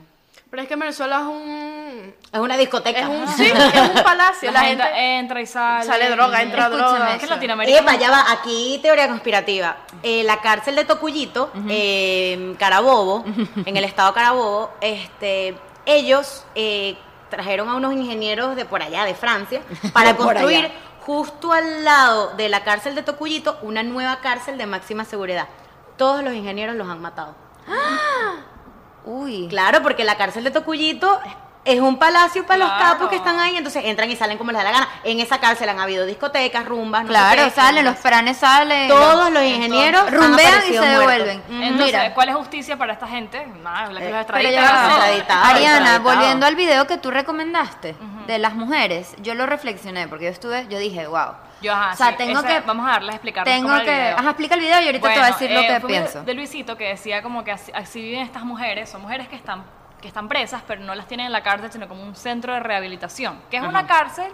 Pero 0.50 0.64
es 0.64 0.68
que 0.68 0.76
Venezuela 0.76 1.22
es 1.22 1.26
un. 1.28 2.14
es 2.34 2.40
una 2.40 2.58
discoteca. 2.58 3.00
Es 3.00 3.08
un, 3.08 3.26
sí, 3.30 3.46
es 3.46 3.90
un 3.90 4.04
palacio. 4.04 4.52
La, 4.52 4.60
La, 4.62 4.68
gente, 4.68 4.84
gente. 4.84 5.20
entra 5.20 5.42
y 5.42 5.46
sale. 5.46 5.86
sale 5.86 6.10
droga, 6.10 6.42
entra 6.42 6.64
Escúchame, 6.66 6.90
droga. 6.98 7.16
Es 7.16 7.22
que. 7.22 7.28
Latinoamérica. 7.28 7.80
Epa, 7.80 7.96
ya 7.96 8.12
va, 8.12 8.26
aquí 8.32 8.80
teoría 8.84 9.08
conspirativa. 9.08 9.78
Eh, 10.04 10.24
la 10.24 10.42
cárcel 10.42 10.76
de 10.76 10.84
Tocuyito, 10.84 11.52
eh, 11.70 12.54
Carabobo, 12.60 13.24
en 13.66 13.78
el 13.78 13.84
estado 13.86 14.14
Carabobo, 14.14 14.72
este, 14.82 15.56
ellos 15.86 16.46
eh, 16.56 16.98
trajeron 17.30 17.70
a 17.70 17.76
unos 17.76 17.94
ingenieros 17.94 18.58
de 18.58 18.66
por 18.66 18.82
allá, 18.84 19.06
de 19.06 19.16
Francia, 19.16 19.62
para 19.94 20.18
construir 20.18 20.66
allá. 20.66 20.74
justo 21.06 21.54
al 21.54 21.86
lado 21.86 22.36
de 22.36 22.50
la 22.50 22.66
cárcel 22.66 22.94
de 22.94 23.04
Tocuyito 23.04 23.58
una 23.62 23.84
nueva 23.84 24.20
cárcel 24.20 24.58
de 24.58 24.66
máxima 24.66 25.06
seguridad. 25.06 25.48
Todos 25.96 26.24
los 26.24 26.34
ingenieros 26.34 26.76
los 26.76 26.90
han 26.90 27.00
matado. 27.00 27.36
Uy. 29.06 29.48
Claro, 29.50 29.82
porque 29.82 30.04
la 30.04 30.16
cárcel 30.18 30.44
de 30.44 30.52
Tocuyito 30.52 31.20
es 31.64 31.80
un 31.80 31.98
palacio 32.00 32.44
para 32.48 32.58
los 32.58 32.72
capos 32.72 33.08
que 33.10 33.16
están 33.18 33.40
ahí, 33.40 33.56
entonces 33.56 33.84
entran 33.86 34.10
y 34.10 34.16
salen 34.16 34.40
como 34.40 34.52
les 34.52 34.58
da 34.64 34.64
la 34.64 34.72
gana. 34.72 34.90
En 35.04 35.20
esa 35.20 35.40
cárcel 35.40 35.70
han 35.70 35.80
habido 35.80 36.08
discotecas, 36.08 36.66
rumbas, 36.66 37.04
no 37.04 37.08
sé 37.10 37.14
Claro, 37.14 37.44
qué. 37.46 37.50
salen, 37.52 37.86
los 37.86 37.98
pranes 37.98 38.38
salen. 38.38 38.88
Todos 38.90 39.32
los 39.32 39.44
ingenieros 39.44 40.10
rumbean 40.10 40.60
y 40.68 40.74
se 40.74 40.80
muertos. 40.80 41.00
devuelven. 41.00 41.44
Entonces, 41.52 41.86
Mira. 41.86 42.14
¿cuál 42.16 42.30
es 42.30 42.36
justicia 42.36 42.78
para 42.78 42.94
esta 42.94 43.08
gente? 43.08 43.46
Nada, 43.64 43.92
la 43.92 44.00
que 44.00 44.08
Eh, 44.08 44.12
los 44.12 44.22
extradita. 44.22 45.48
Ariana, 45.50 46.00
volviendo 46.00 46.46
al 46.48 46.56
video 46.56 46.88
que 46.88 46.98
tú 46.98 47.12
recomendaste 47.12 47.96
de 48.26 48.40
las 48.40 48.56
mujeres, 48.56 49.14
yo 49.22 49.36
lo 49.36 49.46
reflexioné 49.46 50.08
porque 50.08 50.26
yo 50.26 50.32
estuve, 50.32 50.66
yo 50.68 50.80
dije, 50.80 51.06
wow. 51.06 51.34
Yo, 51.62 51.74
ajá, 51.74 51.94
o 51.94 51.96
sea, 51.96 52.08
sí, 52.10 52.16
tengo 52.18 52.42
que 52.44 52.60
vamos 52.62 52.88
a 52.88 52.92
darles 52.92 53.12
a 53.12 53.16
explicar 53.16 53.44
Tengo 53.44 53.70
que, 53.70 53.80
el 53.80 53.86
video. 53.86 54.18
ajá, 54.18 54.30
explica 54.30 54.56
el 54.56 54.62
video 54.62 54.82
y 54.82 54.86
ahorita 54.88 55.08
te 55.08 55.20
voy 55.20 55.24
a 55.24 55.32
decir 55.32 55.52
lo 55.52 55.60
eh, 55.60 55.68
que 55.68 55.74
video 55.76 55.88
pienso. 55.88 56.24
De 56.24 56.34
Luisito 56.34 56.76
que 56.78 56.88
decía 56.90 57.22
como 57.22 57.44
que 57.44 57.52
así, 57.52 57.72
así 57.74 58.02
viven 58.02 58.22
estas 58.22 58.44
mujeres, 58.44 58.90
son 58.90 59.02
mujeres 59.02 59.28
que 59.28 59.36
están 59.36 59.64
que 60.02 60.08
están 60.08 60.28
presas, 60.28 60.64
pero 60.66 60.82
no 60.82 60.96
las 60.96 61.08
tienen 61.08 61.28
en 61.28 61.32
la 61.32 61.44
cárcel, 61.44 61.72
sino 61.72 61.88
como 61.88 62.02
un 62.04 62.16
centro 62.16 62.54
de 62.56 62.60
rehabilitación, 62.60 63.40
que 63.52 63.58
es 63.58 63.64
una 63.64 63.86
cárcel 63.86 64.34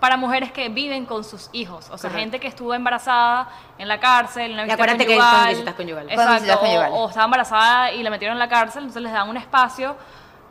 para 0.00 0.16
mujeres 0.16 0.50
que 0.52 0.68
viven 0.68 1.06
con 1.06 1.22
sus 1.24 1.48
hijos, 1.52 1.88
o 1.90 1.96
sea, 1.96 2.10
gente 2.10 2.40
que 2.40 2.48
estuvo 2.48 2.74
embarazada 2.74 3.48
en 3.78 3.86
la 3.88 4.00
cárcel, 4.00 4.50
en 4.50 4.58
Y 4.58 4.62
visita 4.64 4.74
acuérdate 4.74 5.06
que 5.06 5.16
conyugal, 5.16 5.40
son 5.40 5.48
visitas 5.50 5.74
conyugales. 5.74 6.14
Con 6.14 6.24
Exacto, 6.24 6.34
visitas 6.34 6.56
o- 6.56 6.60
conyugales. 6.60 6.94
O, 6.98 7.08
estaba 7.08 7.24
embarazada 7.26 7.92
y 7.92 8.02
la 8.02 8.10
metieron 8.10 8.34
en 8.34 8.38
la 8.40 8.48
cárcel, 8.48 8.82
entonces 8.82 9.02
les 9.02 9.12
dan 9.12 9.28
un 9.28 9.36
espacio, 9.36 9.96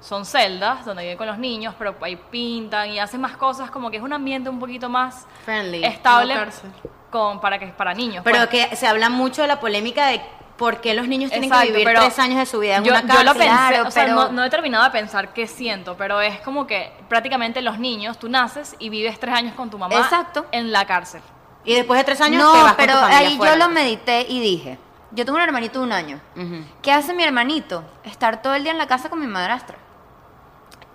son 0.04 0.26
celdas 0.26 0.84
donde 0.86 1.04
viven 1.04 1.18
con 1.18 1.28
los 1.28 1.38
niños, 1.38 1.74
pero 1.78 1.96
ahí 2.02 2.18
pintan 2.18 2.90
y 2.90 3.00
hacen 3.00 3.22
más 3.22 3.38
cosas, 3.38 3.72
como 3.72 3.90
que 3.90 3.98
es 3.98 4.04
un 4.04 4.12
ambiente 4.12 4.50
un 4.50 4.60
poquito 4.60 4.90
más 4.90 5.26
Friendly. 5.46 5.84
estable 5.86 6.36
con, 7.10 7.40
para, 7.40 7.58
que, 7.58 7.68
para 7.68 7.94
niños. 7.94 8.22
Pero 8.26 8.38
pues. 8.50 8.68
que 8.70 8.76
se 8.76 8.86
habla 8.86 9.08
mucho 9.10 9.42
de 9.44 9.48
la 9.48 9.60
polémica 9.62 10.08
de 10.08 10.22
por 10.58 10.82
qué 10.82 10.94
los 10.94 11.08
niños 11.08 11.32
tienen 11.32 11.50
Exacto, 11.50 11.68
que 11.74 11.78
vivir 11.80 11.98
tres 11.98 12.20
años 12.20 12.38
de 12.38 12.46
su 12.46 12.60
vida 12.60 12.76
en 12.78 12.84
yo, 12.84 12.92
una 12.92 13.02
yo 13.02 13.08
cárcel. 13.08 13.26
lo 13.26 13.34
pensé, 13.34 13.48
Claro, 13.48 13.88
o 13.88 13.92
sea, 13.92 14.04
pero- 14.04 14.16
no, 14.16 14.32
no 14.34 14.44
he 14.44 14.50
terminado 14.50 14.84
de 14.84 14.90
pensar 14.92 15.32
qué 15.34 15.48
siento, 15.48 15.96
pero 15.98 16.20
es 16.22 16.40
como 16.42 16.68
que 16.68 16.92
prácticamente 17.08 17.62
los 17.62 17.80
niños, 17.80 18.20
tú 18.20 18.28
naces 18.30 18.76
y 18.80 18.90
vives 18.90 19.18
tres 19.20 19.34
años 19.36 19.54
con 19.56 19.70
tu 19.70 19.78
mamá 19.78 19.96
Exacto. 19.96 20.46
en 20.52 20.72
la 20.74 20.86
cárcel. 20.86 21.22
Y 21.64 21.76
después 21.76 21.98
de 21.98 22.04
tres 22.04 22.20
años 22.20 22.44
no, 22.44 22.52
te 22.52 22.62
vas 22.62 22.74
pero 22.76 22.94
con 22.94 23.02
tu 23.04 23.08
familia 23.08 23.30
ahí 23.30 23.38
fuera. 23.38 23.54
yo 23.54 23.60
lo 23.60 23.70
medité 23.70 24.26
y 24.28 24.42
dije, 24.42 24.78
yo 25.12 25.24
tengo 25.24 25.38
un 25.38 25.44
hermanito 25.44 25.80
de 25.80 25.86
un 25.86 25.94
año. 25.94 26.20
¿Qué 26.82 26.92
hace 26.92 27.14
mi 27.14 27.24
hermanito? 27.24 27.84
Estar 28.04 28.42
todo 28.42 28.54
el 28.54 28.64
día 28.64 28.74
en 28.74 28.78
la 28.78 28.88
casa 28.88 29.10
con 29.10 29.20
mi 29.22 29.28
madrastra. 29.28 29.78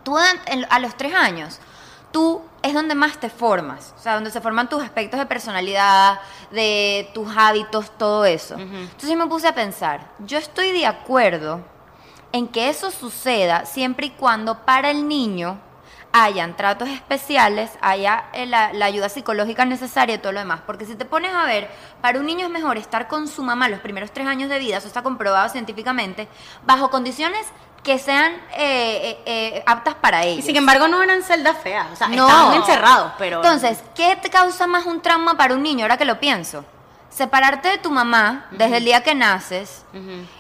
Tú 0.09 0.17
a 0.17 0.79
los 0.79 0.97
tres 0.97 1.13
años, 1.13 1.59
tú 2.13 2.41
es 2.63 2.73
donde 2.73 2.95
más 2.95 3.21
te 3.21 3.29
formas, 3.29 3.93
o 3.99 4.01
sea, 4.01 4.15
donde 4.15 4.31
se 4.31 4.41
forman 4.41 4.67
tus 4.67 4.83
aspectos 4.83 5.21
de 5.21 5.27
personalidad, 5.27 6.19
de 6.51 7.11
tus 7.13 7.29
hábitos, 7.37 7.91
todo 7.99 8.25
eso. 8.25 8.55
Entonces 8.55 9.11
yo 9.11 9.19
me 9.19 9.27
puse 9.27 9.49
a 9.49 9.55
pensar, 9.55 10.11
yo 10.21 10.39
estoy 10.39 10.73
de 10.73 10.87
acuerdo 10.87 11.61
en 12.33 12.49
que 12.49 12.71
eso 12.71 12.91
suceda 12.91 13.67
siempre 13.67 14.07
y 14.07 14.11
cuando 14.13 14.65
para 14.65 14.91
el 14.91 15.07
niño 15.07 15.61
hayan 16.11 16.57
tratos 16.57 16.89
especiales, 16.89 17.71
haya 17.83 18.31
eh, 18.33 18.47
la, 18.47 18.73
la 18.73 18.87
ayuda 18.87 19.11
psicológica 19.11 19.67
necesaria 19.67 20.15
y 20.15 20.19
todo 20.19 20.33
lo 20.33 20.39
demás. 20.39 20.63
Porque 20.65 20.87
si 20.87 20.95
te 20.95 21.05
pones 21.05 21.35
a 21.35 21.45
ver, 21.45 21.71
para 22.01 22.19
un 22.19 22.25
niño 22.25 22.47
es 22.47 22.51
mejor 22.51 22.79
estar 22.79 23.09
con 23.09 23.29
su 23.29 23.43
mamá 23.43 23.69
los 23.69 23.81
primeros 23.81 24.11
tres 24.11 24.27
años 24.27 24.49
de 24.49 24.59
vida, 24.59 24.79
eso 24.79 24.87
está 24.87 25.03
comprobado 25.03 25.51
científicamente, 25.51 26.29
bajo 26.65 26.89
condiciones 26.89 27.47
que 27.83 27.99
sean 27.99 28.33
eh, 28.57 28.57
eh, 28.57 29.23
eh, 29.27 29.63
aptas 29.67 29.95
para 29.95 30.25
Y 30.27 30.31
ellos. 30.35 30.45
sin 30.45 30.57
embargo 30.57 30.89
no 30.89 31.03
eran 31.03 31.23
celdas 31.23 31.57
feas, 31.63 31.87
o 31.93 31.97
sea, 31.97 32.09
No. 32.09 32.27
estaban 32.29 32.55
encerrados, 32.55 33.13
pero... 33.19 33.37
Entonces, 33.39 33.83
¿qué 33.95 34.17
te 34.21 34.29
causa 34.31 34.67
más 34.67 34.85
un 34.87 35.01
trauma 35.01 35.37
para 35.37 35.55
un 35.55 35.63
niño? 35.63 35.85
Ahora 35.85 35.97
que 35.97 36.05
lo 36.05 36.19
pienso. 36.21 36.65
Separarte 37.11 37.69
de 37.69 37.79
tu 37.79 37.91
mamá 37.91 38.47
desde 38.53 38.77
el 38.77 38.85
día 38.85 39.03
que 39.03 39.15
naces 39.15 39.85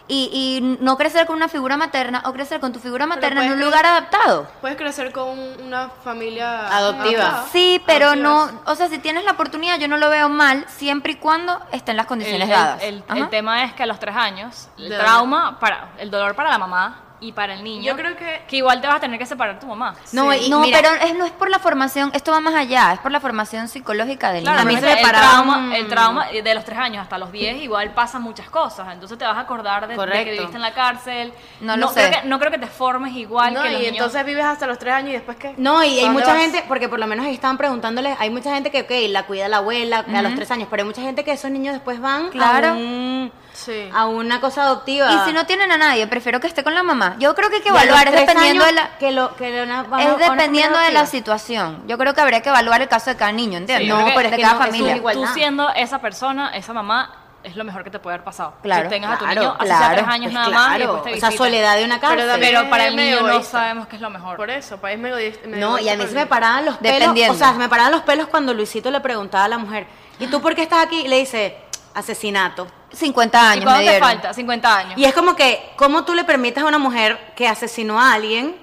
y, 0.07 0.31
y 0.33 0.79
no 0.81 0.97
crecer 0.99 1.27
con 1.27 1.35
una 1.37 1.49
figura 1.49 1.77
materna 1.79 2.23
o 2.27 2.33
crecer 2.35 2.61
con 2.61 2.73
tu 2.73 2.79
figura 2.79 3.05
materna 3.07 3.45
en 3.47 3.53
un 3.53 3.61
lugar 3.61 3.85
adaptado. 3.87 4.47
Puedes 4.61 4.77
crecer 4.77 5.11
con 5.11 5.39
una 5.63 5.89
familia 6.05 6.69
Adoptiva. 6.69 7.47
Sí, 7.51 7.83
pero 7.87 8.15
no, 8.15 8.49
o 8.67 8.75
sea, 8.77 8.89
si 8.89 8.99
tienes 8.99 9.25
la 9.25 9.33
oportunidad, 9.33 9.79
yo 9.79 9.89
no 9.89 9.97
lo 9.97 10.09
veo 10.11 10.29
mal, 10.29 10.67
siempre 10.69 11.13
y 11.13 11.17
cuando 11.17 11.59
estén 11.73 11.97
las 11.97 12.07
condiciones 12.07 12.43
el, 12.49 12.55
dadas. 12.55 12.83
el- 12.83 12.95
el- 12.97 13.05
Ajá. 13.09 13.19
el 13.19 13.29
tema 13.31 13.65
es 13.65 13.73
que 13.73 13.83
a 13.83 13.87
los 13.87 13.99
tres 13.99 14.15
años, 14.15 14.69
el 14.77 14.91
De- 14.91 14.99
trauma, 14.99 15.59
para 15.59 15.89
el 15.99 16.11
dolor 16.11 16.37
para 16.37 16.51
la 16.51 16.59
mamá 16.59 17.01
y 17.21 17.33
para 17.33 17.55
el 17.55 17.65
niño, 17.65 17.83
Yo 17.85 17.97
creo 17.97 18.17
que- 18.17 18.43
que 18.47 18.57
igual 18.57 18.81
te 18.81 18.87
vas 18.87 18.97
a 18.97 19.01
tener 19.01 19.19
que 19.19 19.27
separar 19.27 19.59
tu 19.59 19.67
mamá. 19.67 19.95
No, 20.13 20.31
Sí. 20.33 20.47
y 20.47 20.51
no, 20.51 20.61
mira, 20.61 20.79
pero 20.81 20.95
es, 21.05 21.17
no 21.17 21.25
es 21.25 21.33
por 21.33 21.51
la 21.51 21.59
formación, 21.59 22.11
esto 22.15 22.31
va 22.33 22.41
más 22.41 22.55
allá, 22.55 22.93
es 22.93 23.01
por 23.01 23.11
la 23.13 23.21
formación 23.21 23.69
psicológica 23.69 24.31
del 24.33 24.45
Claro, 24.45 24.61
A 24.61 24.65
mí 24.65 24.75
niño. 24.77 24.87
se 24.87 24.93
el 25.01 25.09
trauma, 25.09 25.77
el 25.77 25.89
trauma 25.89 26.27
de 26.29 26.55
los 26.55 26.65
tres 26.65 26.79
años 26.79 27.03
hasta 27.03 27.19
los 27.19 27.33
10 27.33 27.57
igual 27.63 27.91
pasan 27.93 28.23
muchas 28.23 28.49
cosas. 28.51 28.89
Entonces 28.93 29.19
te 29.19 29.25
vas 29.25 29.37
a 29.37 29.41
acordar 29.41 29.87
de, 29.89 29.97
de 29.97 30.25
que 30.25 30.31
viviste 30.33 30.57
en 30.57 30.63
la 30.63 30.73
cárcel. 30.75 31.33
No 31.61 31.77
lo 31.77 31.93
creo 31.93 32.07
sé. 32.07 32.21
que, 32.23 32.29
no 32.29 32.39
creo 32.39 32.51
que 32.53 32.59
te 32.59 32.67
formes 32.69 33.15
igual 33.17 33.55
No, 33.55 33.63
que 33.63 33.69
y 33.73 33.77
niños. 33.77 33.89
entonces 33.93 34.25
vives 34.25 34.45
hasta 34.45 34.67
los 34.67 34.79
tres 34.79 34.95
años 34.95 35.11
y 35.11 35.15
después 35.15 35.37
qué. 35.37 35.55
No, 35.57 35.83
y 35.83 35.89
hay 35.89 35.99
¿A 36.01 36.03
dónde 36.07 36.21
mucha 36.21 36.33
vas? 36.35 36.43
gente, 36.43 36.65
porque 36.69 36.89
por 36.89 36.99
lo 36.99 37.07
menos 37.07 37.27
ahí 37.27 37.35
estaban 37.35 37.59
preguntándoles, 37.59 38.17
hay 38.21 38.31
mucha 38.31 38.55
gente 38.55 38.71
que, 38.71 38.83
ok, 38.83 39.11
la 39.11 39.25
cuida 39.25 39.49
la 39.49 39.59
abuela 39.59 40.05
a 40.07 40.23
los 40.23 40.35
tres 40.35 40.51
años, 40.51 40.69
pero 40.71 40.83
hay 40.83 40.87
mucha 40.87 41.03
gente 41.03 41.25
que 41.25 41.33
esos 41.33 41.51
niños 41.51 41.75
después 41.75 42.01
van 42.01 42.29
Claro. 42.31 42.69
a, 42.69 42.73
un- 42.75 43.33
Sí. 43.59 43.91
a 43.93 44.07
una 44.07 44.41
cosa 44.41 44.63
adoptiva. 44.63 45.11
Y 45.13 45.27
si 45.27 45.33
no 45.33 45.45
tienen 45.45 45.73
a 45.73 45.77
nadie, 45.77 46.07
prefiero 46.07 46.41
que 46.41 46.47
esté 46.47 46.63
con 46.63 46.75
la 46.75 46.83
mamá. 46.83 47.17
Yo 47.19 47.35
creo 47.35 47.51
que 47.51 47.57
hay 47.57 47.63
que 47.63 47.71
evaluar, 47.71 48.07
es 48.07 48.15
dependiendo 48.15 48.65
de 48.65 48.73
la... 48.73 48.97
Que 48.99 49.11
lo, 49.11 49.35
que 49.35 49.49
Es 49.49 50.19
dependiendo 50.19 50.79
de 50.79 50.93
la 50.93 51.07
situación. 51.07 51.83
Yo 51.87 51.99
creo 51.99 52.15
que 52.15 52.21
habría 52.21 52.41
que 52.41 52.51
evaluar 52.51 52.83
el 52.83 52.89
caso 52.89 53.11
de 53.11 53.17
cada 53.17 53.33
niño, 53.33 53.59
¿entiendes? 53.59 53.89
no, 53.89 54.05
pero 54.15 54.21
es 54.21 54.31
de 54.31 54.37
que 54.37 54.43
cada 54.43 54.55
no, 54.55 54.61
familia. 54.61 54.97
igual. 54.97 55.15
Tú 55.15 55.21
igualdad. 55.21 55.35
siendo 55.35 55.71
esa 55.75 55.99
persona, 56.01 56.51
esa 56.55 56.73
mamá, 56.73 57.13
es 57.43 57.57
lo 57.57 57.65
mejor 57.65 57.85
que 57.85 57.91
te 57.91 57.99
puede 57.99 58.15
haber 58.15 58.25
pasado. 58.25 58.55
Claro, 58.63 58.85
que 58.85 58.89
tengas 58.91 59.13
a 59.13 59.19
tu 59.19 59.27
niño, 59.27 59.43
sea 59.43 59.57
claro, 59.59 59.95
tres 59.95 60.07
años 60.09 60.33
Pues 60.33 60.35
nada 60.35 60.49
más 60.51 60.67
y 60.67 60.77
claro, 60.77 60.93
después 60.93 61.13
te 61.13 61.19
esa 61.19 61.29
visita. 61.29 61.45
soledad 61.45 61.77
de 61.77 61.85
una 61.85 62.01
cárcel. 62.01 62.29
también- 62.29 62.55
Pero 62.55 62.71
para 62.71 62.87
el 62.87 62.97
niño 62.97 63.23
no 63.23 63.43
sabemos 63.43 63.89
qué 63.89 63.97
es 63.97 64.03
lo 64.03 64.11
mejor. 64.11 64.37
Por 64.37 64.51
eso, 64.51 64.77
país 64.79 64.99
medio, 64.99 65.17
medio 65.17 65.57
No, 65.57 65.79
y 65.79 65.89
a 65.89 65.97
mí 65.97 66.07
se 66.07 66.15
me 66.15 66.27
paraban 66.27 66.65
los 66.65 66.77
pelos. 66.79 67.11
O 67.31 67.35
sea, 67.35 67.53
se 67.53 67.59
me 67.59 67.69
paraban 67.69 67.93
los 67.93 68.03
pelos 68.03 68.29
cuando 68.29 68.55
Luisito 68.55 68.91
le 68.91 69.01
preguntaba 69.01 69.45
a 69.45 69.49
la 69.49 69.59
mujer, 69.59 69.87
¿y 70.19 70.27
tú 70.27 70.41
por 70.41 70.55
qué 70.55 70.63
estás 70.63 70.85
aquí? 70.85 71.03
Y 71.03 71.09
le 71.09 71.19
dice, 71.19 71.59
asesinato. 71.95 72.67
50 72.93 73.39
¿Y 73.39 73.45
años 73.45 73.65
me 73.65 73.71
cuánto 73.71 73.91
te 73.91 74.01
falta? 74.01 74.35
50 74.35 74.77
años. 74.77 74.99
Y 74.99 75.05
es 75.05 75.15
como 75.15 75.37
que, 75.37 75.71
¿cómo 75.77 76.05
tú 76.05 76.15
le 76.15 76.25
permites 76.25 76.63
a 76.63 76.67
una 76.67 76.79
mujer 76.79 77.33
que 77.37 77.47
asesinó 77.49 78.01
a 78.01 78.15
alguien 78.15 78.57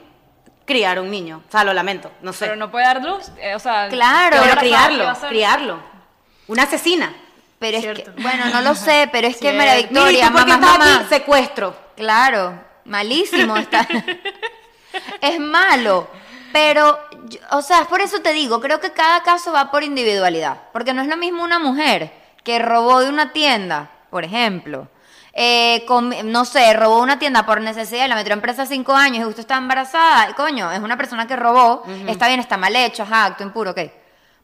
criar 0.66 1.00
un 1.00 1.12
niño? 1.12 1.44
O 1.48 1.52
sea, 1.52 1.64
lo 1.64 1.74
lamento, 1.74 2.12
no 2.22 2.34
sé. 2.34 2.46
Pero 2.46 2.56
no 2.56 2.72
puede 2.72 2.86
dar 2.86 3.02
luz, 3.02 3.32
eh, 3.40 3.56
o 3.56 3.60
sea... 3.60 3.88
Claro. 3.90 4.38
¿qué 4.38 4.44
Pero 4.44 4.60
criarlo, 4.60 5.14
criarlo. 5.30 5.80
Una 6.48 6.64
asesina. 6.64 7.14
Pero 7.60 7.78
es 7.78 7.86
que, 7.86 8.10
bueno, 8.22 8.46
no 8.52 8.62
lo 8.62 8.76
sé, 8.76 9.10
pero 9.12 9.28
es 9.28 9.38
que. 9.38 9.54
María 9.54 9.80
¿y 9.80 9.84
Victoria, 9.84 10.28
tú 10.28 10.34
por 10.34 10.46
qué 10.46 10.52
mamá, 10.52 10.78
mamá. 10.78 10.96
aquí? 10.98 11.06
Secuestro. 11.10 11.76
Claro, 11.96 12.60
malísimo 12.86 13.56
está. 13.58 13.88
es 15.22 15.40
malo, 15.40 16.08
pero, 16.52 17.00
o 17.52 17.62
sea, 17.62 17.86
por 17.86 18.02
eso 18.02 18.22
te 18.22 18.34
digo, 18.34 18.60
creo 18.62 18.80
que 18.80 18.92
cada 18.92 19.24
caso 19.24 19.52
va 19.52 19.72
por 19.72 19.84
individualidad, 19.84 20.58
porque 20.74 20.94
no 20.94 21.02
es 21.02 21.08
lo 21.08 21.18
mismo 21.18 21.44
una 21.44 21.60
mujer 21.60 22.14
que 22.44 22.60
robó 22.60 23.02
de 23.02 23.10
una 23.10 23.34
tienda, 23.34 23.90
por 24.15 24.23
ejemplo, 24.23 24.88
eh, 25.34 25.84
com- 25.86 26.13
no 26.23 26.45
sé, 26.45 26.71
robó 26.73 27.01
una 27.01 27.19
tienda 27.19 27.45
por 27.45 27.60
necesidad 27.60 28.06
y 28.06 28.08
la 28.08 28.15
metió 28.15 28.32
en 28.34 28.39
presa 28.39 28.65
cinco 28.65 28.95
años 28.95 29.19
y 29.19 29.23
justo 29.25 29.41
está 29.41 29.58
embarazada, 29.58 30.34
coño, 30.36 30.71
es 30.71 30.80
una 30.80 30.95
persona 30.95 31.28
que 31.28 31.36
robó, 31.36 31.84
está 32.08 32.28
bien, 32.30 32.39
está 32.39 32.56
mal 32.56 32.73
hecho, 32.73 33.04
ajá, 33.04 33.25
acto 33.25 33.43
impuro, 33.43 33.71
ok. 33.71 33.80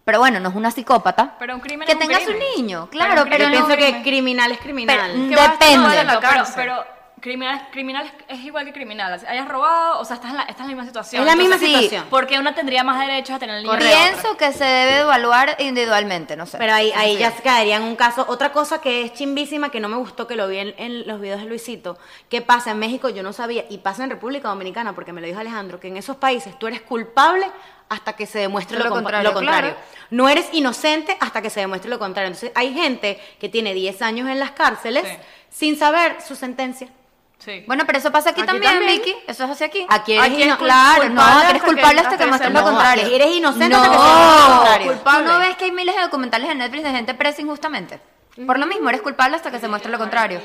Pero 0.04 0.20
bueno, 0.20 0.42
no 0.42 0.50
es 0.50 0.56
una 0.56 0.72
psicópata. 0.72 1.36
Pero 1.40 1.56
un 1.56 1.62
crimen 1.62 1.86
que 1.86 1.94
es 1.94 1.96
un 1.96 2.02
tenga 2.06 2.20
su 2.20 2.26
crimen. 2.26 2.44
niño, 2.58 2.90
Pero 2.92 3.06
claro, 3.06 3.24
un 3.24 3.30
pero, 3.30 3.44
Yo 3.46 3.50
no. 3.62 3.66
pienso 3.68 3.78
que 3.78 4.02
criminal 4.04 4.52
es 4.52 4.58
criminal. 4.60 4.98
Pero- 5.30 5.42
Depende. 5.42 6.20
pero, 6.20 6.44
pero 6.54 6.86
criminal, 7.22 7.68
criminal 7.72 8.12
es, 8.28 8.40
igual 8.42 8.66
que 8.66 8.74
criminal. 8.74 9.20
Si 9.20 9.26
hayas 9.26 9.48
robado, 9.48 10.00
o 10.00 10.06
sea, 10.06 10.16
estás 10.18 10.32
en 10.32 10.38
la, 10.38 10.44
estás 10.44 10.62
en 10.62 10.68
la 10.68 10.68
misma 10.76 10.86
situación. 10.86 11.22
Es 11.22 11.28
la 11.28 11.36
misma 11.36 11.58
Sí, 11.58 11.68
situación. 11.68 12.06
Porque 12.10 12.38
una 12.40 12.54
tendría 12.54 12.84
más 12.84 13.00
derechos 13.00 13.36
a 13.36 13.40
tener 13.40 13.58
el 13.58 13.70
Pienso 13.78 14.36
que 14.38 14.52
se 14.52 14.66
debe 14.66 15.00
evaluar 15.02 15.56
individualmente, 15.60 16.36
no 16.36 16.46
sé. 16.46 16.58
Pero 16.58 16.74
ahí, 16.74 16.92
ahí 16.96 17.18
ya 17.18 17.32
se 17.32 17.42
caería 17.42 17.78
en 17.78 17.84
un 17.84 17.96
caso. 17.96 18.26
Otra 18.28 18.52
cosa 18.52 18.82
que 18.82 19.04
es 19.04 19.14
chimbísima, 19.14 19.70
que 19.70 19.80
no 19.80 19.88
me 19.88 19.98
gustó, 19.98 20.28
que 20.28 20.36
lo 20.36 20.48
vi 20.48 20.58
en, 20.58 20.74
en 20.78 21.08
los 21.08 21.22
videos 21.22 21.42
de 21.42 21.48
Luisito, 21.48 21.98
que 22.30 22.42
pasa 22.42 22.72
en 22.72 22.80
México, 22.80 23.10
yo 23.10 23.24
no 23.24 23.32
sabía, 23.34 23.66
y 23.70 23.78
pasa 23.78 24.04
en 24.04 24.10
República 24.10 24.50
Dominicana, 24.50 24.94
porque 24.94 25.14
me 25.14 25.22
lo 25.22 25.28
dijo 25.28 25.40
Alejandro, 25.40 25.80
que 25.80 25.88
en 25.88 25.98
esos 25.98 26.18
países 26.18 26.58
tú 26.60 26.68
eres 26.68 26.82
culpable 26.82 27.46
hasta 27.90 28.14
que 28.14 28.26
se 28.26 28.40
demuestre 28.40 28.80
lo, 28.80 28.90
contrario, 28.90 29.30
lo 29.30 29.34
contrario. 29.36 29.72
claro. 29.72 29.86
No 30.12 30.30
eres 30.30 30.48
inocente 30.54 31.16
hasta 31.20 31.42
que 31.42 31.50
se 31.50 31.60
demuestre 31.60 31.90
lo 31.90 32.00
contrario. 32.00 32.28
Entonces 32.28 32.52
hay 32.56 32.74
gente 32.74 33.20
que 33.40 33.50
tiene 33.50 33.74
10 33.74 34.02
años 34.02 34.30
en 34.30 34.40
las 34.40 34.52
cárceles 34.52 35.04
Sí. 35.06 35.18
sin 35.50 35.78
saber 35.78 36.16
su 36.26 36.36
sentencia. 36.38 36.88
Sí. 37.44 37.64
Bueno, 37.66 37.86
pero 37.88 37.98
eso 37.98 38.12
pasa 38.12 38.30
aquí, 38.30 38.42
Aquí 38.42 38.48
también, 38.52 38.74
también. 38.74 39.00
Vicky. 39.02 39.16
Eso 39.28 39.46
es 39.46 39.50
así 39.50 39.64
aquí. 39.64 39.86
Aquí 39.90 40.14
eres 40.14 40.26
Aquí 40.26 40.42
es 40.42 40.46
ino- 40.48 40.56
cul- 40.58 40.66
claro, 40.66 41.10
no, 41.10 41.22
eres 41.42 41.54
hasta 41.56 41.66
culpable 41.66 41.96
que- 42.02 42.08
hasta 42.08 42.18
que 42.18 42.26
muestres 42.28 42.54
lo 42.54 42.60
No, 42.60 42.66
contrario. 42.68 43.04
aquí 43.06 43.16
eres 43.16 43.36
inocente 43.36 43.70
no. 43.70 43.82
hasta 43.82 43.90
que 43.90 43.98
se 43.98 44.04
demuestre 44.04 44.46
lo 44.46 44.56
contrario. 44.58 44.92
Culpable. 44.94 45.24
¿Tú 45.26 45.32
no 45.34 45.40
ves 45.40 45.56
que 45.58 45.66
hay 45.66 45.72
miles 45.72 45.96
de 45.96 46.02
documentales 46.04 46.50
en 46.52 46.58
Netflix 46.60 46.84
de 46.84 46.92
gente 46.92 47.14
presa 47.16 47.42
injustamente? 47.42 48.00
Por 48.46 48.60
lo 48.60 48.66
mismo, 48.68 48.90
eres 48.90 49.02
culpable 49.02 49.36
hasta 49.36 49.50
que 49.52 49.60
se 49.60 49.68
muestre 49.68 49.92
lo 49.92 49.98
contrario. 49.98 50.40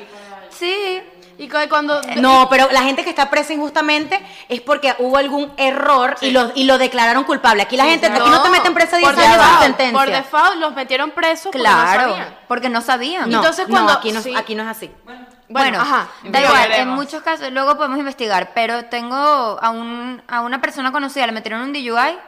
Sí. 0.51 1.03
Y 1.39 1.49
cu- 1.51 1.59
cuando... 1.69 2.01
No, 2.17 2.49
pero 2.49 2.69
la 2.73 2.81
gente 2.83 3.05
que 3.05 3.11
está 3.11 3.29
presa 3.29 3.53
injustamente 3.53 4.19
es 4.49 4.63
porque 4.63 4.95
hubo 4.99 5.19
algún 5.19 5.53
error 5.59 6.17
y, 6.23 6.31
lo, 6.31 6.51
y 6.55 6.65
lo 6.65 6.79
declararon 6.79 7.25
culpable. 7.25 7.63
Aquí 7.63 7.77
la 7.77 7.85
gente, 7.85 8.07
aquí 8.07 8.19
no 8.31 8.43
te 8.43 8.49
meten 8.49 8.73
presa 8.73 8.97
10 8.97 9.11
por 9.13 9.21
años 9.23 9.37
default, 9.37 9.63
sentencia. 9.63 9.99
Por 9.99 10.11
default 10.11 10.55
los 10.57 10.75
metieron 10.75 11.11
presos 11.11 11.53
porque 11.53 11.59
no 11.59 11.65
Claro. 11.65 12.01
sabían. 12.11 12.39
porque 12.49 12.69
no 12.71 12.81
sabían. 12.81 13.31
no, 13.31 13.37
Entonces, 13.37 13.69
no, 13.69 13.75
cuando- 13.75 13.93
aquí, 13.93 14.13
no, 14.13 14.23
sí. 14.23 14.35
aquí 14.35 14.55
no 14.55 14.63
es 14.63 14.69
así. 14.71 14.91
Bueno, 15.05 15.27
ajá. 15.55 16.09
da 16.25 16.41
igual, 16.41 16.73
en 16.73 16.89
muchos 16.89 17.23
casos, 17.23 17.51
luego 17.53 17.77
podemos 17.77 17.99
investigar, 17.99 18.53
pero 18.55 18.87
tengo 18.87 19.17
a, 19.17 19.71
un, 19.71 20.23
a 20.29 20.41
una 20.41 20.61
persona 20.61 20.93
conocida, 20.93 21.27
le 21.27 21.33
metieron 21.33 21.63
un 21.63 21.73
DUI 21.73 22.19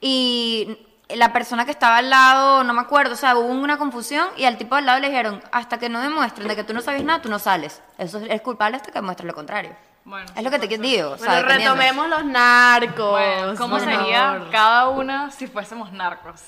y 0.00 0.78
la 1.08 1.32
persona 1.32 1.64
que 1.64 1.70
estaba 1.70 1.98
al 1.98 2.10
lado, 2.10 2.64
no 2.64 2.72
me 2.74 2.80
acuerdo, 2.80 3.14
o 3.14 3.16
sea, 3.16 3.36
hubo 3.36 3.48
una 3.48 3.78
confusión 3.78 4.28
y 4.36 4.44
al 4.44 4.56
tipo 4.56 4.74
al 4.74 4.86
lado 4.86 4.98
le 5.00 5.08
dijeron, 5.08 5.42
hasta 5.52 5.78
que 5.78 5.88
no 5.88 6.00
demuestren 6.00 6.48
de 6.48 6.56
que 6.56 6.64
tú 6.64 6.74
no 6.74 6.80
sabes 6.80 7.04
nada, 7.04 7.22
tú 7.22 7.28
no 7.28 7.38
sales. 7.38 7.80
Eso 7.98 8.18
es, 8.18 8.40
culpable 8.42 8.76
hasta 8.76 8.90
que 8.90 8.98
demuestres 8.98 9.26
lo 9.26 9.34
contrario. 9.34 9.76
Bueno. 10.04 10.26
Es 10.36 10.42
lo 10.42 10.50
que 10.50 10.58
te 10.58 10.78
digo. 10.78 11.10
o 11.10 11.18
sea, 11.18 11.42
Bueno, 11.42 11.48
retomemos 11.48 12.08
los 12.08 12.24
narcos. 12.24 13.10
Bueno, 13.10 13.54
¿cómo 13.56 13.78
sería 13.80 14.32
favor. 14.32 14.50
cada 14.50 14.88
una 14.88 15.30
si 15.30 15.46
fuésemos 15.46 15.92
narcos? 15.92 16.40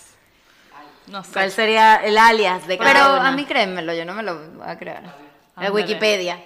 No 1.07 1.25
sé. 1.25 1.33
¿Cuál 1.33 1.51
sería 1.51 1.97
el 1.97 2.19
alias 2.19 2.67
de 2.67 2.79
cada 2.79 2.93
Pero 2.93 3.21
una? 3.21 3.29
a 3.29 3.33
mí 3.33 3.45
créemelo, 3.47 3.95
yo 3.95 4.05
no 4.05 4.15
me 4.15 4.23
lo 4.23 4.39
voy 4.51 4.69
a 4.69 4.77
creer. 4.79 5.28
La 5.61 5.71
Wikipedia. 5.73 6.39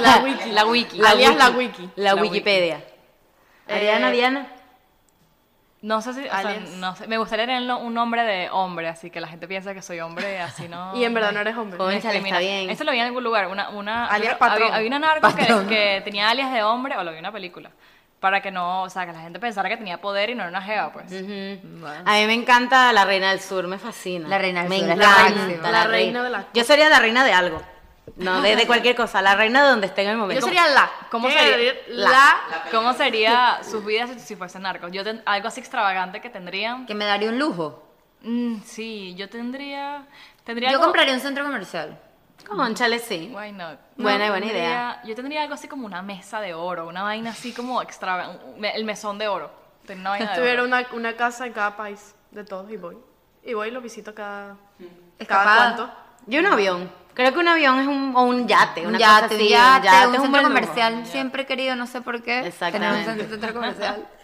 La 0.00 0.18
wiki. 0.18 0.50
La 0.52 0.64
wiki. 0.66 0.98
La 0.98 1.10
Alias 1.10 1.30
wiki. 1.30 1.38
la 1.38 1.50
wiki. 1.50 1.90
La, 1.96 2.14
La 2.14 2.20
Wikipedia. 2.22 2.80
Ariana, 3.68 4.08
Eh, 4.08 4.12
Diana. 4.12 4.46
No 5.80 6.00
sé 6.00 6.14
si, 6.14 6.20
o 6.20 6.24
sea, 6.30 6.60
no 6.76 6.94
sé, 6.94 7.08
me 7.08 7.18
gustaría 7.18 7.44
tener 7.44 7.68
un 7.72 7.92
nombre 7.92 8.22
de 8.22 8.48
hombre, 8.50 8.86
así 8.88 9.10
que 9.10 9.20
la 9.20 9.26
gente 9.26 9.48
piensa 9.48 9.74
que 9.74 9.82
soy 9.82 9.98
hombre, 9.98 10.40
así 10.40 10.68
no. 10.68 10.92
Y 10.96 11.04
en 11.04 11.12
verdad 11.12 11.32
no 11.32 11.40
eres 11.40 11.56
hombre. 11.56 11.76
Discrimina. 11.92 12.28
está 12.28 12.38
bien. 12.38 12.70
Eso 12.70 12.84
lo 12.84 12.92
vi 12.92 12.98
en 13.00 13.06
algún 13.06 13.24
lugar, 13.24 13.48
una, 13.48 13.68
una 13.70 14.06
Alias 14.06 14.36
patrón. 14.36 14.62
Había, 14.62 14.76
había 14.76 14.86
una 14.88 14.98
narco 15.00 15.34
que, 15.34 15.42
Patrón. 15.42 15.66
que 15.68 16.00
tenía 16.04 16.30
alias 16.30 16.52
de 16.52 16.62
hombre, 16.62 16.96
o 16.96 17.02
lo 17.02 17.10
vi 17.10 17.16
en 17.16 17.24
una 17.24 17.32
película, 17.32 17.72
para 18.20 18.40
que 18.40 18.52
no, 18.52 18.82
o 18.84 18.90
sea, 18.90 19.06
que 19.06 19.12
la 19.12 19.22
gente 19.22 19.40
pensara 19.40 19.68
que 19.68 19.76
tenía 19.76 20.00
poder 20.00 20.30
y 20.30 20.36
no 20.36 20.42
era 20.42 20.50
una 20.50 20.62
jeva, 20.62 20.92
pues. 20.92 21.10
A 21.10 21.16
mí 21.16 22.26
me 22.26 22.34
encanta 22.34 22.92
la 22.92 23.04
reina 23.04 23.30
del 23.30 23.40
sur, 23.40 23.66
me 23.66 23.78
fascina. 23.78 24.28
La 24.28 24.38
reina 24.38 24.60
del 24.60 24.68
me 24.70 24.78
sur 24.78 24.88
es 24.90 24.96
la 24.96 25.04
encanta, 25.04 25.40
máxima. 25.40 25.70
La 25.72 25.84
reina 25.88 26.22
de 26.22 26.30
la- 26.30 26.46
Yo 26.54 26.62
sería 26.62 26.88
la 26.90 27.00
reina 27.00 27.24
de 27.24 27.32
algo. 27.32 27.60
No, 28.16 28.42
de, 28.42 28.56
de 28.56 28.66
cualquier 28.66 28.96
cosa. 28.96 29.22
La 29.22 29.34
reina 29.36 29.62
de 29.62 29.70
donde 29.70 29.86
esté 29.86 30.02
en 30.02 30.10
el 30.10 30.16
momento. 30.16 30.40
Yo 30.40 30.46
sería 30.46 30.66
la. 30.68 30.90
¿Cómo 31.10 31.28
que 31.28 31.34
sería? 31.38 31.56
decir 31.56 31.82
La. 31.88 32.34
¿Cómo 32.70 32.92
sería 32.94 33.60
sus 33.62 33.84
vidas 33.84 34.10
si, 34.10 34.18
si 34.20 34.36
fuesen 34.36 34.62
narcos? 34.62 34.90
Yo 34.92 35.04
ten- 35.04 35.22
algo 35.24 35.48
así 35.48 35.60
extravagante 35.60 36.20
que 36.20 36.28
tendrían. 36.28 36.84
Que 36.86 36.94
me 36.94 37.04
daría 37.04 37.28
un 37.28 37.38
lujo. 37.38 37.82
Mm, 38.22 38.60
sí, 38.64 39.14
yo 39.14 39.28
tendría. 39.28 40.04
tendría 40.44 40.70
Yo 40.70 40.76
algo- 40.78 40.84
compraría 40.86 41.14
un 41.14 41.20
centro 41.20 41.44
comercial. 41.44 41.98
Conchale, 42.46 42.98
sí. 42.98 43.32
Why 43.34 43.52
not? 43.52 43.78
Buena, 43.96 44.28
buena 44.30 44.46
tendría- 44.46 44.50
idea. 44.64 45.02
Yo 45.04 45.14
tendría 45.14 45.42
algo 45.42 45.54
así 45.54 45.68
como 45.68 45.86
una 45.86 46.02
mesa 46.02 46.40
de 46.40 46.54
oro, 46.54 46.88
una 46.88 47.04
vaina 47.04 47.30
así 47.30 47.52
como 47.52 47.80
extra, 47.82 48.36
el 48.74 48.84
mesón 48.84 49.16
de 49.18 49.28
oro. 49.28 49.50
Una 49.88 50.10
vaina 50.10 50.30
de 50.32 50.36
Tuviera 50.38 50.62
oro. 50.62 50.68
una, 50.68 50.86
una 50.92 51.16
casa 51.16 51.46
en 51.46 51.52
cada 51.52 51.76
país 51.76 52.14
de 52.32 52.42
todos 52.44 52.68
y 52.70 52.76
voy. 52.76 52.96
Y 53.44 53.54
voy 53.54 53.68
y 53.68 53.70
lo 53.70 53.80
visito 53.80 54.12
cada. 54.14 54.56
Escapada. 55.20 55.44
¿Cada 55.44 55.74
cuánto? 55.76 56.01
Yo 56.26 56.40
un 56.40 56.46
avión. 56.46 56.92
Creo 57.14 57.32
que 57.32 57.38
un 57.40 57.48
avión 57.48 57.78
es 57.80 57.86
un, 57.86 58.12
o 58.16 58.22
un 58.22 58.46
yate. 58.48 58.82
Un 58.82 58.88
Una 58.88 58.98
yate, 58.98 59.22
cosa 59.22 59.34
un 59.34 59.40
así, 59.40 59.48
yate, 59.50 59.88
un 60.08 60.14
es 60.14 60.20
centro 60.22 60.40
lujo. 60.40 60.42
comercial. 60.54 61.06
Siempre 61.06 61.42
he 61.42 61.46
querido, 61.46 61.76
no 61.76 61.86
sé 61.86 62.00
por 62.00 62.22
qué. 62.22 62.46
Exactamente. 62.46 63.04
Tener 63.10 63.24
un 63.24 63.30
centro 63.30 63.52
comercial. 63.54 64.06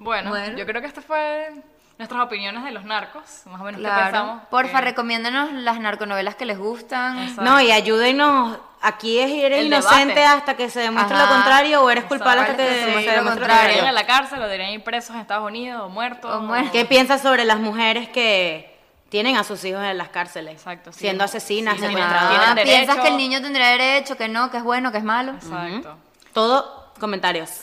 Bueno, 0.00 0.30
Bueno. 0.30 0.56
yo 0.56 0.64
creo 0.64 0.80
que 0.80 0.86
estas 0.86 1.04
fue 1.04 1.50
nuestras 1.98 2.20
opiniones 2.22 2.62
de 2.62 2.70
los 2.70 2.84
narcos, 2.84 3.42
más 3.46 3.60
o 3.60 3.64
menos 3.64 3.80
qué 3.80 3.86
Claro. 3.88 4.04
pensamos. 4.04 4.42
Porfa, 4.48 4.78
que- 4.78 4.84
recomiéndenos 4.84 5.52
las 5.52 5.80
narconovelas 5.80 6.36
que 6.36 6.44
les 6.46 6.56
gustan. 6.56 7.18
Exacto. 7.18 7.42
No, 7.42 7.60
y 7.60 7.72
ayúdenos. 7.72 8.58
Aquí 8.80 9.18
es 9.18 9.28
eres 9.32 9.58
El 9.58 9.66
inocente 9.66 10.14
debate. 10.14 10.24
hasta 10.24 10.56
que 10.56 10.70
se 10.70 10.78
demuestre 10.80 11.16
Ajá. 11.16 11.26
lo 11.26 11.32
contrario 11.32 11.82
o 11.82 11.90
eres 11.90 12.04
culpable 12.04 12.42
hasta 12.42 12.56
que 12.56 12.62
sí, 12.62 12.74
se 12.74 12.80
lo 12.82 12.86
demuestre 12.86 13.16
lo 13.16 13.24
contrario. 13.24 13.48
¿Deberían 13.56 13.74
contrario. 13.74 13.88
a 13.88 13.92
la 13.92 14.06
cárcel 14.06 14.38
o 14.38 14.42
deberían 14.44 14.70
ir 14.70 14.84
presos 14.84 15.16
en 15.16 15.20
Estados 15.22 15.44
Unidos 15.48 15.82
o 15.82 15.88
muertos? 15.88 16.32
O 16.32 16.40
muertos. 16.42 16.70
¿Qué 16.70 16.84
piensas 16.84 17.20
sobre 17.20 17.44
las 17.44 17.58
mujeres 17.58 18.08
que 18.08 18.77
tienen 19.08 19.36
a 19.36 19.44
sus 19.44 19.64
hijos 19.64 19.82
en 19.82 19.96
las 19.98 20.08
cárceles? 20.10 20.54
Exacto, 20.54 20.92
sí. 20.92 21.00
Siendo 21.00 21.24
asesinas, 21.24 21.74
Sí, 21.76 21.80
secuestradoras. 21.86 22.54
tienen 22.54 22.58
Ah, 22.58 22.62
piensas 22.62 22.96
que 22.98 23.08
el 23.08 23.16
niño 23.16 23.40
tendría 23.40 23.68
derecho, 23.68 24.16
que 24.16 24.28
no, 24.28 24.50
que 24.50 24.58
es 24.58 24.62
bueno, 24.62 24.92
que 24.92 24.98
es 24.98 25.04
malo. 25.04 25.32
Exacto. 25.32 25.96
Todo 26.32 26.92
comentarios. 27.00 27.62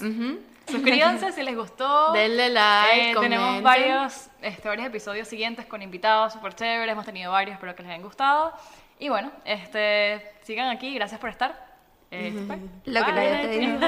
Suscríbanse 0.68 1.32
si 1.32 1.44
les 1.44 1.56
gustó. 1.56 2.12
Denle 2.14 2.50
like, 2.50 3.12
Eh, 3.12 3.16
tenemos 3.20 3.62
varios, 3.62 4.28
este, 4.42 4.68
varios 4.68 4.88
episodios 4.88 5.28
siguientes 5.28 5.66
con 5.68 5.82
invitados 5.84 6.34
súper 6.34 6.56
chéveres. 6.56 6.92
Hemos 6.92 7.06
tenido 7.06 7.32
varios, 7.32 7.54
espero 7.54 7.76
que 7.76 7.84
les 7.84 7.92
hayan 7.92 8.02
gustado. 8.04 8.52
Y 8.98 9.10
bueno, 9.10 9.32
este, 9.46 10.32
sigan 10.44 10.70
aquí. 10.70 10.94
Gracias 10.96 11.20
por 11.20 11.30
estar. 11.30 11.64
Eh, 12.10 12.32
bye. 12.48 12.60
Lo 12.86 13.06
que 13.06 13.12
te 13.12 13.48
dijo. 13.60 13.80